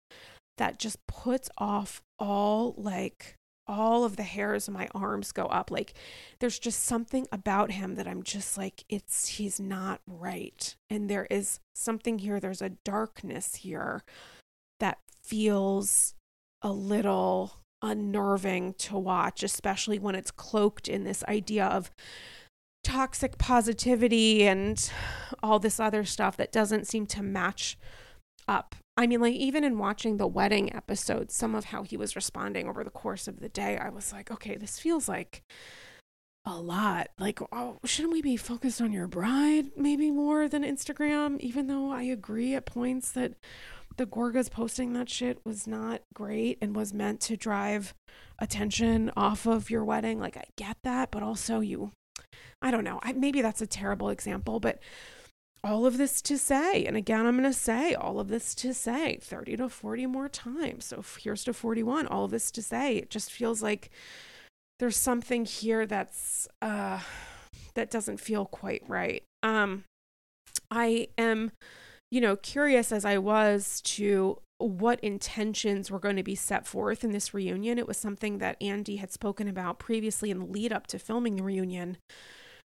that 0.58 0.78
just 0.78 0.98
puts 1.06 1.48
off 1.58 2.02
all 2.18 2.74
like 2.76 3.34
all 3.70 4.04
of 4.04 4.16
the 4.16 4.24
hairs 4.24 4.68
on 4.68 4.74
my 4.74 4.88
arms 4.94 5.30
go 5.30 5.46
up. 5.46 5.70
Like 5.70 5.94
there's 6.40 6.58
just 6.58 6.82
something 6.82 7.26
about 7.30 7.70
him 7.70 7.94
that 7.94 8.08
I'm 8.08 8.22
just 8.24 8.58
like, 8.58 8.84
it's, 8.88 9.28
he's 9.28 9.60
not 9.60 10.00
right. 10.06 10.74
And 10.90 11.08
there 11.08 11.28
is 11.30 11.60
something 11.74 12.18
here, 12.18 12.40
there's 12.40 12.60
a 12.60 12.70
darkness 12.84 13.56
here 13.56 14.02
that 14.80 14.98
feels 15.22 16.14
a 16.62 16.72
little 16.72 17.60
unnerving 17.80 18.74
to 18.74 18.98
watch, 18.98 19.42
especially 19.42 19.98
when 19.98 20.14
it's 20.14 20.32
cloaked 20.32 20.88
in 20.88 21.04
this 21.04 21.22
idea 21.28 21.64
of 21.64 21.90
toxic 22.82 23.38
positivity 23.38 24.46
and 24.46 24.90
all 25.42 25.58
this 25.58 25.78
other 25.78 26.04
stuff 26.04 26.36
that 26.36 26.52
doesn't 26.52 26.86
seem 26.86 27.06
to 27.06 27.22
match 27.22 27.78
up. 28.48 28.74
I 29.00 29.06
mean, 29.06 29.22
like, 29.22 29.34
even 29.34 29.64
in 29.64 29.78
watching 29.78 30.18
the 30.18 30.26
wedding 30.26 30.74
episode, 30.74 31.30
some 31.30 31.54
of 31.54 31.64
how 31.64 31.84
he 31.84 31.96
was 31.96 32.14
responding 32.14 32.68
over 32.68 32.84
the 32.84 32.90
course 32.90 33.26
of 33.26 33.40
the 33.40 33.48
day, 33.48 33.78
I 33.78 33.88
was 33.88 34.12
like, 34.12 34.30
okay, 34.30 34.56
this 34.58 34.78
feels 34.78 35.08
like 35.08 35.42
a 36.44 36.58
lot. 36.58 37.08
Like, 37.18 37.40
oh, 37.50 37.78
shouldn't 37.82 38.12
we 38.12 38.20
be 38.20 38.36
focused 38.36 38.78
on 38.78 38.92
your 38.92 39.06
bride 39.06 39.70
maybe 39.74 40.10
more 40.10 40.50
than 40.50 40.64
Instagram? 40.64 41.40
Even 41.40 41.66
though 41.66 41.90
I 41.90 42.02
agree 42.02 42.54
at 42.54 42.66
points 42.66 43.10
that 43.12 43.36
the 43.96 44.04
Gorgas 44.04 44.50
posting 44.50 44.92
that 44.92 45.08
shit 45.08 45.40
was 45.46 45.66
not 45.66 46.02
great 46.12 46.58
and 46.60 46.76
was 46.76 46.92
meant 46.92 47.20
to 47.22 47.38
drive 47.38 47.94
attention 48.38 49.10
off 49.16 49.46
of 49.46 49.70
your 49.70 49.82
wedding. 49.82 50.20
Like, 50.20 50.36
I 50.36 50.44
get 50.56 50.76
that, 50.82 51.10
but 51.10 51.22
also 51.22 51.60
you, 51.60 51.92
I 52.60 52.70
don't 52.70 52.84
know. 52.84 53.00
I, 53.02 53.14
maybe 53.14 53.40
that's 53.40 53.62
a 53.62 53.66
terrible 53.66 54.10
example, 54.10 54.60
but 54.60 54.78
all 55.62 55.84
of 55.86 55.98
this 55.98 56.22
to 56.22 56.38
say, 56.38 56.84
and 56.84 56.96
again, 56.96 57.26
I'm 57.26 57.36
going 57.38 57.50
to 57.50 57.58
say 57.58 57.94
all 57.94 58.18
of 58.18 58.28
this 58.28 58.54
to 58.56 58.72
say 58.72 59.18
30 59.20 59.58
to 59.58 59.68
40 59.68 60.06
more 60.06 60.28
times. 60.28 60.86
So 60.86 61.04
here's 61.20 61.44
to 61.44 61.52
41, 61.52 62.06
all 62.06 62.24
of 62.24 62.30
this 62.30 62.50
to 62.52 62.62
say. 62.62 62.96
It 62.96 63.10
just 63.10 63.30
feels 63.30 63.62
like 63.62 63.90
there's 64.78 64.96
something 64.96 65.44
here 65.44 65.86
that's 65.86 66.48
uh 66.62 67.00
that 67.74 67.90
doesn't 67.90 68.18
feel 68.18 68.46
quite 68.46 68.82
right. 68.88 69.22
Um 69.42 69.84
I 70.70 71.08
am 71.18 71.52
you 72.10 72.20
know 72.20 72.34
curious 72.36 72.90
as 72.90 73.04
I 73.04 73.18
was 73.18 73.82
to 73.82 74.38
what 74.56 75.00
intentions 75.00 75.90
were 75.90 75.98
going 75.98 76.16
to 76.16 76.22
be 76.22 76.34
set 76.34 76.66
forth 76.66 77.04
in 77.04 77.12
this 77.12 77.32
reunion. 77.32 77.78
It 77.78 77.86
was 77.86 77.96
something 77.96 78.38
that 78.38 78.56
Andy 78.60 78.96
had 78.96 79.12
spoken 79.12 79.48
about 79.48 79.78
previously 79.78 80.30
in 80.30 80.38
the 80.38 80.44
lead 80.44 80.72
up 80.72 80.86
to 80.88 80.98
filming 80.98 81.36
the 81.36 81.42
reunion. 81.42 81.98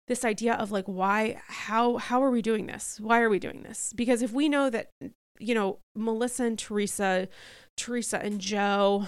This 0.07 0.25
idea 0.25 0.55
of 0.55 0.71
like 0.71 0.87
why 0.87 1.41
how 1.47 1.97
how 1.97 2.23
are 2.23 2.31
we 2.31 2.43
doing 2.43 2.67
this? 2.67 2.99
Why 3.01 3.21
are 3.21 3.31
we 3.31 3.39
doing 3.39 3.63
this? 3.63 3.93
Because 3.95 4.23
if 4.23 4.33
we 4.33 4.49
know 4.49 4.69
that 4.71 4.91
you 5.39 5.55
know 5.55 5.79
Melissa 5.97 6.45
and 6.45 6.59
Teresa, 6.59 7.29
Teresa 7.77 8.23
and 8.23 8.41
Joe, 8.41 9.07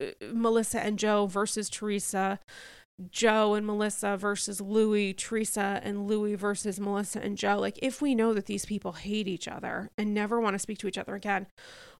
uh, 0.00 0.06
Melissa 0.32 0.80
and 0.84 0.98
Joe 0.98 1.26
versus 1.26 1.68
Teresa, 1.68 2.38
Joe 3.10 3.54
and 3.54 3.66
Melissa 3.66 4.16
versus 4.16 4.60
Luis, 4.60 5.14
Teresa 5.18 5.80
and 5.82 6.06
Luis 6.06 6.38
versus 6.38 6.78
Melissa 6.78 7.20
and 7.20 7.36
Joe. 7.36 7.58
Like, 7.58 7.78
if 7.82 8.00
we 8.00 8.14
know 8.14 8.32
that 8.34 8.46
these 8.46 8.64
people 8.64 8.92
hate 8.92 9.26
each 9.26 9.48
other 9.48 9.90
and 9.98 10.14
never 10.14 10.40
want 10.40 10.54
to 10.54 10.60
speak 10.60 10.78
to 10.78 10.88
each 10.88 10.98
other 10.98 11.14
again, 11.14 11.46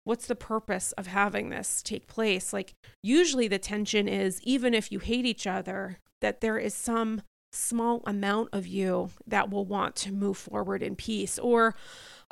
what's 0.05 0.27
the 0.27 0.37
purpose 0.37 0.93
of 0.93 1.09
having 1.09 1.51
this 1.51 1.83
take 1.83 2.07
place? 2.07 2.53
Like, 2.53 2.75
usually 3.03 3.49
the 3.49 3.59
tension 3.59 4.07
is 4.07 4.41
even 4.43 4.73
if 4.73 4.93
you 4.93 5.01
hate 5.01 5.27
each 5.27 5.47
other, 5.47 5.99
that 6.21 6.41
there 6.41 6.59
is 6.59 6.75
some 6.75 7.23
small 7.55 8.03
amount 8.07 8.51
of 8.53 8.67
you 8.67 9.11
that 9.27 9.51
will 9.51 9.65
want 9.65 9.97
to 9.97 10.13
move 10.13 10.37
forward 10.37 10.83
in 10.83 10.97
peace 10.97 11.39
or 11.39 11.75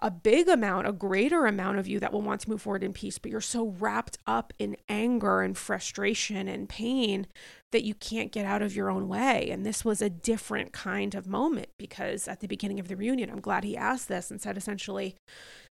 a 0.02 0.10
big 0.10 0.48
amount, 0.48 0.88
a 0.88 0.92
greater 0.92 1.46
amount 1.46 1.78
of 1.78 1.86
you 1.86 2.00
that 2.00 2.12
will 2.12 2.22
want 2.22 2.40
to 2.40 2.50
move 2.50 2.60
forward 2.60 2.82
in 2.82 2.92
peace, 2.92 3.18
but 3.18 3.30
you're 3.30 3.40
so 3.40 3.68
wrapped 3.78 4.18
up 4.26 4.52
in 4.58 4.76
anger 4.88 5.42
and 5.42 5.56
frustration 5.56 6.48
and 6.48 6.68
pain 6.68 7.26
that 7.70 7.84
you 7.84 7.94
can't 7.94 8.32
get 8.32 8.44
out 8.44 8.62
of 8.62 8.74
your 8.74 8.90
own 8.90 9.08
way. 9.08 9.48
And 9.48 9.64
this 9.64 9.84
was 9.84 10.02
a 10.02 10.10
different 10.10 10.72
kind 10.72 11.14
of 11.14 11.28
moment 11.28 11.68
because 11.78 12.26
at 12.26 12.40
the 12.40 12.48
beginning 12.48 12.80
of 12.80 12.88
the 12.88 12.96
reunion, 12.96 13.30
I'm 13.30 13.40
glad 13.40 13.62
he 13.62 13.76
asked 13.76 14.08
this 14.08 14.30
and 14.30 14.40
said 14.40 14.56
essentially, 14.56 15.14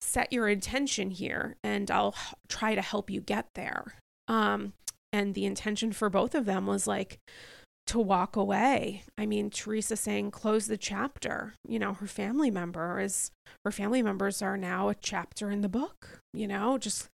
set 0.02 0.34
your 0.34 0.48
intention 0.48 1.12
here 1.12 1.56
and 1.64 1.90
I'll 1.92 2.16
try 2.50 2.74
to 2.74 2.82
help 2.82 3.12
you 3.12 3.22
get 3.22 3.50
there. 3.54 3.94
Um, 4.28 4.74
and 5.14 5.36
the 5.36 5.46
intention 5.46 5.94
for 5.94 6.10
both 6.10 6.34
of 6.34 6.46
them 6.46 6.66
was 6.66 6.88
like, 6.88 7.20
to 7.88 8.00
walk 8.00 8.36
away. 8.36 9.04
I 9.18 9.26
mean, 9.26 9.50
Teresa 9.50 9.96
saying 9.96 10.32
close 10.32 10.68
the 10.68 10.78
chapter. 10.78 11.54
You 11.68 11.80
know, 11.80 11.94
her 11.94 12.08
family 12.08 12.50
member 12.50 13.00
is 13.00 13.32
her 13.64 13.72
family 13.72 14.02
members 14.02 14.42
are 14.42 14.58
now 14.58 14.90
a 14.90 14.96
chapter 14.96 15.52
in 15.52 15.62
the 15.62 15.70
book, 15.70 16.20
you 16.34 16.48
know, 16.48 16.78
just 16.78 17.10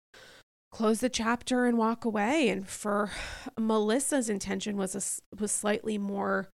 close 0.72 0.99
the 0.99 1.09
chapter 1.09 1.65
and 1.65 1.78
walk 1.78 2.05
away. 2.05 2.49
And 2.49 2.67
for 2.67 3.11
Melissa's 3.59 4.30
intention 4.30 4.78
was 4.78 4.95
a, 4.95 5.39
was 5.39 5.51
slightly 5.51 5.97
more 5.97 6.49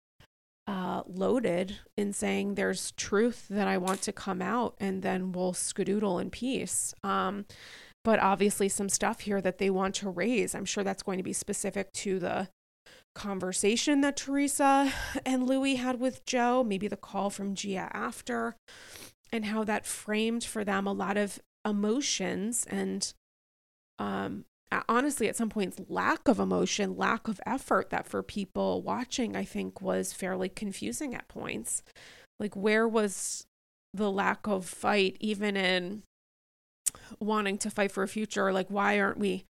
uh, 0.66 1.02
loaded 1.06 1.76
in 1.96 2.12
saying 2.12 2.54
there's 2.54 2.92
truth 2.92 3.46
that 3.50 3.68
I 3.68 3.78
want 3.78 4.02
to 4.02 4.12
come 4.12 4.42
out 4.42 4.74
and 4.80 5.02
then 5.02 5.32
we'll 5.32 5.52
skadoodle 5.52 6.20
in 6.20 6.30
peace. 6.30 6.94
Um, 7.04 7.44
but 8.04 8.20
obviously 8.20 8.68
some 8.68 8.88
stuff 8.88 9.20
here 9.20 9.40
that 9.40 9.58
they 9.58 9.68
want 9.68 9.94
to 9.96 10.08
raise. 10.08 10.54
I'm 10.54 10.64
sure 10.64 10.84
that's 10.84 11.02
going 11.02 11.18
to 11.18 11.24
be 11.24 11.32
specific 11.32 11.92
to 11.94 12.18
the 12.18 12.48
conversation 13.16 14.02
that 14.02 14.16
Teresa 14.16 14.92
and 15.26 15.46
Luis 15.46 15.78
had 15.78 15.98
with 15.98 16.24
Joe, 16.24 16.62
maybe 16.62 16.86
the 16.86 16.96
call 16.96 17.30
from 17.30 17.54
Gia 17.54 17.90
after, 17.92 18.54
and 19.32 19.46
how 19.46 19.64
that 19.64 19.86
framed 19.86 20.44
for 20.44 20.64
them 20.64 20.86
a 20.86 20.92
lot 20.92 21.16
of 21.16 21.40
emotions 21.64 22.64
and 22.70 23.12
um 23.98 24.44
honestly 24.88 25.28
at 25.28 25.34
some 25.34 25.48
points 25.48 25.80
lack 25.88 26.28
of 26.28 26.38
emotion 26.38 26.96
lack 26.96 27.26
of 27.26 27.40
effort 27.44 27.90
that 27.90 28.06
for 28.06 28.22
people 28.22 28.82
watching 28.82 29.34
i 29.34 29.42
think 29.44 29.80
was 29.80 30.12
fairly 30.12 30.48
confusing 30.48 31.12
at 31.12 31.26
points. 31.26 31.82
Like 32.38 32.54
where 32.54 32.86
was 32.86 33.46
the 33.94 34.10
lack 34.10 34.46
of 34.46 34.66
fight 34.66 35.16
even 35.20 35.56
in 35.56 36.02
wanting 37.20 37.58
to 37.58 37.70
fight 37.70 37.90
for 37.90 38.02
a 38.02 38.08
future? 38.08 38.52
Like 38.52 38.68
why 38.68 39.00
aren't 39.00 39.18
we 39.18 39.44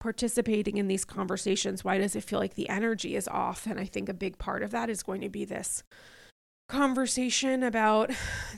participating 0.00 0.76
in 0.76 0.88
these 0.88 1.04
conversations, 1.04 1.84
why 1.84 1.98
does 1.98 2.14
it 2.14 2.24
feel 2.24 2.38
like 2.38 2.54
the 2.54 2.68
energy 2.68 3.16
is 3.16 3.28
off? 3.28 3.66
And 3.66 3.80
I 3.80 3.84
think 3.84 4.08
a 4.08 4.14
big 4.14 4.38
part 4.38 4.62
of 4.62 4.70
that 4.72 4.90
is 4.90 5.02
going 5.02 5.20
to 5.22 5.28
be 5.28 5.44
this 5.44 5.82
conversation 6.68 7.62
about 7.62 8.10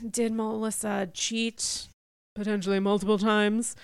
did 0.09 0.33
Melissa 0.33 1.09
cheat 1.13 1.87
potentially 2.35 2.79
multiple 2.79 3.17
times, 3.17 3.75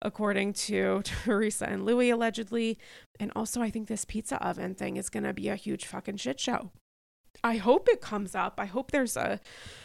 according 0.00 0.52
to 0.52 1.02
Teresa 1.04 1.66
and 1.66 1.84
Luis, 1.84 2.12
allegedly. 2.12 2.78
And 3.20 3.30
also, 3.36 3.62
I 3.62 3.70
think 3.70 3.88
this 3.88 4.04
pizza 4.04 4.44
oven 4.44 4.74
thing 4.74 4.96
is 4.96 5.08
going 5.08 5.24
to 5.24 5.32
be 5.32 5.48
a 5.48 5.56
huge 5.56 5.86
fucking 5.86 6.16
shit 6.16 6.40
show. 6.40 6.70
I 7.44 7.56
hope 7.56 7.88
it 7.88 8.00
comes 8.00 8.34
up. 8.34 8.54
I 8.58 8.66
hope 8.66 8.90
there's 8.90 9.16
a 9.16 9.40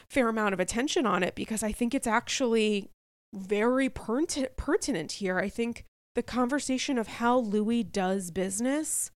fair 0.10 0.30
amount 0.30 0.54
of 0.54 0.60
attention 0.60 1.06
on 1.06 1.24
it 1.24 1.34
because 1.36 1.64
I 1.64 1.72
think 1.72 1.96
it's 1.96 2.08
actually 2.08 2.90
very 3.34 3.90
pertinent 3.90 5.12
here. 5.14 5.40
I 5.40 5.50
think 5.50 5.86
the 6.18 6.24
conversation 6.24 6.98
of 6.98 7.06
how 7.06 7.38
Luis 7.38 7.84
does 7.84 8.32
business 8.32 9.12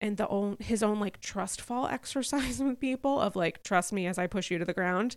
and 0.00 0.16
the 0.16 0.26
own 0.26 0.56
his 0.58 0.82
own 0.82 0.98
like 0.98 1.20
trust 1.20 1.60
fall 1.60 1.86
exercise 1.90 2.58
with 2.60 2.80
people 2.80 3.20
of 3.20 3.36
like 3.36 3.62
trust 3.62 3.92
me 3.92 4.04
as 4.08 4.18
I 4.18 4.26
push 4.26 4.50
you 4.50 4.58
to 4.58 4.64
the 4.64 4.74
ground. 4.74 5.16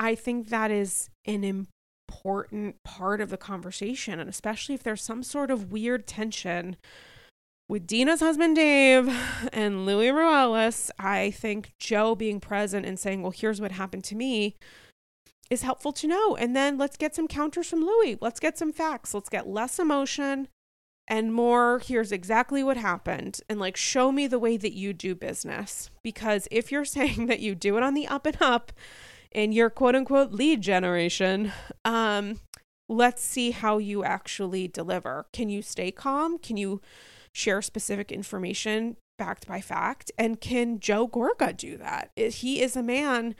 I 0.00 0.14
think 0.14 0.48
that 0.48 0.70
is 0.70 1.10
an 1.26 1.44
important 1.44 2.76
part 2.82 3.20
of 3.20 3.28
the 3.28 3.36
conversation 3.36 4.18
and 4.18 4.30
especially 4.30 4.74
if 4.74 4.82
there's 4.82 5.02
some 5.02 5.22
sort 5.22 5.50
of 5.50 5.70
weird 5.70 6.06
tension 6.06 6.76
with 7.68 7.86
Dina's 7.86 8.20
husband 8.20 8.56
Dave 8.56 9.06
and 9.52 9.84
Luis 9.84 10.12
Ruelas, 10.12 10.90
I 10.98 11.30
think 11.30 11.74
Joe 11.78 12.14
being 12.14 12.40
present 12.40 12.86
and 12.86 12.98
saying, 12.98 13.20
"Well, 13.20 13.32
here's 13.32 13.60
what 13.60 13.72
happened 13.72 14.04
to 14.04 14.14
me." 14.14 14.56
Is 15.50 15.62
helpful 15.62 15.92
to 15.92 16.06
know. 16.06 16.36
And 16.36 16.54
then 16.54 16.76
let's 16.76 16.96
get 16.96 17.14
some 17.14 17.26
counters 17.26 17.68
from 17.68 17.80
Luis. 17.80 18.18
Let's 18.20 18.40
get 18.40 18.58
some 18.58 18.72
facts. 18.72 19.14
Let's 19.14 19.30
get 19.30 19.48
less 19.48 19.78
emotion 19.78 20.48
and 21.08 21.32
more 21.32 21.80
here's 21.84 22.12
exactly 22.12 22.62
what 22.62 22.76
happened 22.76 23.40
and 23.48 23.58
like 23.58 23.76
show 23.76 24.12
me 24.12 24.26
the 24.26 24.38
way 24.38 24.56
that 24.56 24.74
you 24.74 24.92
do 24.92 25.14
business 25.14 25.90
because 26.02 26.46
if 26.50 26.70
you're 26.70 26.84
saying 26.98 27.26
that 27.26 27.40
you 27.40 27.54
do 27.54 27.76
it 27.76 27.82
on 27.82 27.94
the 27.94 28.06
up 28.06 28.26
and 28.26 28.40
up 28.40 28.70
in 29.32 29.52
your 29.52 29.70
quote 29.70 29.96
unquote 29.96 30.32
lead 30.32 30.60
generation 30.60 31.52
um 31.84 32.38
let's 32.88 33.22
see 33.22 33.50
how 33.50 33.78
you 33.78 34.04
actually 34.04 34.68
deliver 34.68 35.26
can 35.32 35.48
you 35.48 35.60
stay 35.60 35.90
calm 35.90 36.38
can 36.38 36.56
you 36.56 36.80
share 37.32 37.60
specific 37.60 38.12
information 38.12 38.96
backed 39.18 39.46
by 39.46 39.60
fact 39.60 40.10
and 40.16 40.40
can 40.40 40.78
joe 40.78 41.06
gorga 41.06 41.54
do 41.56 41.76
that 41.76 42.10
he 42.16 42.62
is 42.62 42.76
a 42.76 42.82
man 42.82 43.34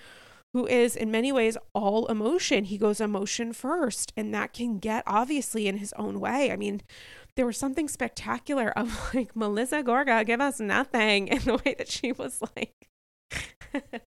who 0.54 0.66
is 0.66 0.96
in 0.96 1.10
many 1.10 1.30
ways 1.30 1.56
all 1.74 2.06
emotion. 2.06 2.64
He 2.64 2.78
goes 2.78 3.00
emotion 3.00 3.52
first, 3.52 4.12
and 4.16 4.32
that 4.34 4.52
can 4.52 4.78
get 4.78 5.04
obviously 5.06 5.66
in 5.66 5.78
his 5.78 5.92
own 5.94 6.20
way. 6.20 6.50
I 6.50 6.56
mean, 6.56 6.80
there 7.36 7.46
was 7.46 7.56
something 7.56 7.88
spectacular 7.88 8.70
of 8.70 9.10
like 9.14 9.36
Melissa 9.36 9.82
Gorga 9.82 10.24
give 10.26 10.40
us 10.40 10.60
nothing 10.60 11.28
in 11.28 11.38
the 11.40 11.60
way 11.64 11.74
that 11.78 11.88
she 11.88 12.12
was 12.12 12.42
like 12.56 12.88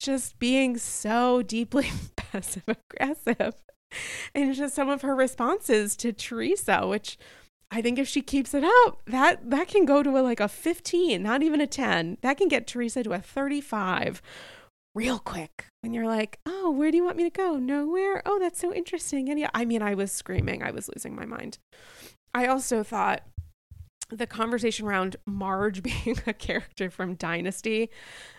just 0.00 0.38
being 0.38 0.76
so 0.76 1.42
deeply 1.42 1.88
passive 2.16 2.64
aggressive. 2.68 3.54
And 4.34 4.54
just 4.54 4.76
some 4.76 4.88
of 4.88 5.02
her 5.02 5.16
responses 5.16 5.96
to 5.96 6.12
Teresa, 6.12 6.86
which 6.86 7.18
I 7.72 7.82
think 7.82 7.98
if 7.98 8.06
she 8.06 8.22
keeps 8.22 8.54
it 8.54 8.62
up, 8.62 9.02
that 9.06 9.50
that 9.50 9.66
can 9.66 9.84
go 9.84 10.02
to 10.02 10.16
a, 10.16 10.20
like 10.20 10.38
a 10.40 10.46
15, 10.46 11.20
not 11.20 11.42
even 11.42 11.60
a 11.60 11.66
10. 11.66 12.18
That 12.20 12.36
can 12.36 12.48
get 12.48 12.66
Teresa 12.66 13.02
to 13.02 13.12
a 13.12 13.18
35 13.18 14.22
real 14.94 15.18
quick 15.18 15.66
when 15.82 15.92
you're 15.92 16.06
like, 16.06 16.38
oh, 16.46 16.70
where 16.70 16.90
do 16.90 16.96
you 16.96 17.04
want 17.04 17.16
me 17.16 17.24
to 17.24 17.30
go? 17.30 17.56
Nowhere. 17.56 18.22
Oh, 18.26 18.38
that's 18.38 18.60
so 18.60 18.72
interesting. 18.72 19.28
And 19.28 19.38
yeah, 19.38 19.50
I 19.54 19.64
mean, 19.64 19.82
I 19.82 19.94
was 19.94 20.12
screaming, 20.12 20.62
I 20.62 20.70
was 20.70 20.88
losing 20.94 21.14
my 21.14 21.26
mind. 21.26 21.58
I 22.34 22.46
also 22.46 22.82
thought 22.82 23.22
the 24.10 24.26
conversation 24.26 24.86
around 24.86 25.16
Marge 25.26 25.82
being 26.04 26.18
a 26.26 26.32
character 26.32 26.90
from 26.90 27.14
Dynasty 27.14 27.90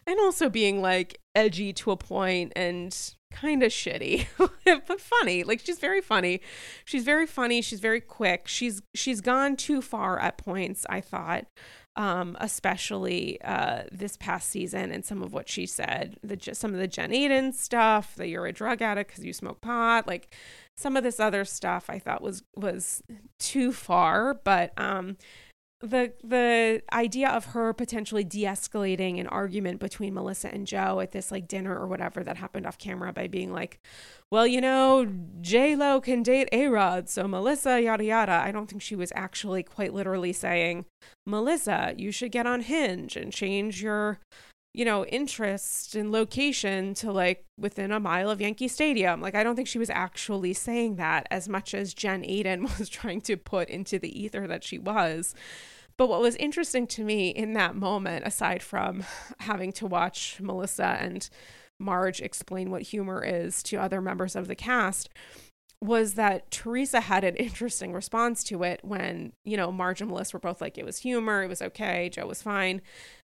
and 0.06 0.20
also 0.20 0.50
being 0.50 0.82
like 0.82 1.18
edgy 1.36 1.74
to 1.74 1.92
a 1.92 1.98
point 1.98 2.52
and 2.56 2.96
kind 3.32 3.64
of 3.64 3.72
shitty 3.72 4.28
but 4.66 5.00
funny 5.00 5.42
like 5.44 5.62
she's 5.62 5.80
very 5.80 6.02
funny 6.02 6.42
she's 6.84 7.06
very 7.06 7.26
funny 7.26 7.62
she's 7.62 7.80
very 7.80 8.02
quick 8.02 8.46
she's 8.46 8.82
she's 8.94 9.22
gone 9.22 9.56
too 9.56 9.82
far 9.82 10.20
at 10.20 10.38
points 10.38 10.86
i 10.90 11.00
thought 11.00 11.46
um, 11.96 12.38
especially 12.40 13.42
uh, 13.42 13.84
this 13.92 14.16
past 14.18 14.50
season 14.50 14.92
and 14.92 15.06
some 15.06 15.22
of 15.22 15.34
what 15.34 15.50
she 15.50 15.66
said, 15.66 16.18
the 16.24 16.38
some 16.54 16.74
of 16.74 16.80
the 16.80 16.88
Jen 16.88 17.12
Aydin 17.12 17.54
stuff, 17.54 18.16
that 18.16 18.28
you're 18.28 18.46
a 18.46 18.54
drug 18.54 18.82
addict 18.82 19.12
because 19.12 19.26
you 19.26 19.34
smoke 19.34 19.62
pot, 19.62 20.08
like 20.08 20.34
some 20.78 20.96
of 20.96 21.04
this 21.04 21.20
other 21.20 21.44
stuff 21.46 21.90
I 21.90 22.00
thought 22.00 22.22
was 22.22 22.44
was 22.56 23.04
too 23.40 23.72
far, 23.72 24.34
but 24.34 24.74
um, 24.78 25.18
the 25.82 26.14
the 26.24 26.82
idea 26.94 27.30
of 27.30 27.46
her 27.46 27.74
potentially 27.74 28.24
de-escalating 28.24 29.20
an 29.20 29.28
argument 29.28 29.80
between 29.80 30.14
Melissa 30.14 30.54
and 30.54 30.68
Joe 30.68 31.00
at 31.00 31.12
this 31.12 31.32
like 31.32 31.48
dinner 31.48 31.78
or 31.78 31.88
whatever 31.88 32.24
that 32.24 32.38
happened 32.38 32.66
off 32.66 32.78
camera 32.78 33.12
by 33.12 33.28
being 33.28 33.52
like, 33.52 33.80
well, 34.32 34.46
you 34.46 34.62
know, 34.62 35.08
J 35.42 35.76
Lo 35.76 36.00
can 36.00 36.24
date 36.24 36.50
A 36.52 36.68
Rod, 36.68 37.10
so 37.10 37.28
Melissa, 37.28 37.82
yada 37.82 38.04
yada. 38.04 38.32
I 38.32 38.52
don't 38.52 38.68
think 38.68 38.82
she 38.82 38.96
was 38.96 39.12
actually 39.16 39.64
quite 39.64 39.94
literally 39.94 40.34
saying, 40.34 40.86
Melissa, 41.26 41.94
you 41.98 42.12
should 42.12 42.32
get 42.32 42.46
on 42.46 42.62
Hinge 42.62 43.16
and 43.16 43.34
change 43.34 43.82
your 43.82 44.20
you 44.74 44.86
know, 44.86 45.06
interest 45.06 45.96
and 45.96 46.12
location 46.12 46.94
to 46.94 47.12
like 47.12 47.44
within 47.60 47.92
a 47.92 48.00
mile 48.00 48.30
of 48.30 48.40
Yankee 48.40 48.70
Stadium. 48.70 49.22
Like, 49.22 49.36
I 49.36 49.44
don't 49.44 49.56
think 49.56 49.68
she 49.68 49.80
was 49.80 49.90
actually 49.90 50.54
saying 50.54 50.96
that 50.96 51.28
as 51.30 51.50
much 51.50 51.74
as 51.74 51.94
Jen 51.94 52.24
Aydin 52.24 52.62
was 52.80 52.88
trying 52.88 53.22
to 53.22 53.36
put 53.36 53.70
into 53.70 54.00
the 54.00 54.18
ether 54.18 54.48
that 54.48 54.64
she 54.64 54.78
was. 54.78 55.36
But 55.98 56.08
what 56.08 56.22
was 56.22 56.36
interesting 56.38 56.88
to 56.88 57.04
me 57.04 57.30
in 57.30 57.54
that 57.54 57.76
moment, 57.76 58.26
aside 58.26 58.64
from 58.64 59.04
having 59.40 59.72
to 59.74 59.86
watch 59.86 60.40
Melissa 60.42 60.98
and 61.00 61.30
Marge 61.80 62.22
explain 62.22 62.72
what 62.72 62.84
humor 62.84 63.24
is 63.24 63.62
to 63.64 63.78
other 63.78 64.02
members 64.02 64.36
of 64.36 64.48
the 64.48 64.56
cast, 64.56 65.10
was 65.84 66.14
that 66.14 66.52
Teresa 66.52 67.02
had 67.02 67.24
an 67.24 67.36
interesting 67.36 67.92
response 67.92 68.44
to 68.46 68.64
it 68.64 68.80
when, 68.84 69.34
you 69.44 69.58
know, 69.58 69.72
Marge 69.72 70.02
and 70.02 70.12
Melissa 70.12 70.38
were 70.38 70.42
both 70.42 70.62
like, 70.62 70.78
it 70.78 70.86
was 70.86 71.00
humor, 71.00 71.44
it 71.44 71.48
was 71.48 71.62
okay, 71.62 72.10
Joe 72.10 72.28
was 72.28 72.42
fine. 72.42 72.82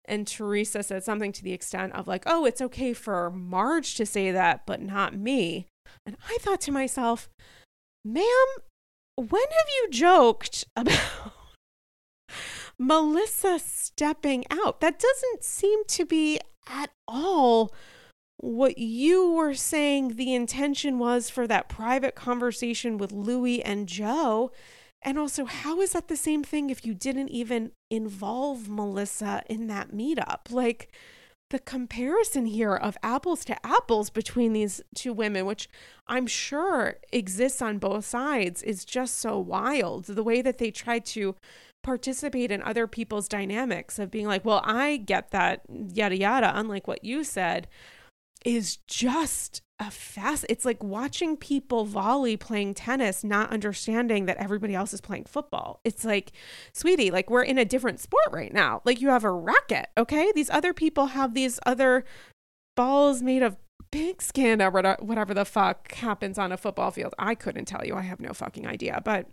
And 0.05 0.27
Teresa 0.27 0.83
said 0.83 1.03
something 1.03 1.33
to 1.33 1.43
the 1.43 1.53
extent 1.53 1.95
of, 1.95 2.07
like, 2.07 2.25
oh, 2.27 2.45
it's 2.45 2.61
okay 2.61 2.93
for 2.93 3.31
Marge 3.31 3.95
to 3.97 4.07
say 4.07 4.31
that, 4.31 4.67
but 4.67 4.81
not 4.81 5.17
me. 5.17 5.67
And 6.07 6.17
I 6.29 6.37
thought 6.41 6.61
to 6.63 6.73
myself, 6.73 7.29
ma'am, 8.05 8.47
when 9.17 9.29
have 9.31 9.69
you 9.77 9.89
joked 9.91 10.65
about 10.77 11.33
Melissa 12.79 13.59
stepping 13.59 14.45
out? 14.51 14.81
That 14.81 14.99
doesn't 14.99 15.45
seem 15.45 15.85
to 15.89 16.05
be 16.05 16.41
at 16.69 16.91
all 17.07 17.73
what 18.39 18.79
you 18.79 19.33
were 19.33 19.55
saying 19.55 20.17
the 20.17 20.35
intention 20.35 20.99
was 20.99 21.31
for 21.31 21.47
that 21.47 21.69
private 21.69 22.15
conversation 22.15 22.99
with 22.99 23.13
Louie 23.13 23.63
and 23.63 23.89
Joe. 23.89 24.51
And 25.01 25.19
also, 25.19 25.45
how 25.45 25.81
is 25.81 25.93
that 25.93 26.09
the 26.09 26.17
same 26.17 26.43
thing 26.43 26.71
if 26.71 26.85
you 26.85 26.95
didn't 26.95 27.29
even 27.29 27.73
involve 27.91 28.69
Melissa 28.69 29.43
in 29.49 29.67
that 29.69 29.93
meetup? 29.93 30.51
Like, 30.51 30.93
the 31.51 31.59
comparison 31.59 32.47
here 32.47 32.75
of 32.75 32.97
apples 33.03 33.45
to 33.45 33.67
apples 33.67 34.11
between 34.11 34.55
these 34.55 34.81
two 34.95 35.13
women, 35.13 35.47
which 35.47 35.69
I'm 36.07 36.27
sure 36.27 36.97
exists 37.13 37.63
on 37.63 37.79
both 37.79 38.05
sides, 38.05 38.63
is 38.63 38.85
just 38.85 39.19
so 39.19 39.39
wild. 39.39 40.07
The 40.07 40.25
way 40.25 40.43
that 40.43 40.59
they 40.59 40.71
try 40.71 40.99
to 40.99 41.37
participate 41.85 42.51
in 42.51 42.63
other 42.63 42.89
people's 42.89 43.29
dynamics 43.29 43.99
of 44.01 44.11
being 44.11 44.27
like, 44.27 44.45
well, 44.45 44.63
I 44.65 44.97
get 44.97 45.31
that, 45.31 45.63
yada, 45.69 46.17
yada, 46.17 46.53
unlike 46.55 46.89
what 46.89 47.05
you 47.05 47.23
said, 47.23 47.69
is 48.45 48.79
just 48.89 49.63
a 49.81 49.91
fast 49.91 50.47
it's 50.49 50.65
like 50.65 50.81
watching 50.85 51.37
people 51.37 51.85
volley 51.85 52.37
playing 52.37 52.73
tennis 52.75 53.25
not 53.25 53.51
understanding 53.51 54.27
that 54.27 54.37
everybody 54.37 54.73
else 54.73 54.95
is 54.95 55.01
playing 55.01 55.25
football. 55.25 55.81
It's 55.83 56.05
like 56.05 56.31
sweetie 56.73 57.11
like 57.11 57.29
we're 57.29 57.43
in 57.43 57.59
a 57.59 57.65
different 57.65 57.99
sport 57.99 58.29
right 58.31 58.53
now. 58.53 58.83
Like 58.85 59.01
you 59.01 59.09
have 59.09 59.25
a 59.25 59.33
racket 59.33 59.89
okay? 59.99 60.31
These 60.33 60.51
other 60.51 60.73
people 60.73 61.07
have 61.07 61.35
these 61.35 61.59
other 61.67 62.05
balls 62.77 63.21
made 63.21 63.43
of 63.43 63.57
pigskin 63.91 64.61
or 64.61 64.71
whatever 64.71 65.35
the 65.35 65.45
fuck 65.45 65.93
happens 65.95 66.39
on 66.39 66.53
a 66.53 66.57
football 66.57 66.91
field. 66.91 67.15
I 67.19 67.35
couldn't 67.35 67.67
tell 67.67 67.85
you. 67.85 67.95
I 67.95 68.03
have 68.03 68.21
no 68.21 68.33
fucking 68.33 68.67
idea. 68.67 69.01
But 69.05 69.29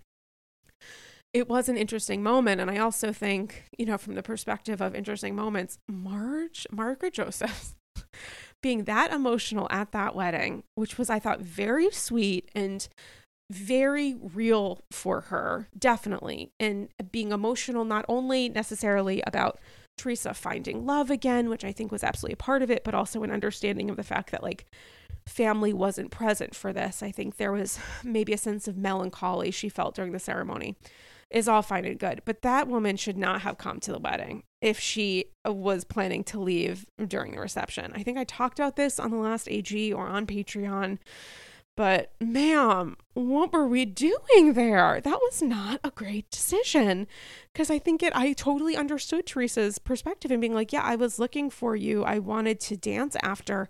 it 1.33 1.47
was 1.47 1.69
an 1.69 1.77
interesting 1.77 2.21
moment 2.21 2.59
and 2.59 2.69
i 2.69 2.77
also 2.77 3.13
think 3.13 3.63
you 3.77 3.85
know 3.85 3.97
from 3.97 4.15
the 4.15 4.23
perspective 4.23 4.81
of 4.81 4.95
interesting 4.95 5.35
moments 5.35 5.77
marge 5.89 6.67
margaret 6.71 7.13
joseph 7.13 7.73
being 8.61 8.83
that 8.83 9.11
emotional 9.11 9.67
at 9.69 9.91
that 9.91 10.15
wedding, 10.15 10.63
which 10.75 10.97
was, 10.97 11.09
I 11.09 11.19
thought, 11.19 11.41
very 11.41 11.89
sweet 11.91 12.49
and 12.53 12.87
very 13.49 14.15
real 14.15 14.79
for 14.91 15.21
her, 15.21 15.67
definitely. 15.77 16.51
And 16.59 16.89
being 17.11 17.31
emotional, 17.31 17.83
not 17.83 18.05
only 18.07 18.49
necessarily 18.49 19.21
about 19.25 19.59
Teresa 19.97 20.33
finding 20.33 20.85
love 20.85 21.09
again, 21.09 21.49
which 21.49 21.65
I 21.65 21.71
think 21.71 21.91
was 21.91 22.03
absolutely 22.03 22.33
a 22.33 22.37
part 22.37 22.61
of 22.61 22.71
it, 22.71 22.83
but 22.83 22.95
also 22.95 23.23
an 23.23 23.31
understanding 23.31 23.89
of 23.89 23.97
the 23.97 24.03
fact 24.03 24.31
that, 24.31 24.43
like, 24.43 24.65
family 25.27 25.73
wasn't 25.73 26.11
present 26.11 26.55
for 26.55 26.71
this. 26.71 27.03
I 27.03 27.11
think 27.11 27.37
there 27.37 27.51
was 27.51 27.79
maybe 28.03 28.33
a 28.33 28.37
sense 28.37 28.67
of 28.67 28.77
melancholy 28.77 29.51
she 29.51 29.69
felt 29.69 29.95
during 29.95 30.11
the 30.11 30.19
ceremony 30.19 30.75
is 31.31 31.47
all 31.47 31.61
fine 31.61 31.85
and 31.85 31.99
good. 31.99 32.21
But 32.25 32.41
that 32.41 32.67
woman 32.67 32.97
should 32.97 33.17
not 33.17 33.41
have 33.41 33.57
come 33.57 33.79
to 33.81 33.91
the 33.91 33.99
wedding 33.99 34.43
if 34.61 34.79
she 34.79 35.25
uh, 35.47 35.53
was 35.53 35.83
planning 35.83 36.23
to 36.25 36.39
leave 36.39 36.85
during 37.07 37.31
the 37.31 37.39
reception. 37.39 37.91
I 37.95 38.03
think 38.03 38.17
I 38.17 38.23
talked 38.23 38.59
about 38.59 38.75
this 38.75 38.99
on 38.99 39.11
the 39.11 39.17
last 39.17 39.49
AG 39.49 39.93
or 39.93 40.07
on 40.07 40.27
Patreon. 40.27 40.99
But 41.77 42.11
ma'am, 42.19 42.97
what 43.13 43.53
were 43.53 43.65
we 43.65 43.85
doing 43.85 44.53
there? 44.53 44.99
That 45.01 45.19
was 45.21 45.41
not 45.41 45.79
a 45.83 45.89
great 45.89 46.29
decision. 46.29 47.07
Because 47.51 47.71
I 47.71 47.79
think 47.79 48.03
it, 48.03 48.15
I 48.15 48.33
totally 48.33 48.75
understood 48.75 49.25
Teresa's 49.25 49.79
perspective 49.79 50.31
and 50.31 50.41
being 50.41 50.53
like, 50.53 50.73
yeah, 50.73 50.83
I 50.83 50.95
was 50.97 51.17
looking 51.17 51.49
for 51.49 51.75
you. 51.75 52.03
I 52.03 52.19
wanted 52.19 52.59
to 52.61 52.77
dance 52.77 53.15
after 53.23 53.69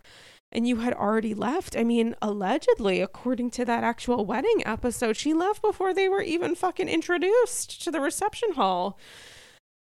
and 0.52 0.68
you 0.68 0.78
had 0.78 0.94
already 0.94 1.34
left. 1.34 1.78
I 1.78 1.84
mean, 1.84 2.16
allegedly, 2.22 3.02
according 3.02 3.52
to 3.52 3.66
that 3.66 3.84
actual 3.84 4.26
wedding 4.26 4.64
episode, 4.66 5.16
she 5.16 5.34
left 5.34 5.62
before 5.62 5.94
they 5.94 6.10
were 6.10 6.22
even 6.22 6.56
fucking 6.56 6.90
introduced 6.90 7.82
to 7.84 7.92
the 7.92 8.02
reception 8.02 8.54
hall. 8.54 9.00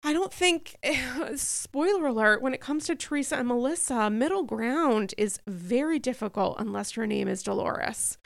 I 0.03 0.13
don't 0.13 0.33
think, 0.33 0.77
spoiler 1.35 2.07
alert, 2.07 2.41
when 2.41 2.55
it 2.55 2.61
comes 2.61 2.87
to 2.87 2.95
Teresa 2.95 3.37
and 3.37 3.49
Melissa, 3.49 4.09
middle 4.11 4.45
ground 4.45 5.15
is 5.19 5.41
very 5.47 5.99
difficult 5.99 6.57
unless 6.59 6.97
your 6.97 7.07
name 7.07 7.29
is 7.29 7.43
Dolores. 7.43 8.17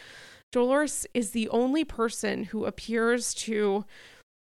Dolores 0.52 1.06
is 1.14 1.30
the 1.30 1.48
only 1.48 1.84
person 1.84 2.44
who 2.44 2.64
appears 2.64 3.34
to 3.34 3.84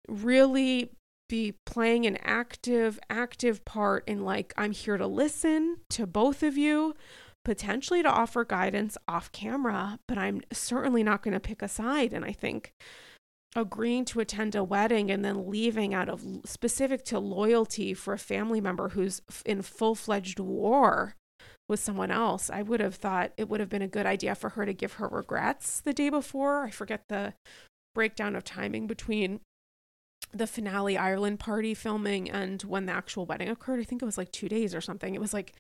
really 0.08 0.90
be 1.28 1.54
playing 1.64 2.04
an 2.04 2.18
active, 2.20 2.98
active 3.08 3.64
part 3.64 4.06
in 4.06 4.22
like, 4.22 4.52
I'm 4.58 4.72
here 4.72 4.98
to 4.98 5.06
listen 5.06 5.78
to 5.90 6.06
both 6.06 6.42
of 6.42 6.58
you 6.58 6.94
potentially 7.44 8.02
to 8.02 8.08
offer 8.08 8.44
guidance 8.44 8.96
off 9.08 9.32
camera, 9.32 9.98
but 10.06 10.18
I'm 10.18 10.42
certainly 10.52 11.02
not 11.02 11.22
going 11.22 11.34
to 11.34 11.40
pick 11.40 11.62
a 11.62 11.68
side. 11.68 12.12
And 12.12 12.24
I 12.24 12.32
think 12.32 12.72
agreeing 13.54 14.04
to 14.06 14.20
attend 14.20 14.54
a 14.54 14.64
wedding 14.64 15.10
and 15.10 15.24
then 15.24 15.50
leaving 15.50 15.92
out 15.92 16.08
of 16.08 16.24
specific 16.44 17.04
to 17.04 17.18
loyalty 17.18 17.94
for 17.94 18.14
a 18.14 18.18
family 18.18 18.60
member 18.60 18.90
who's 18.90 19.20
in 19.44 19.62
full 19.62 19.94
fledged 19.94 20.38
war 20.38 21.16
with 21.68 21.80
someone 21.80 22.10
else, 22.10 22.50
I 22.50 22.62
would 22.62 22.80
have 22.80 22.94
thought 22.94 23.32
it 23.36 23.48
would 23.48 23.60
have 23.60 23.68
been 23.68 23.82
a 23.82 23.88
good 23.88 24.06
idea 24.06 24.34
for 24.34 24.50
her 24.50 24.64
to 24.64 24.72
give 24.72 24.94
her 24.94 25.08
regrets 25.08 25.80
the 25.80 25.92
day 25.92 26.08
before. 26.08 26.64
I 26.64 26.70
forget 26.70 27.02
the 27.08 27.34
breakdown 27.94 28.36
of 28.36 28.44
timing 28.44 28.86
between 28.86 29.40
the 30.32 30.46
finale 30.46 30.96
Ireland 30.96 31.40
party 31.40 31.74
filming 31.74 32.30
and 32.30 32.62
when 32.62 32.86
the 32.86 32.92
actual 32.92 33.26
wedding 33.26 33.48
occurred. 33.48 33.80
I 33.80 33.84
think 33.84 34.00
it 34.00 34.06
was 34.06 34.16
like 34.16 34.32
two 34.32 34.48
days 34.48 34.74
or 34.74 34.80
something. 34.80 35.14
It 35.14 35.20
was 35.20 35.34
like 35.34 35.54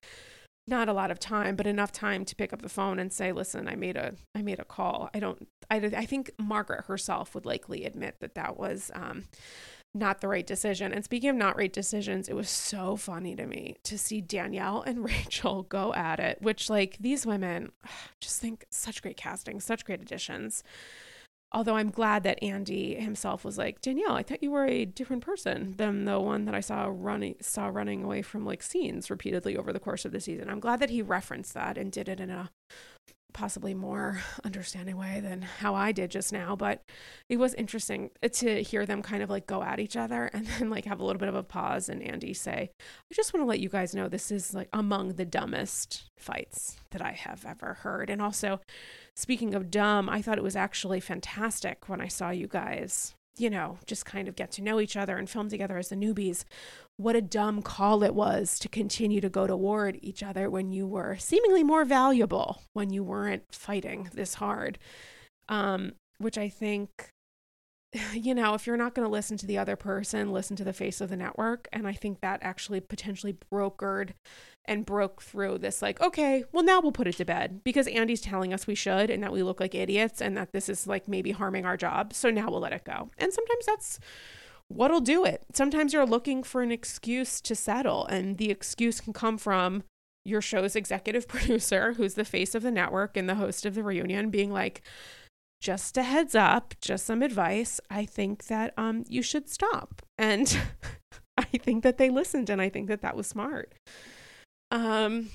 not 0.72 0.88
a 0.88 0.92
lot 0.92 1.10
of 1.10 1.20
time 1.20 1.54
but 1.54 1.66
enough 1.66 1.92
time 1.92 2.24
to 2.24 2.34
pick 2.34 2.52
up 2.52 2.62
the 2.62 2.68
phone 2.68 2.98
and 2.98 3.12
say 3.12 3.30
listen 3.30 3.68
i 3.68 3.76
made 3.76 3.96
a 3.96 4.14
i 4.34 4.40
made 4.42 4.58
a 4.58 4.64
call. 4.64 5.10
I 5.14 5.20
don't 5.20 5.46
i, 5.70 5.76
I 5.76 6.06
think 6.06 6.30
margaret 6.38 6.86
herself 6.86 7.34
would 7.34 7.44
likely 7.44 7.84
admit 7.84 8.16
that 8.20 8.34
that 8.34 8.58
was 8.58 8.90
um, 8.94 9.24
not 9.94 10.22
the 10.22 10.28
right 10.28 10.46
decision. 10.46 10.90
And 10.90 11.04
speaking 11.04 11.28
of 11.28 11.36
not 11.36 11.58
right 11.58 11.72
decisions 11.72 12.26
it 12.26 12.34
was 12.34 12.48
so 12.48 12.96
funny 12.96 13.36
to 13.36 13.46
me 13.46 13.76
to 13.84 13.98
see 13.98 14.22
danielle 14.22 14.82
and 14.82 15.04
rachel 15.12 15.64
go 15.64 15.92
at 15.92 16.18
it 16.18 16.38
which 16.40 16.70
like 16.70 16.96
these 16.98 17.26
women 17.26 17.70
just 18.20 18.40
think 18.40 18.64
such 18.70 19.02
great 19.02 19.18
casting 19.18 19.60
such 19.60 19.84
great 19.84 20.00
additions 20.00 20.64
Although 21.54 21.76
I'm 21.76 21.90
glad 21.90 22.22
that 22.22 22.42
Andy 22.42 22.94
himself 22.94 23.44
was 23.44 23.58
like, 23.58 23.80
Danielle, 23.82 24.14
I 24.14 24.22
thought 24.22 24.42
you 24.42 24.50
were 24.50 24.64
a 24.64 24.86
different 24.86 25.22
person 25.22 25.74
than 25.76 26.06
the 26.06 26.18
one 26.18 26.46
that 26.46 26.54
I 26.54 26.60
saw 26.60 26.88
running 26.90 27.36
saw 27.40 27.66
running 27.66 28.02
away 28.02 28.22
from 28.22 28.46
like 28.46 28.62
scenes 28.62 29.10
repeatedly 29.10 29.56
over 29.56 29.72
the 29.72 29.80
course 29.80 30.04
of 30.04 30.12
the 30.12 30.20
season. 30.20 30.48
I'm 30.48 30.60
glad 30.60 30.80
that 30.80 30.90
he 30.90 31.02
referenced 31.02 31.52
that 31.54 31.76
and 31.76 31.92
did 31.92 32.08
it 32.08 32.20
in 32.20 32.30
a 32.30 32.50
possibly 33.32 33.74
more 33.74 34.20
understanding 34.44 34.96
way 34.96 35.20
than 35.20 35.42
how 35.42 35.74
I 35.74 35.92
did 35.92 36.10
just 36.10 36.32
now. 36.32 36.56
But 36.56 36.82
it 37.28 37.38
was 37.38 37.54
interesting 37.54 38.10
to 38.22 38.62
hear 38.62 38.86
them 38.86 39.02
kind 39.02 39.22
of 39.22 39.30
like 39.30 39.46
go 39.46 39.62
at 39.62 39.80
each 39.80 39.96
other 39.96 40.26
and 40.32 40.46
then 40.58 40.70
like 40.70 40.84
have 40.84 41.00
a 41.00 41.04
little 41.04 41.20
bit 41.20 41.28
of 41.28 41.34
a 41.34 41.42
pause 41.42 41.88
and 41.88 42.02
Andy 42.02 42.34
say, 42.34 42.70
I 42.80 43.14
just 43.14 43.32
want 43.32 43.42
to 43.42 43.48
let 43.48 43.60
you 43.60 43.68
guys 43.68 43.94
know 43.94 44.08
this 44.08 44.30
is 44.30 44.54
like 44.54 44.68
among 44.72 45.14
the 45.14 45.24
dumbest 45.24 46.10
fights 46.18 46.76
that 46.90 47.02
I 47.02 47.12
have 47.12 47.44
ever 47.46 47.74
heard. 47.74 48.10
And 48.10 48.22
also, 48.22 48.60
speaking 49.16 49.54
of 49.54 49.70
dumb, 49.70 50.08
I 50.08 50.22
thought 50.22 50.38
it 50.38 50.44
was 50.44 50.56
actually 50.56 51.00
fantastic 51.00 51.88
when 51.88 52.00
I 52.00 52.08
saw 52.08 52.30
you 52.30 52.48
guys 52.48 53.14
you 53.36 53.48
know, 53.50 53.78
just 53.86 54.04
kind 54.04 54.28
of 54.28 54.36
get 54.36 54.50
to 54.52 54.62
know 54.62 54.80
each 54.80 54.96
other 54.96 55.16
and 55.16 55.28
film 55.28 55.48
together 55.48 55.78
as 55.78 55.88
the 55.88 55.96
newbies. 55.96 56.44
What 56.96 57.16
a 57.16 57.22
dumb 57.22 57.62
call 57.62 58.02
it 58.02 58.14
was 58.14 58.58
to 58.60 58.68
continue 58.68 59.20
to 59.20 59.30
go 59.30 59.46
toward 59.46 59.98
each 60.02 60.22
other 60.22 60.50
when 60.50 60.70
you 60.70 60.86
were 60.86 61.16
seemingly 61.18 61.64
more 61.64 61.84
valuable, 61.84 62.62
when 62.74 62.90
you 62.90 63.02
weren't 63.02 63.44
fighting 63.50 64.10
this 64.12 64.34
hard. 64.34 64.78
Um, 65.48 65.92
which 66.18 66.38
I 66.38 66.48
think 66.48 67.11
you 68.12 68.34
know, 68.34 68.54
if 68.54 68.66
you're 68.66 68.76
not 68.76 68.94
going 68.94 69.06
to 69.06 69.12
listen 69.12 69.36
to 69.38 69.46
the 69.46 69.58
other 69.58 69.76
person, 69.76 70.32
listen 70.32 70.56
to 70.56 70.64
the 70.64 70.72
face 70.72 71.00
of 71.00 71.10
the 71.10 71.16
network. 71.16 71.68
And 71.72 71.86
I 71.86 71.92
think 71.92 72.20
that 72.20 72.40
actually 72.42 72.80
potentially 72.80 73.36
brokered 73.52 74.10
and 74.64 74.86
broke 74.86 75.22
through 75.22 75.58
this, 75.58 75.82
like, 75.82 76.00
okay, 76.00 76.44
well, 76.52 76.62
now 76.62 76.80
we'll 76.80 76.92
put 76.92 77.08
it 77.08 77.16
to 77.16 77.24
bed 77.24 77.64
because 77.64 77.88
Andy's 77.88 78.20
telling 78.20 78.54
us 78.54 78.66
we 78.66 78.76
should 78.76 79.10
and 79.10 79.22
that 79.22 79.32
we 79.32 79.42
look 79.42 79.58
like 79.58 79.74
idiots 79.74 80.20
and 80.20 80.36
that 80.36 80.52
this 80.52 80.68
is 80.68 80.86
like 80.86 81.08
maybe 81.08 81.32
harming 81.32 81.66
our 81.66 81.76
job. 81.76 82.14
So 82.14 82.30
now 82.30 82.48
we'll 82.50 82.60
let 82.60 82.72
it 82.72 82.84
go. 82.84 83.10
And 83.18 83.32
sometimes 83.32 83.66
that's 83.66 83.98
what'll 84.68 85.00
do 85.00 85.24
it. 85.24 85.42
Sometimes 85.52 85.92
you're 85.92 86.06
looking 86.06 86.42
for 86.42 86.62
an 86.62 86.72
excuse 86.72 87.40
to 87.42 87.54
settle, 87.54 88.06
and 88.06 88.38
the 88.38 88.50
excuse 88.50 89.00
can 89.00 89.12
come 89.12 89.36
from 89.36 89.82
your 90.24 90.40
show's 90.40 90.76
executive 90.76 91.26
producer, 91.28 91.94
who's 91.94 92.14
the 92.14 92.24
face 92.24 92.54
of 92.54 92.62
the 92.62 92.70
network 92.70 93.16
and 93.16 93.28
the 93.28 93.34
host 93.34 93.66
of 93.66 93.74
the 93.74 93.82
reunion, 93.82 94.30
being 94.30 94.52
like, 94.52 94.82
just 95.62 95.96
a 95.96 96.02
heads 96.02 96.34
up, 96.34 96.74
just 96.80 97.06
some 97.06 97.22
advice. 97.22 97.80
I 97.88 98.04
think 98.04 98.46
that 98.48 98.74
um 98.76 99.04
you 99.08 99.22
should 99.22 99.48
stop. 99.48 100.02
And 100.18 100.58
I 101.38 101.44
think 101.44 101.84
that 101.84 101.96
they 101.96 102.10
listened 102.10 102.50
and 102.50 102.60
I 102.60 102.68
think 102.68 102.88
that 102.88 103.00
that 103.00 103.16
was 103.16 103.28
smart. 103.28 103.72
Um 104.70 105.30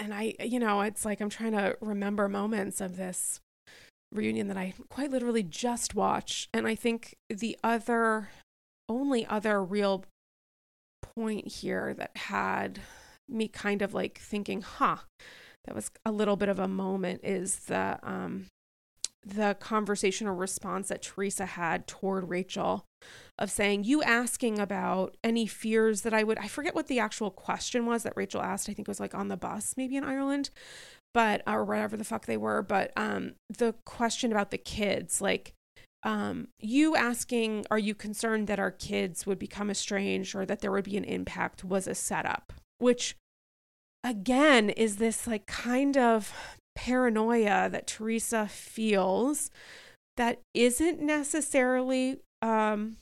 and 0.00 0.12
I 0.12 0.34
you 0.44 0.60
know, 0.60 0.82
it's 0.82 1.04
like 1.04 1.20
I'm 1.20 1.30
trying 1.30 1.52
to 1.52 1.76
remember 1.80 2.28
moments 2.28 2.80
of 2.80 2.96
this 2.96 3.40
reunion 4.12 4.46
that 4.48 4.56
I 4.56 4.74
quite 4.90 5.10
literally 5.10 5.42
just 5.42 5.94
watched 5.94 6.48
and 6.52 6.68
I 6.68 6.74
think 6.74 7.16
the 7.28 7.58
other 7.64 8.28
only 8.88 9.26
other 9.26 9.64
real 9.64 10.04
point 11.16 11.48
here 11.48 11.94
that 11.94 12.16
had 12.16 12.80
me 13.28 13.48
kind 13.48 13.82
of 13.82 13.94
like 13.94 14.18
thinking, 14.18 14.60
huh, 14.60 14.98
that 15.64 15.74
was 15.74 15.90
a 16.04 16.12
little 16.12 16.36
bit 16.36 16.48
of 16.48 16.58
a 16.58 16.68
moment 16.68 17.20
is 17.24 17.56
the 17.60 17.98
um 18.02 18.46
the 19.26 19.56
conversation 19.58 20.28
or 20.28 20.34
response 20.34 20.88
that 20.88 21.02
Teresa 21.02 21.46
had 21.46 21.86
toward 21.86 22.30
Rachel 22.30 22.84
of 23.38 23.50
saying, 23.50 23.84
You 23.84 24.02
asking 24.02 24.58
about 24.58 25.16
any 25.24 25.46
fears 25.46 26.02
that 26.02 26.14
I 26.14 26.22
would, 26.22 26.38
I 26.38 26.46
forget 26.46 26.74
what 26.74 26.86
the 26.86 27.00
actual 27.00 27.30
question 27.30 27.86
was 27.86 28.04
that 28.04 28.16
Rachel 28.16 28.40
asked. 28.40 28.68
I 28.68 28.72
think 28.72 28.86
it 28.86 28.90
was 28.90 29.00
like 29.00 29.14
on 29.14 29.28
the 29.28 29.36
bus, 29.36 29.74
maybe 29.76 29.96
in 29.96 30.04
Ireland, 30.04 30.50
but, 31.12 31.42
or 31.46 31.64
whatever 31.64 31.96
the 31.96 32.04
fuck 32.04 32.26
they 32.26 32.36
were. 32.36 32.62
But 32.62 32.92
um, 32.96 33.34
the 33.48 33.74
question 33.84 34.30
about 34.30 34.52
the 34.52 34.58
kids, 34.58 35.20
like, 35.20 35.52
um, 36.04 36.48
you 36.60 36.94
asking, 36.94 37.66
Are 37.68 37.78
you 37.78 37.94
concerned 37.94 38.46
that 38.46 38.60
our 38.60 38.70
kids 38.70 39.26
would 39.26 39.40
become 39.40 39.70
estranged 39.70 40.36
or 40.36 40.46
that 40.46 40.60
there 40.60 40.70
would 40.70 40.84
be 40.84 40.96
an 40.96 41.04
impact 41.04 41.64
was 41.64 41.88
a 41.88 41.96
setup, 41.96 42.52
which 42.78 43.16
again 44.04 44.70
is 44.70 44.98
this 44.98 45.26
like 45.26 45.46
kind 45.46 45.96
of 45.96 46.32
paranoia 46.76 47.68
that 47.70 47.88
Teresa 47.88 48.46
feels 48.46 49.50
that 50.16 50.40
isn't 50.54 51.00
necessarily 51.00 52.18
um, 52.42 52.96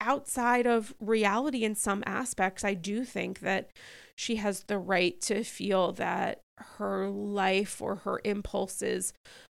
outside 0.00 0.66
of 0.66 0.94
reality 1.00 1.64
in 1.64 1.74
some 1.74 2.04
aspects. 2.06 2.64
I 2.64 2.74
do 2.74 3.04
think 3.04 3.40
that 3.40 3.70
she 4.16 4.36
has 4.36 4.64
the 4.64 4.78
right 4.78 5.20
to 5.22 5.42
feel 5.42 5.92
that 5.92 6.40
her 6.58 7.08
life 7.08 7.82
or 7.82 7.96
her 7.96 8.20
impulses 8.24 9.12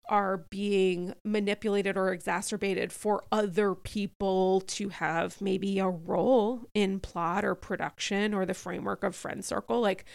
are 0.09 0.37
being 0.49 1.13
manipulated 1.23 1.95
or 1.95 2.11
exacerbated 2.11 2.91
for 2.91 3.23
other 3.31 3.75
people 3.75 4.61
to 4.61 4.89
have 4.89 5.39
maybe 5.39 5.79
a 5.79 5.87
role 5.87 6.67
in 6.73 6.99
plot 6.99 7.45
or 7.45 7.55
production 7.55 8.33
or 8.33 8.45
the 8.45 8.53
framework 8.53 9.03
of 9.03 9.15
friend 9.15 9.45
circle. 9.45 9.79
Like 9.79 10.05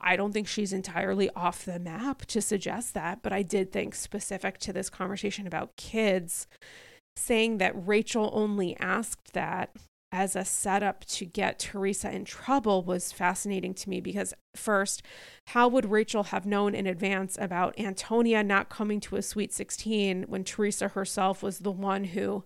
i 0.00 0.16
don't 0.16 0.32
think 0.32 0.46
she's 0.46 0.72
entirely 0.72 1.30
off 1.30 1.64
the 1.64 1.78
map 1.78 2.26
to 2.26 2.40
suggest 2.40 2.94
that 2.94 3.22
but 3.22 3.32
i 3.32 3.42
did 3.42 3.72
think 3.72 3.94
specific 3.94 4.58
to 4.58 4.72
this 4.72 4.90
conversation 4.90 5.46
about 5.46 5.76
kids 5.76 6.46
saying 7.16 7.58
that 7.58 7.72
rachel 7.74 8.30
only 8.32 8.76
asked 8.78 9.32
that 9.32 9.70
as 10.14 10.36
a 10.36 10.44
setup 10.44 11.04
to 11.04 11.24
get 11.24 11.58
Teresa 11.58 12.08
in 12.08 12.24
trouble 12.24 12.84
was 12.84 13.10
fascinating 13.10 13.74
to 13.74 13.90
me 13.90 14.00
because, 14.00 14.32
first, 14.54 15.02
how 15.48 15.66
would 15.66 15.90
Rachel 15.90 16.22
have 16.24 16.46
known 16.46 16.72
in 16.72 16.86
advance 16.86 17.36
about 17.40 17.78
Antonia 17.80 18.44
not 18.44 18.68
coming 18.68 19.00
to 19.00 19.16
a 19.16 19.22
Sweet 19.22 19.52
16 19.52 20.26
when 20.28 20.44
Teresa 20.44 20.86
herself 20.86 21.42
was 21.42 21.58
the 21.58 21.72
one 21.72 22.04
who 22.04 22.44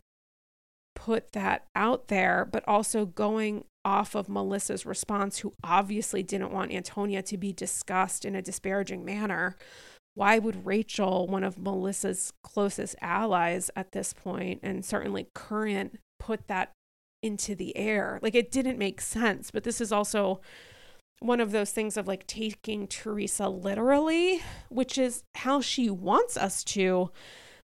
put 0.94 1.32
that 1.32 1.66
out 1.76 2.08
there, 2.08 2.48
but 2.50 2.66
also 2.66 3.04
going 3.04 3.64
off 3.84 4.14
of 4.14 4.30
Melissa's 4.30 4.86
response, 4.86 5.40
who 5.40 5.52
obviously 5.62 6.22
didn't 6.22 6.52
want 6.52 6.72
Antonia 6.72 7.20
to 7.20 7.36
be 7.36 7.52
discussed 7.52 8.24
in 8.24 8.34
a 8.34 8.40
disparaging 8.40 9.04
manner? 9.04 9.58
Why 10.14 10.38
would 10.38 10.64
Rachel, 10.64 11.26
one 11.26 11.44
of 11.44 11.58
Melissa's 11.58 12.32
closest 12.42 12.96
allies 13.02 13.70
at 13.76 13.92
this 13.92 14.14
point, 14.14 14.60
and 14.62 14.82
certainly 14.82 15.28
current, 15.34 15.98
put 16.18 16.48
that 16.48 16.72
into 17.22 17.54
the 17.54 17.76
air. 17.76 18.18
Like 18.22 18.34
it 18.34 18.50
didn't 18.50 18.78
make 18.78 19.00
sense. 19.00 19.50
But 19.50 19.64
this 19.64 19.80
is 19.80 19.92
also 19.92 20.40
one 21.20 21.40
of 21.40 21.50
those 21.50 21.72
things 21.72 21.96
of 21.96 22.06
like 22.06 22.26
taking 22.26 22.86
Teresa 22.86 23.48
literally, 23.48 24.42
which 24.68 24.98
is 24.98 25.22
how 25.36 25.60
she 25.60 25.90
wants 25.90 26.36
us 26.36 26.62
to. 26.64 27.10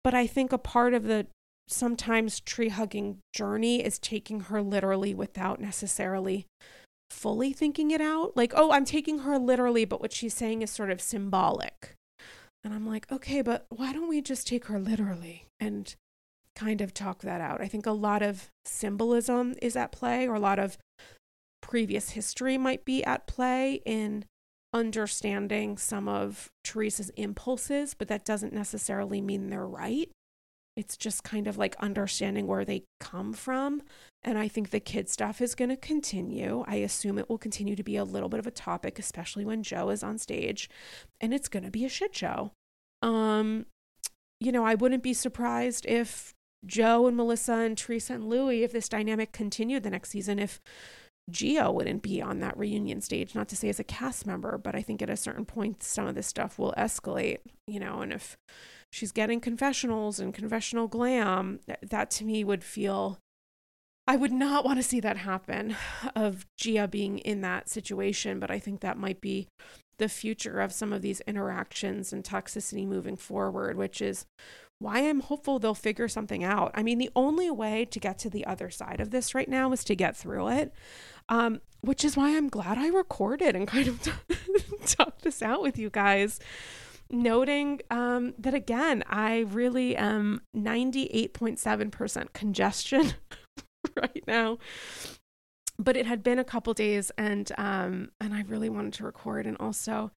But 0.04 0.14
I 0.14 0.26
think 0.26 0.52
a 0.52 0.58
part 0.58 0.94
of 0.94 1.04
the 1.04 1.26
sometimes 1.68 2.40
tree 2.40 2.68
hugging 2.68 3.18
journey 3.32 3.84
is 3.84 3.98
taking 3.98 4.40
her 4.40 4.62
literally 4.62 5.14
without 5.14 5.60
necessarily 5.60 6.46
fully 7.10 7.52
thinking 7.52 7.90
it 7.90 8.00
out. 8.00 8.36
Like, 8.36 8.52
oh, 8.54 8.72
I'm 8.72 8.84
taking 8.84 9.20
her 9.20 9.38
literally, 9.38 9.84
but 9.84 10.00
what 10.00 10.12
she's 10.12 10.34
saying 10.34 10.62
is 10.62 10.70
sort 10.70 10.90
of 10.90 11.00
symbolic. 11.00 11.94
And 12.64 12.72
I'm 12.72 12.86
like, 12.86 13.10
okay, 13.10 13.42
but 13.42 13.66
why 13.70 13.92
don't 13.92 14.08
we 14.08 14.20
just 14.20 14.46
take 14.46 14.66
her 14.66 14.78
literally 14.78 15.46
and 15.58 15.94
kind 16.56 16.80
of 16.80 16.92
talk 16.92 17.22
that 17.22 17.40
out. 17.40 17.60
I 17.60 17.68
think 17.68 17.86
a 17.86 17.92
lot 17.92 18.22
of 18.22 18.50
symbolism 18.64 19.54
is 19.62 19.76
at 19.76 19.92
play, 19.92 20.28
or 20.28 20.34
a 20.34 20.40
lot 20.40 20.58
of 20.58 20.78
previous 21.60 22.10
history 22.10 22.58
might 22.58 22.84
be 22.84 23.04
at 23.04 23.26
play 23.26 23.80
in 23.86 24.24
understanding 24.74 25.76
some 25.76 26.08
of 26.08 26.50
Teresa's 26.64 27.10
impulses, 27.10 27.94
but 27.94 28.08
that 28.08 28.24
doesn't 28.24 28.52
necessarily 28.52 29.20
mean 29.20 29.50
they're 29.50 29.66
right. 29.66 30.10
It's 30.76 30.96
just 30.96 31.22
kind 31.22 31.46
of 31.46 31.58
like 31.58 31.76
understanding 31.80 32.46
where 32.46 32.64
they 32.64 32.84
come 32.98 33.34
from. 33.34 33.82
And 34.22 34.38
I 34.38 34.48
think 34.48 34.70
the 34.70 34.80
kid 34.80 35.10
stuff 35.10 35.42
is 35.42 35.54
going 35.54 35.68
to 35.68 35.76
continue. 35.76 36.64
I 36.66 36.76
assume 36.76 37.18
it 37.18 37.28
will 37.28 37.38
continue 37.38 37.76
to 37.76 37.82
be 37.82 37.96
a 37.96 38.04
little 38.04 38.30
bit 38.30 38.40
of 38.40 38.46
a 38.46 38.52
topic, 38.52 38.98
especially 38.98 39.44
when 39.44 39.62
Joe 39.62 39.90
is 39.90 40.02
on 40.02 40.16
stage, 40.16 40.70
and 41.20 41.34
it's 41.34 41.48
going 41.48 41.64
to 41.64 41.70
be 41.70 41.84
a 41.84 41.90
shit 41.90 42.14
show. 42.16 42.52
Um, 43.02 43.66
you 44.40 44.50
know, 44.50 44.64
I 44.64 44.74
wouldn't 44.74 45.02
be 45.02 45.12
surprised 45.12 45.84
if 45.86 46.32
Joe 46.64 47.06
and 47.06 47.16
Melissa 47.16 47.54
and 47.54 47.76
Teresa 47.76 48.14
and 48.14 48.28
Louie, 48.28 48.62
if 48.62 48.72
this 48.72 48.88
dynamic 48.88 49.32
continued 49.32 49.82
the 49.82 49.90
next 49.90 50.10
season, 50.10 50.38
if 50.38 50.60
Gia 51.30 51.70
wouldn't 51.70 52.02
be 52.02 52.20
on 52.20 52.40
that 52.40 52.56
reunion 52.58 53.00
stage, 53.00 53.34
not 53.34 53.48
to 53.48 53.56
say 53.56 53.68
as 53.68 53.80
a 53.80 53.84
cast 53.84 54.26
member, 54.26 54.58
but 54.58 54.74
I 54.74 54.82
think 54.82 55.02
at 55.02 55.10
a 55.10 55.16
certain 55.16 55.44
point, 55.44 55.82
some 55.82 56.06
of 56.06 56.14
this 56.14 56.26
stuff 56.26 56.58
will 56.58 56.74
escalate, 56.76 57.38
you 57.66 57.78
know, 57.78 58.00
and 58.00 58.12
if 58.12 58.36
she's 58.90 59.12
getting 59.12 59.40
confessionals 59.40 60.18
and 60.18 60.34
confessional 60.34 60.88
glam, 60.88 61.60
that 61.82 62.10
to 62.12 62.24
me 62.24 62.42
would 62.42 62.64
feel, 62.64 63.18
I 64.06 64.16
would 64.16 64.32
not 64.32 64.64
want 64.64 64.78
to 64.78 64.82
see 64.82 64.98
that 65.00 65.18
happen 65.18 65.76
of 66.16 66.44
Gia 66.58 66.88
being 66.88 67.18
in 67.18 67.40
that 67.42 67.68
situation, 67.68 68.40
but 68.40 68.50
I 68.50 68.58
think 68.58 68.80
that 68.80 68.98
might 68.98 69.20
be 69.20 69.46
the 69.98 70.08
future 70.08 70.60
of 70.60 70.72
some 70.72 70.92
of 70.92 71.02
these 71.02 71.20
interactions 71.20 72.12
and 72.12 72.24
toxicity 72.24 72.86
moving 72.86 73.16
forward, 73.16 73.76
which 73.76 74.02
is 74.02 74.26
why 74.82 75.08
I'm 75.08 75.20
hopeful 75.20 75.58
they'll 75.58 75.74
figure 75.74 76.08
something 76.08 76.44
out. 76.44 76.72
I 76.74 76.82
mean, 76.82 76.98
the 76.98 77.10
only 77.14 77.50
way 77.50 77.84
to 77.86 78.00
get 78.00 78.18
to 78.20 78.30
the 78.30 78.44
other 78.46 78.70
side 78.70 79.00
of 79.00 79.10
this 79.10 79.34
right 79.34 79.48
now 79.48 79.72
is 79.72 79.84
to 79.84 79.94
get 79.94 80.16
through 80.16 80.48
it, 80.48 80.72
um, 81.28 81.60
which 81.80 82.04
is 82.04 82.16
why 82.16 82.36
I'm 82.36 82.48
glad 82.48 82.78
I 82.78 82.88
recorded 82.88 83.56
and 83.56 83.66
kind 83.66 83.88
of 83.88 84.00
talked 84.86 85.22
this 85.22 85.42
out 85.42 85.62
with 85.62 85.78
you 85.78 85.90
guys. 85.90 86.40
Noting 87.10 87.80
um, 87.90 88.34
that 88.38 88.54
again, 88.54 89.02
I 89.06 89.40
really 89.40 89.96
am 89.96 90.40
98.7% 90.56 92.32
congestion 92.32 93.14
right 93.96 94.24
now 94.26 94.58
but 95.78 95.96
it 95.96 96.06
had 96.06 96.22
been 96.22 96.38
a 96.38 96.44
couple 96.44 96.72
days 96.74 97.10
and 97.18 97.50
um 97.58 98.10
and 98.20 98.34
I 98.34 98.42
really 98.42 98.68
wanted 98.68 98.92
to 98.94 99.04
record 99.04 99.46
and 99.46 99.56
also 99.58 100.12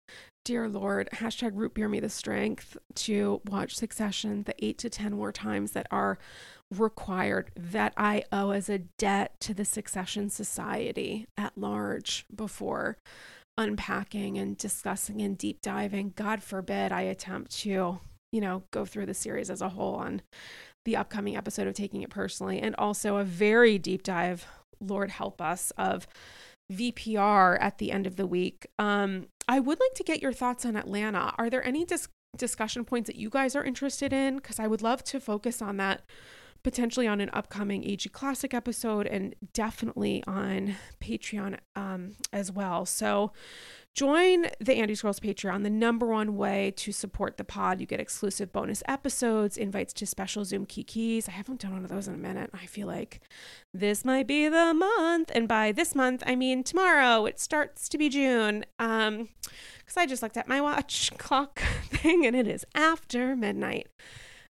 dear 0.44 0.68
Lord, 0.68 1.08
hashtag 1.14 1.52
root 1.54 1.74
beer 1.74 1.88
me 1.88 2.00
the 2.00 2.10
strength 2.10 2.76
to 2.94 3.40
watch 3.46 3.74
Succession 3.74 4.42
the 4.44 4.54
eight 4.64 4.78
to 4.78 4.90
10 4.90 5.14
more 5.14 5.32
times 5.32 5.72
that 5.72 5.86
are 5.90 6.18
required 6.70 7.50
that 7.56 7.94
I 7.96 8.24
owe 8.30 8.50
as 8.50 8.68
a 8.68 8.78
debt 8.78 9.34
to 9.40 9.54
the 9.54 9.64
Succession 9.64 10.28
Society 10.28 11.26
at 11.36 11.56
large 11.56 12.26
before 12.34 12.98
unpacking 13.56 14.36
and 14.36 14.56
discussing 14.56 15.22
and 15.22 15.38
deep 15.38 15.62
diving. 15.62 16.12
God 16.14 16.42
forbid 16.42 16.92
I 16.92 17.02
attempt 17.02 17.52
to, 17.60 18.00
you 18.32 18.40
know, 18.40 18.64
go 18.70 18.84
through 18.84 19.06
the 19.06 19.14
series 19.14 19.50
as 19.50 19.62
a 19.62 19.70
whole 19.70 19.94
on 19.94 20.22
the 20.84 20.96
upcoming 20.96 21.36
episode 21.36 21.66
of 21.66 21.74
Taking 21.74 22.02
It 22.02 22.10
Personally, 22.10 22.60
and 22.60 22.74
also 22.76 23.16
a 23.16 23.24
very 23.24 23.78
deep 23.78 24.02
dive, 24.02 24.46
Lord 24.80 25.10
help 25.10 25.40
us, 25.40 25.72
of 25.78 26.06
VPR 26.72 27.58
at 27.60 27.78
the 27.78 27.92
end 27.92 28.06
of 28.06 28.16
the 28.16 28.26
week. 28.26 28.66
Um, 28.78 29.26
I 29.48 29.60
would 29.60 29.78
like 29.78 29.94
to 29.94 30.04
get 30.04 30.22
your 30.22 30.32
thoughts 30.32 30.64
on 30.64 30.76
Atlanta. 30.76 31.34
Are 31.36 31.50
there 31.50 31.64
any 31.64 31.84
dis- 31.84 32.08
discussion 32.36 32.84
points 32.84 33.08
that 33.08 33.16
you 33.16 33.30
guys 33.30 33.54
are 33.54 33.64
interested 33.64 34.12
in? 34.12 34.36
Because 34.36 34.58
I 34.58 34.66
would 34.66 34.82
love 34.82 35.04
to 35.04 35.20
focus 35.20 35.60
on 35.60 35.76
that 35.76 36.02
potentially 36.62 37.06
on 37.06 37.20
an 37.20 37.30
upcoming 37.32 37.84
AG 37.84 38.08
Classic 38.08 38.54
episode 38.54 39.06
and 39.06 39.34
definitely 39.52 40.24
on 40.26 40.74
Patreon 40.98 41.58
um, 41.76 42.16
as 42.32 42.50
well. 42.50 42.86
So 42.86 43.32
join 43.94 44.46
the 44.58 44.74
Andy's 44.74 45.02
Girls 45.02 45.20
Patreon, 45.20 45.62
the 45.62 45.70
number 45.70 46.06
one 46.06 46.36
way 46.36 46.72
to 46.76 46.92
support 46.92 47.36
the 47.36 47.44
pod. 47.44 47.80
You 47.80 47.86
get 47.86 48.00
exclusive 48.00 48.52
bonus 48.52 48.82
episodes, 48.86 49.56
invites 49.56 49.92
to 49.94 50.06
special 50.06 50.44
Zoom 50.44 50.66
kikis. 50.66 51.28
I 51.28 51.32
haven't 51.32 51.60
done 51.60 51.72
one 51.72 51.84
of 51.84 51.90
those 51.90 52.08
in 52.08 52.14
a 52.14 52.18
minute. 52.18 52.50
I 52.52 52.66
feel 52.66 52.88
like 52.88 53.20
this 53.72 54.04
might 54.04 54.26
be 54.26 54.48
the 54.48 54.74
month. 54.74 55.30
And 55.34 55.46
by 55.46 55.72
this 55.72 55.94
month, 55.94 56.22
I 56.26 56.34
mean 56.34 56.64
tomorrow. 56.64 57.24
It 57.26 57.38
starts 57.38 57.88
to 57.88 57.98
be 57.98 58.08
June. 58.08 58.64
Um, 58.78 59.28
because 59.78 59.96
I 59.96 60.06
just 60.06 60.22
looked 60.22 60.36
at 60.36 60.48
my 60.48 60.60
watch 60.60 61.12
clock 61.18 61.60
thing 61.90 62.26
and 62.26 62.34
it 62.34 62.48
is 62.48 62.64
after 62.74 63.36
midnight. 63.36 63.88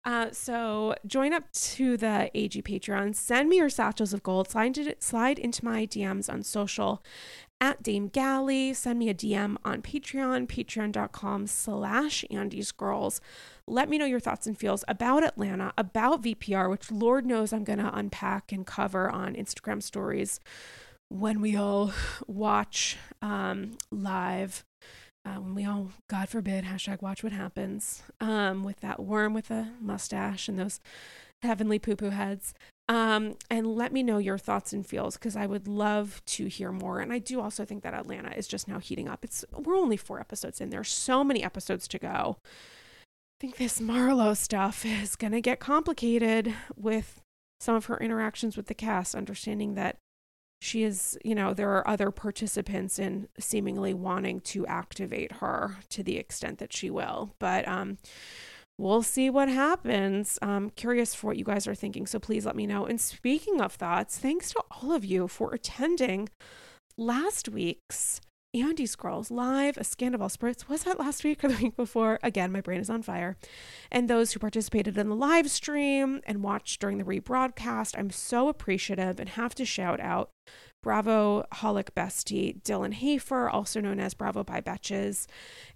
Uh, 0.04 0.32
so 0.32 0.96
join 1.06 1.32
up 1.32 1.52
to 1.52 1.96
the 1.96 2.32
AG 2.34 2.60
Patreon. 2.64 3.16
Send 3.16 3.50
me 3.50 3.58
your 3.58 3.70
satchels 3.70 4.14
of 4.14 4.24
gold. 4.24 4.50
Slide 4.50 4.96
slide 5.00 5.38
into 5.38 5.64
my 5.64 5.86
DMs 5.86 6.32
on 6.32 6.44
social 6.44 7.04
at 7.62 7.82
Dame 7.82 8.08
Galli. 8.08 8.74
Send 8.74 9.00
me 9.00 9.08
a 9.08 9.14
DM 9.14 9.56
on 9.64 9.82
Patreon, 9.82 10.48
patreon.com 10.48 11.48
slash 11.48 12.26
Andy's 12.30 12.74
Girls. 12.74 13.22
Let 13.68 13.88
me 13.88 13.98
know 13.98 14.06
your 14.06 14.20
thoughts 14.20 14.48
and 14.48 14.58
feels 14.58 14.84
about 14.90 15.24
Atlanta, 15.24 15.72
about 15.78 16.24
VPR, 16.24 16.70
which 16.70 16.92
Lord 16.92 17.26
knows 17.26 17.54
I'm 17.54 17.64
going 17.64 17.80
to 17.80 17.96
unpack 17.96 18.52
and 18.52 18.66
cover 18.66 19.10
on 19.10 19.36
Instagram 19.36 19.82
stories 19.82 20.40
when 21.08 21.40
we 21.40 21.56
all 21.56 21.94
watch 22.28 22.98
um, 23.22 23.78
live 23.92 24.66
uh, 25.24 25.36
when 25.36 25.54
we 25.54 25.66
all, 25.66 25.92
God 26.10 26.30
forbid, 26.30 26.66
hashtag 26.66 27.02
watch 27.02 27.24
what 27.24 27.32
happens 27.32 28.02
um, 28.20 28.64
with 28.64 28.80
that 28.80 29.00
worm 29.00 29.34
with 29.34 29.52
a 29.52 29.72
mustache 29.80 30.48
and 30.48 30.58
those 30.58 30.80
heavenly 31.44 31.78
poo 31.78 31.96
poo 31.96 32.10
heads. 32.10 32.54
Um, 32.92 33.38
and 33.50 33.68
let 33.68 33.94
me 33.94 34.04
know 34.04 34.18
your 34.18 34.38
thoughts 34.38 34.74
and 34.74 34.86
feels 34.86 35.16
because 35.16 35.38
I 35.38 35.46
would 35.46 35.66
love 35.66 36.22
to 36.26 36.48
hear 36.48 36.74
more. 36.74 37.00
And 37.00 37.14
I 37.14 37.20
do 37.20 37.40
also 37.40 37.64
think 37.64 37.84
that 37.84 37.94
Atlanta 37.94 38.32
is 38.36 38.50
just 38.50 38.68
now 38.68 38.80
heating 38.80 39.08
up. 39.08 39.24
It's 39.24 39.46
we're 39.54 39.78
only 39.78 39.96
four 39.96 40.20
episodes 40.20 40.60
in. 40.60 40.72
There's 40.72 40.92
so 40.92 41.24
many 41.24 41.42
episodes 41.42 41.88
to 41.88 41.98
go. 41.98 42.36
I 42.44 43.40
think 43.40 43.56
this 43.56 43.80
Marlo 43.80 44.36
stuff 44.36 44.86
is 44.86 45.16
gonna 45.16 45.40
get 45.40 45.62
complicated 45.62 46.54
with 46.76 47.22
some 47.62 47.76
of 47.76 47.86
her 47.86 47.96
interactions 47.98 48.58
with 48.58 48.68
the 48.68 48.74
cast, 48.74 49.16
understanding 49.16 49.76
that 49.76 49.96
she 50.60 50.84
is, 50.84 51.18
you 51.24 51.34
know, 51.34 51.54
there 51.54 51.72
are 51.72 51.88
other 51.88 52.12
participants 52.12 53.00
in 53.00 53.30
seemingly 53.40 53.94
wanting 53.94 54.42
to 54.42 54.68
activate 54.68 55.32
her 55.34 55.78
to 55.92 56.04
the 56.04 56.18
extent 56.18 56.60
that 56.60 56.74
she 56.74 56.90
will. 56.90 57.36
But 57.40 57.66
um, 57.70 58.00
we'll 58.82 59.04
see 59.04 59.30
what 59.30 59.48
happens. 59.48 60.40
I'm 60.42 60.72
curious 60.72 61.14
for 61.14 61.28
what 61.28 61.38
you 61.38 61.46
guys 61.46 61.68
are 61.68 61.76
thinking. 61.76 62.08
So 62.08 62.20
please 62.20 62.46
let 62.46 62.56
me 62.56 62.66
know. 62.66 62.86
And 62.86 63.00
speaking 63.00 63.62
of 63.62 63.74
thoughts, 63.74 64.18
thanks 64.18 64.52
to 64.52 64.64
all 64.72 64.92
of 64.92 65.06
you 65.06 65.28
for 65.28 65.54
attending 65.54 66.30
last 66.98 67.48
week's 67.48 68.20
Andy's 68.54 68.98
Girls 68.98 69.32
live, 69.32 69.78
a 69.78 69.84
scan 69.84 70.14
of 70.14 70.22
all 70.22 70.28
spirits. 70.28 70.68
Was 70.68 70.84
that 70.84 71.00
last 71.00 71.24
week 71.24 71.42
or 71.44 71.48
the 71.48 71.64
week 71.64 71.78
before? 71.78 72.20
Again, 72.22 72.52
my 72.52 72.60
brain 72.60 72.82
is 72.82 72.90
on 72.90 73.02
fire. 73.02 73.38
And 73.90 74.10
those 74.10 74.34
who 74.34 74.40
participated 74.40 74.98
in 74.98 75.08
the 75.08 75.16
live 75.16 75.50
stream 75.50 76.20
and 76.26 76.44
watched 76.44 76.82
during 76.82 76.98
the 76.98 77.06
rebroadcast, 77.06 77.98
I'm 77.98 78.10
so 78.10 78.50
appreciative 78.50 79.20
and 79.20 79.30
have 79.30 79.56
to 79.56 79.64
shout 79.64 80.02
out 80.02 80.32
Bravo 80.82 81.46
Holic 81.54 81.92
Bestie 81.92 82.62
Dylan 82.64 82.94
Hafer, 82.94 83.50
also 83.50 83.80
known 83.80 84.00
as 84.00 84.14
Bravo 84.14 84.44
by 84.44 84.62
Betches. 84.62 85.28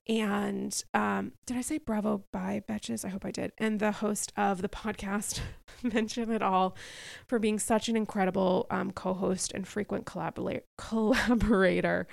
And 0.08 0.84
um, 0.94 1.32
did 1.48 1.58
I 1.58 1.62
say 1.62 1.80
Bravo 1.80 2.24
by 2.32 2.62
Betches? 2.70 3.04
I 3.04 3.10
hope 3.10 3.26
I 3.26 3.32
did. 3.32 3.52
And 3.58 3.80
the 3.80 3.92
host 3.92 4.32
of 4.38 4.62
the 4.62 4.70
podcast, 4.70 5.40
Mention 5.84 6.32
It 6.32 6.44
All, 6.44 6.76
for 7.26 7.40
being 7.40 7.58
such 7.58 7.90
an 7.90 7.96
incredible 7.96 8.68
um, 8.70 8.92
co 8.92 9.14
host 9.14 9.52
and 9.54 9.68
frequent 9.68 10.06
collaborator, 10.06 10.64
collaborator 10.78 12.08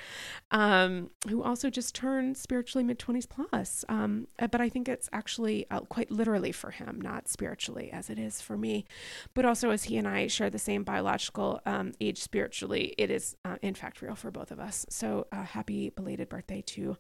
um, 0.51 1.11
who 1.29 1.43
also 1.43 1.69
just 1.69 1.95
turned 1.95 2.39
spiritually 2.39 2.83
mid 2.83 2.99
20s 2.99 3.29
plus. 3.29 3.85
Um, 3.91 4.27
but 4.39 4.61
I 4.61 4.71
think 4.71 4.89
it's 4.89 5.11
actually 5.13 5.67
uh, 5.71 5.81
quite 5.81 6.11
literally 6.11 6.53
for 6.53 6.71
him, 6.71 6.99
not 6.99 7.29
spiritually 7.29 7.91
as 7.93 8.09
it 8.09 8.19
is 8.19 8.41
for 8.41 8.57
me. 8.57 8.87
But 9.35 9.45
also, 9.45 9.71
as 9.71 9.85
he 9.85 9.99
and 9.99 10.09
I 10.09 10.29
share 10.29 10.49
the 10.49 10.59
same 10.59 10.83
biological 10.83 11.61
um, 11.67 11.93
age 12.01 12.23
spiritually, 12.23 12.82
it 12.99 13.11
is 13.11 13.37
uh, 13.45 13.57
in 13.63 13.75
fact 13.75 14.03
real 14.03 14.15
for 14.15 14.31
both 14.31 14.51
of 14.51 14.61
us. 14.61 14.87
So 14.89 15.27
uh, 15.33 15.45
happy 15.45 15.91
belated 15.91 16.29
birthday 16.29 16.63
to 16.69 16.97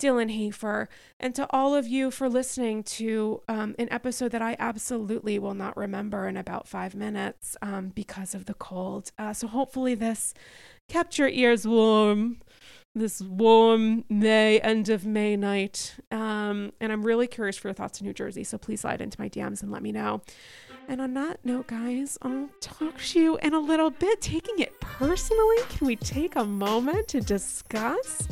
Dylan 0.00 0.30
Hafer, 0.30 0.88
and 1.20 1.34
to 1.36 1.46
all 1.50 1.74
of 1.74 1.86
you 1.86 2.10
for 2.10 2.28
listening 2.28 2.82
to 2.84 3.42
um, 3.48 3.74
an 3.78 3.88
episode 3.92 4.32
that 4.32 4.42
I 4.42 4.56
absolutely 4.58 5.38
will 5.38 5.54
not 5.54 5.76
remember 5.76 6.26
in 6.26 6.36
about 6.36 6.66
five 6.66 6.94
minutes 6.94 7.56
um, 7.62 7.88
because 7.88 8.34
of 8.34 8.46
the 8.46 8.54
cold. 8.54 9.12
Uh, 9.18 9.32
so 9.32 9.46
hopefully, 9.46 9.94
this 9.94 10.34
kept 10.88 11.18
your 11.18 11.28
ears 11.28 11.66
warm 11.66 12.38
this 12.94 13.22
warm 13.22 14.04
May, 14.08 14.60
end 14.60 14.88
of 14.88 15.06
May 15.06 15.36
night. 15.36 15.94
Um, 16.10 16.72
and 16.80 16.92
I'm 16.92 17.02
really 17.02 17.26
curious 17.26 17.56
for 17.56 17.68
your 17.68 17.74
thoughts 17.74 18.00
in 18.00 18.06
New 18.06 18.12
Jersey. 18.12 18.44
So 18.44 18.58
please 18.58 18.80
slide 18.80 19.00
into 19.00 19.18
my 19.20 19.28
DMs 19.28 19.62
and 19.62 19.72
let 19.72 19.82
me 19.82 19.92
know. 19.92 20.22
And 20.92 21.00
on 21.00 21.14
that 21.14 21.42
note, 21.42 21.68
guys, 21.68 22.18
I'll 22.20 22.50
talk 22.60 22.98
to 22.98 23.18
you 23.18 23.38
in 23.38 23.54
a 23.54 23.58
little 23.58 23.88
bit. 23.88 24.20
Taking 24.20 24.58
it 24.58 24.78
personally, 24.78 25.56
can 25.70 25.86
we 25.86 25.96
take 25.96 26.36
a 26.36 26.44
moment 26.44 27.08
to 27.08 27.20
discuss? 27.22 28.28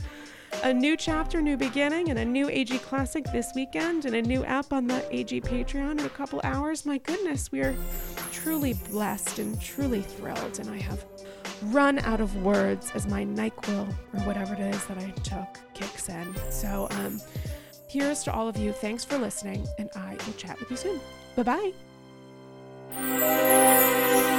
a 0.63 0.75
new 0.75 0.95
chapter, 0.95 1.41
new 1.41 1.57
beginning, 1.57 2.11
and 2.11 2.19
a 2.19 2.25
new 2.25 2.51
AG 2.51 2.77
Classic 2.81 3.25
this 3.33 3.53
weekend, 3.55 4.05
and 4.05 4.15
a 4.15 4.21
new 4.21 4.45
app 4.45 4.75
on 4.75 4.87
the 4.87 5.03
AG 5.17 5.41
Patreon 5.41 5.93
in 5.93 6.01
a 6.01 6.11
couple 6.11 6.39
hours. 6.45 6.85
My 6.85 6.99
goodness, 6.99 7.51
we 7.51 7.63
are 7.63 7.75
truly 8.31 8.75
blessed 8.91 9.39
and 9.39 9.59
truly 9.59 10.03
thrilled, 10.03 10.59
and 10.59 10.69
I 10.69 10.81
have 10.81 11.07
run 11.67 11.99
out 12.01 12.21
of 12.21 12.43
words 12.43 12.91
as 12.95 13.07
my 13.07 13.25
NyQuil 13.25 13.89
or 13.89 14.21
whatever 14.27 14.53
it 14.53 14.61
is 14.61 14.85
that 14.85 14.99
I 14.99 15.11
took 15.23 15.61
kicks 15.73 16.11
in. 16.11 16.35
So, 16.51 16.89
um, 16.91 17.23
here's 17.89 18.23
to 18.25 18.33
all 18.35 18.49
of 18.49 18.59
you. 18.59 18.73
Thanks 18.73 19.03
for 19.03 19.17
listening, 19.17 19.67
and 19.79 19.89
I 19.97 20.19
will 20.27 20.35
chat 20.35 20.61
with 20.61 20.71
you 20.71 20.77
soon. 20.77 21.01
Bye 21.37 21.45
bye. 21.45 21.73
Música 22.99 24.30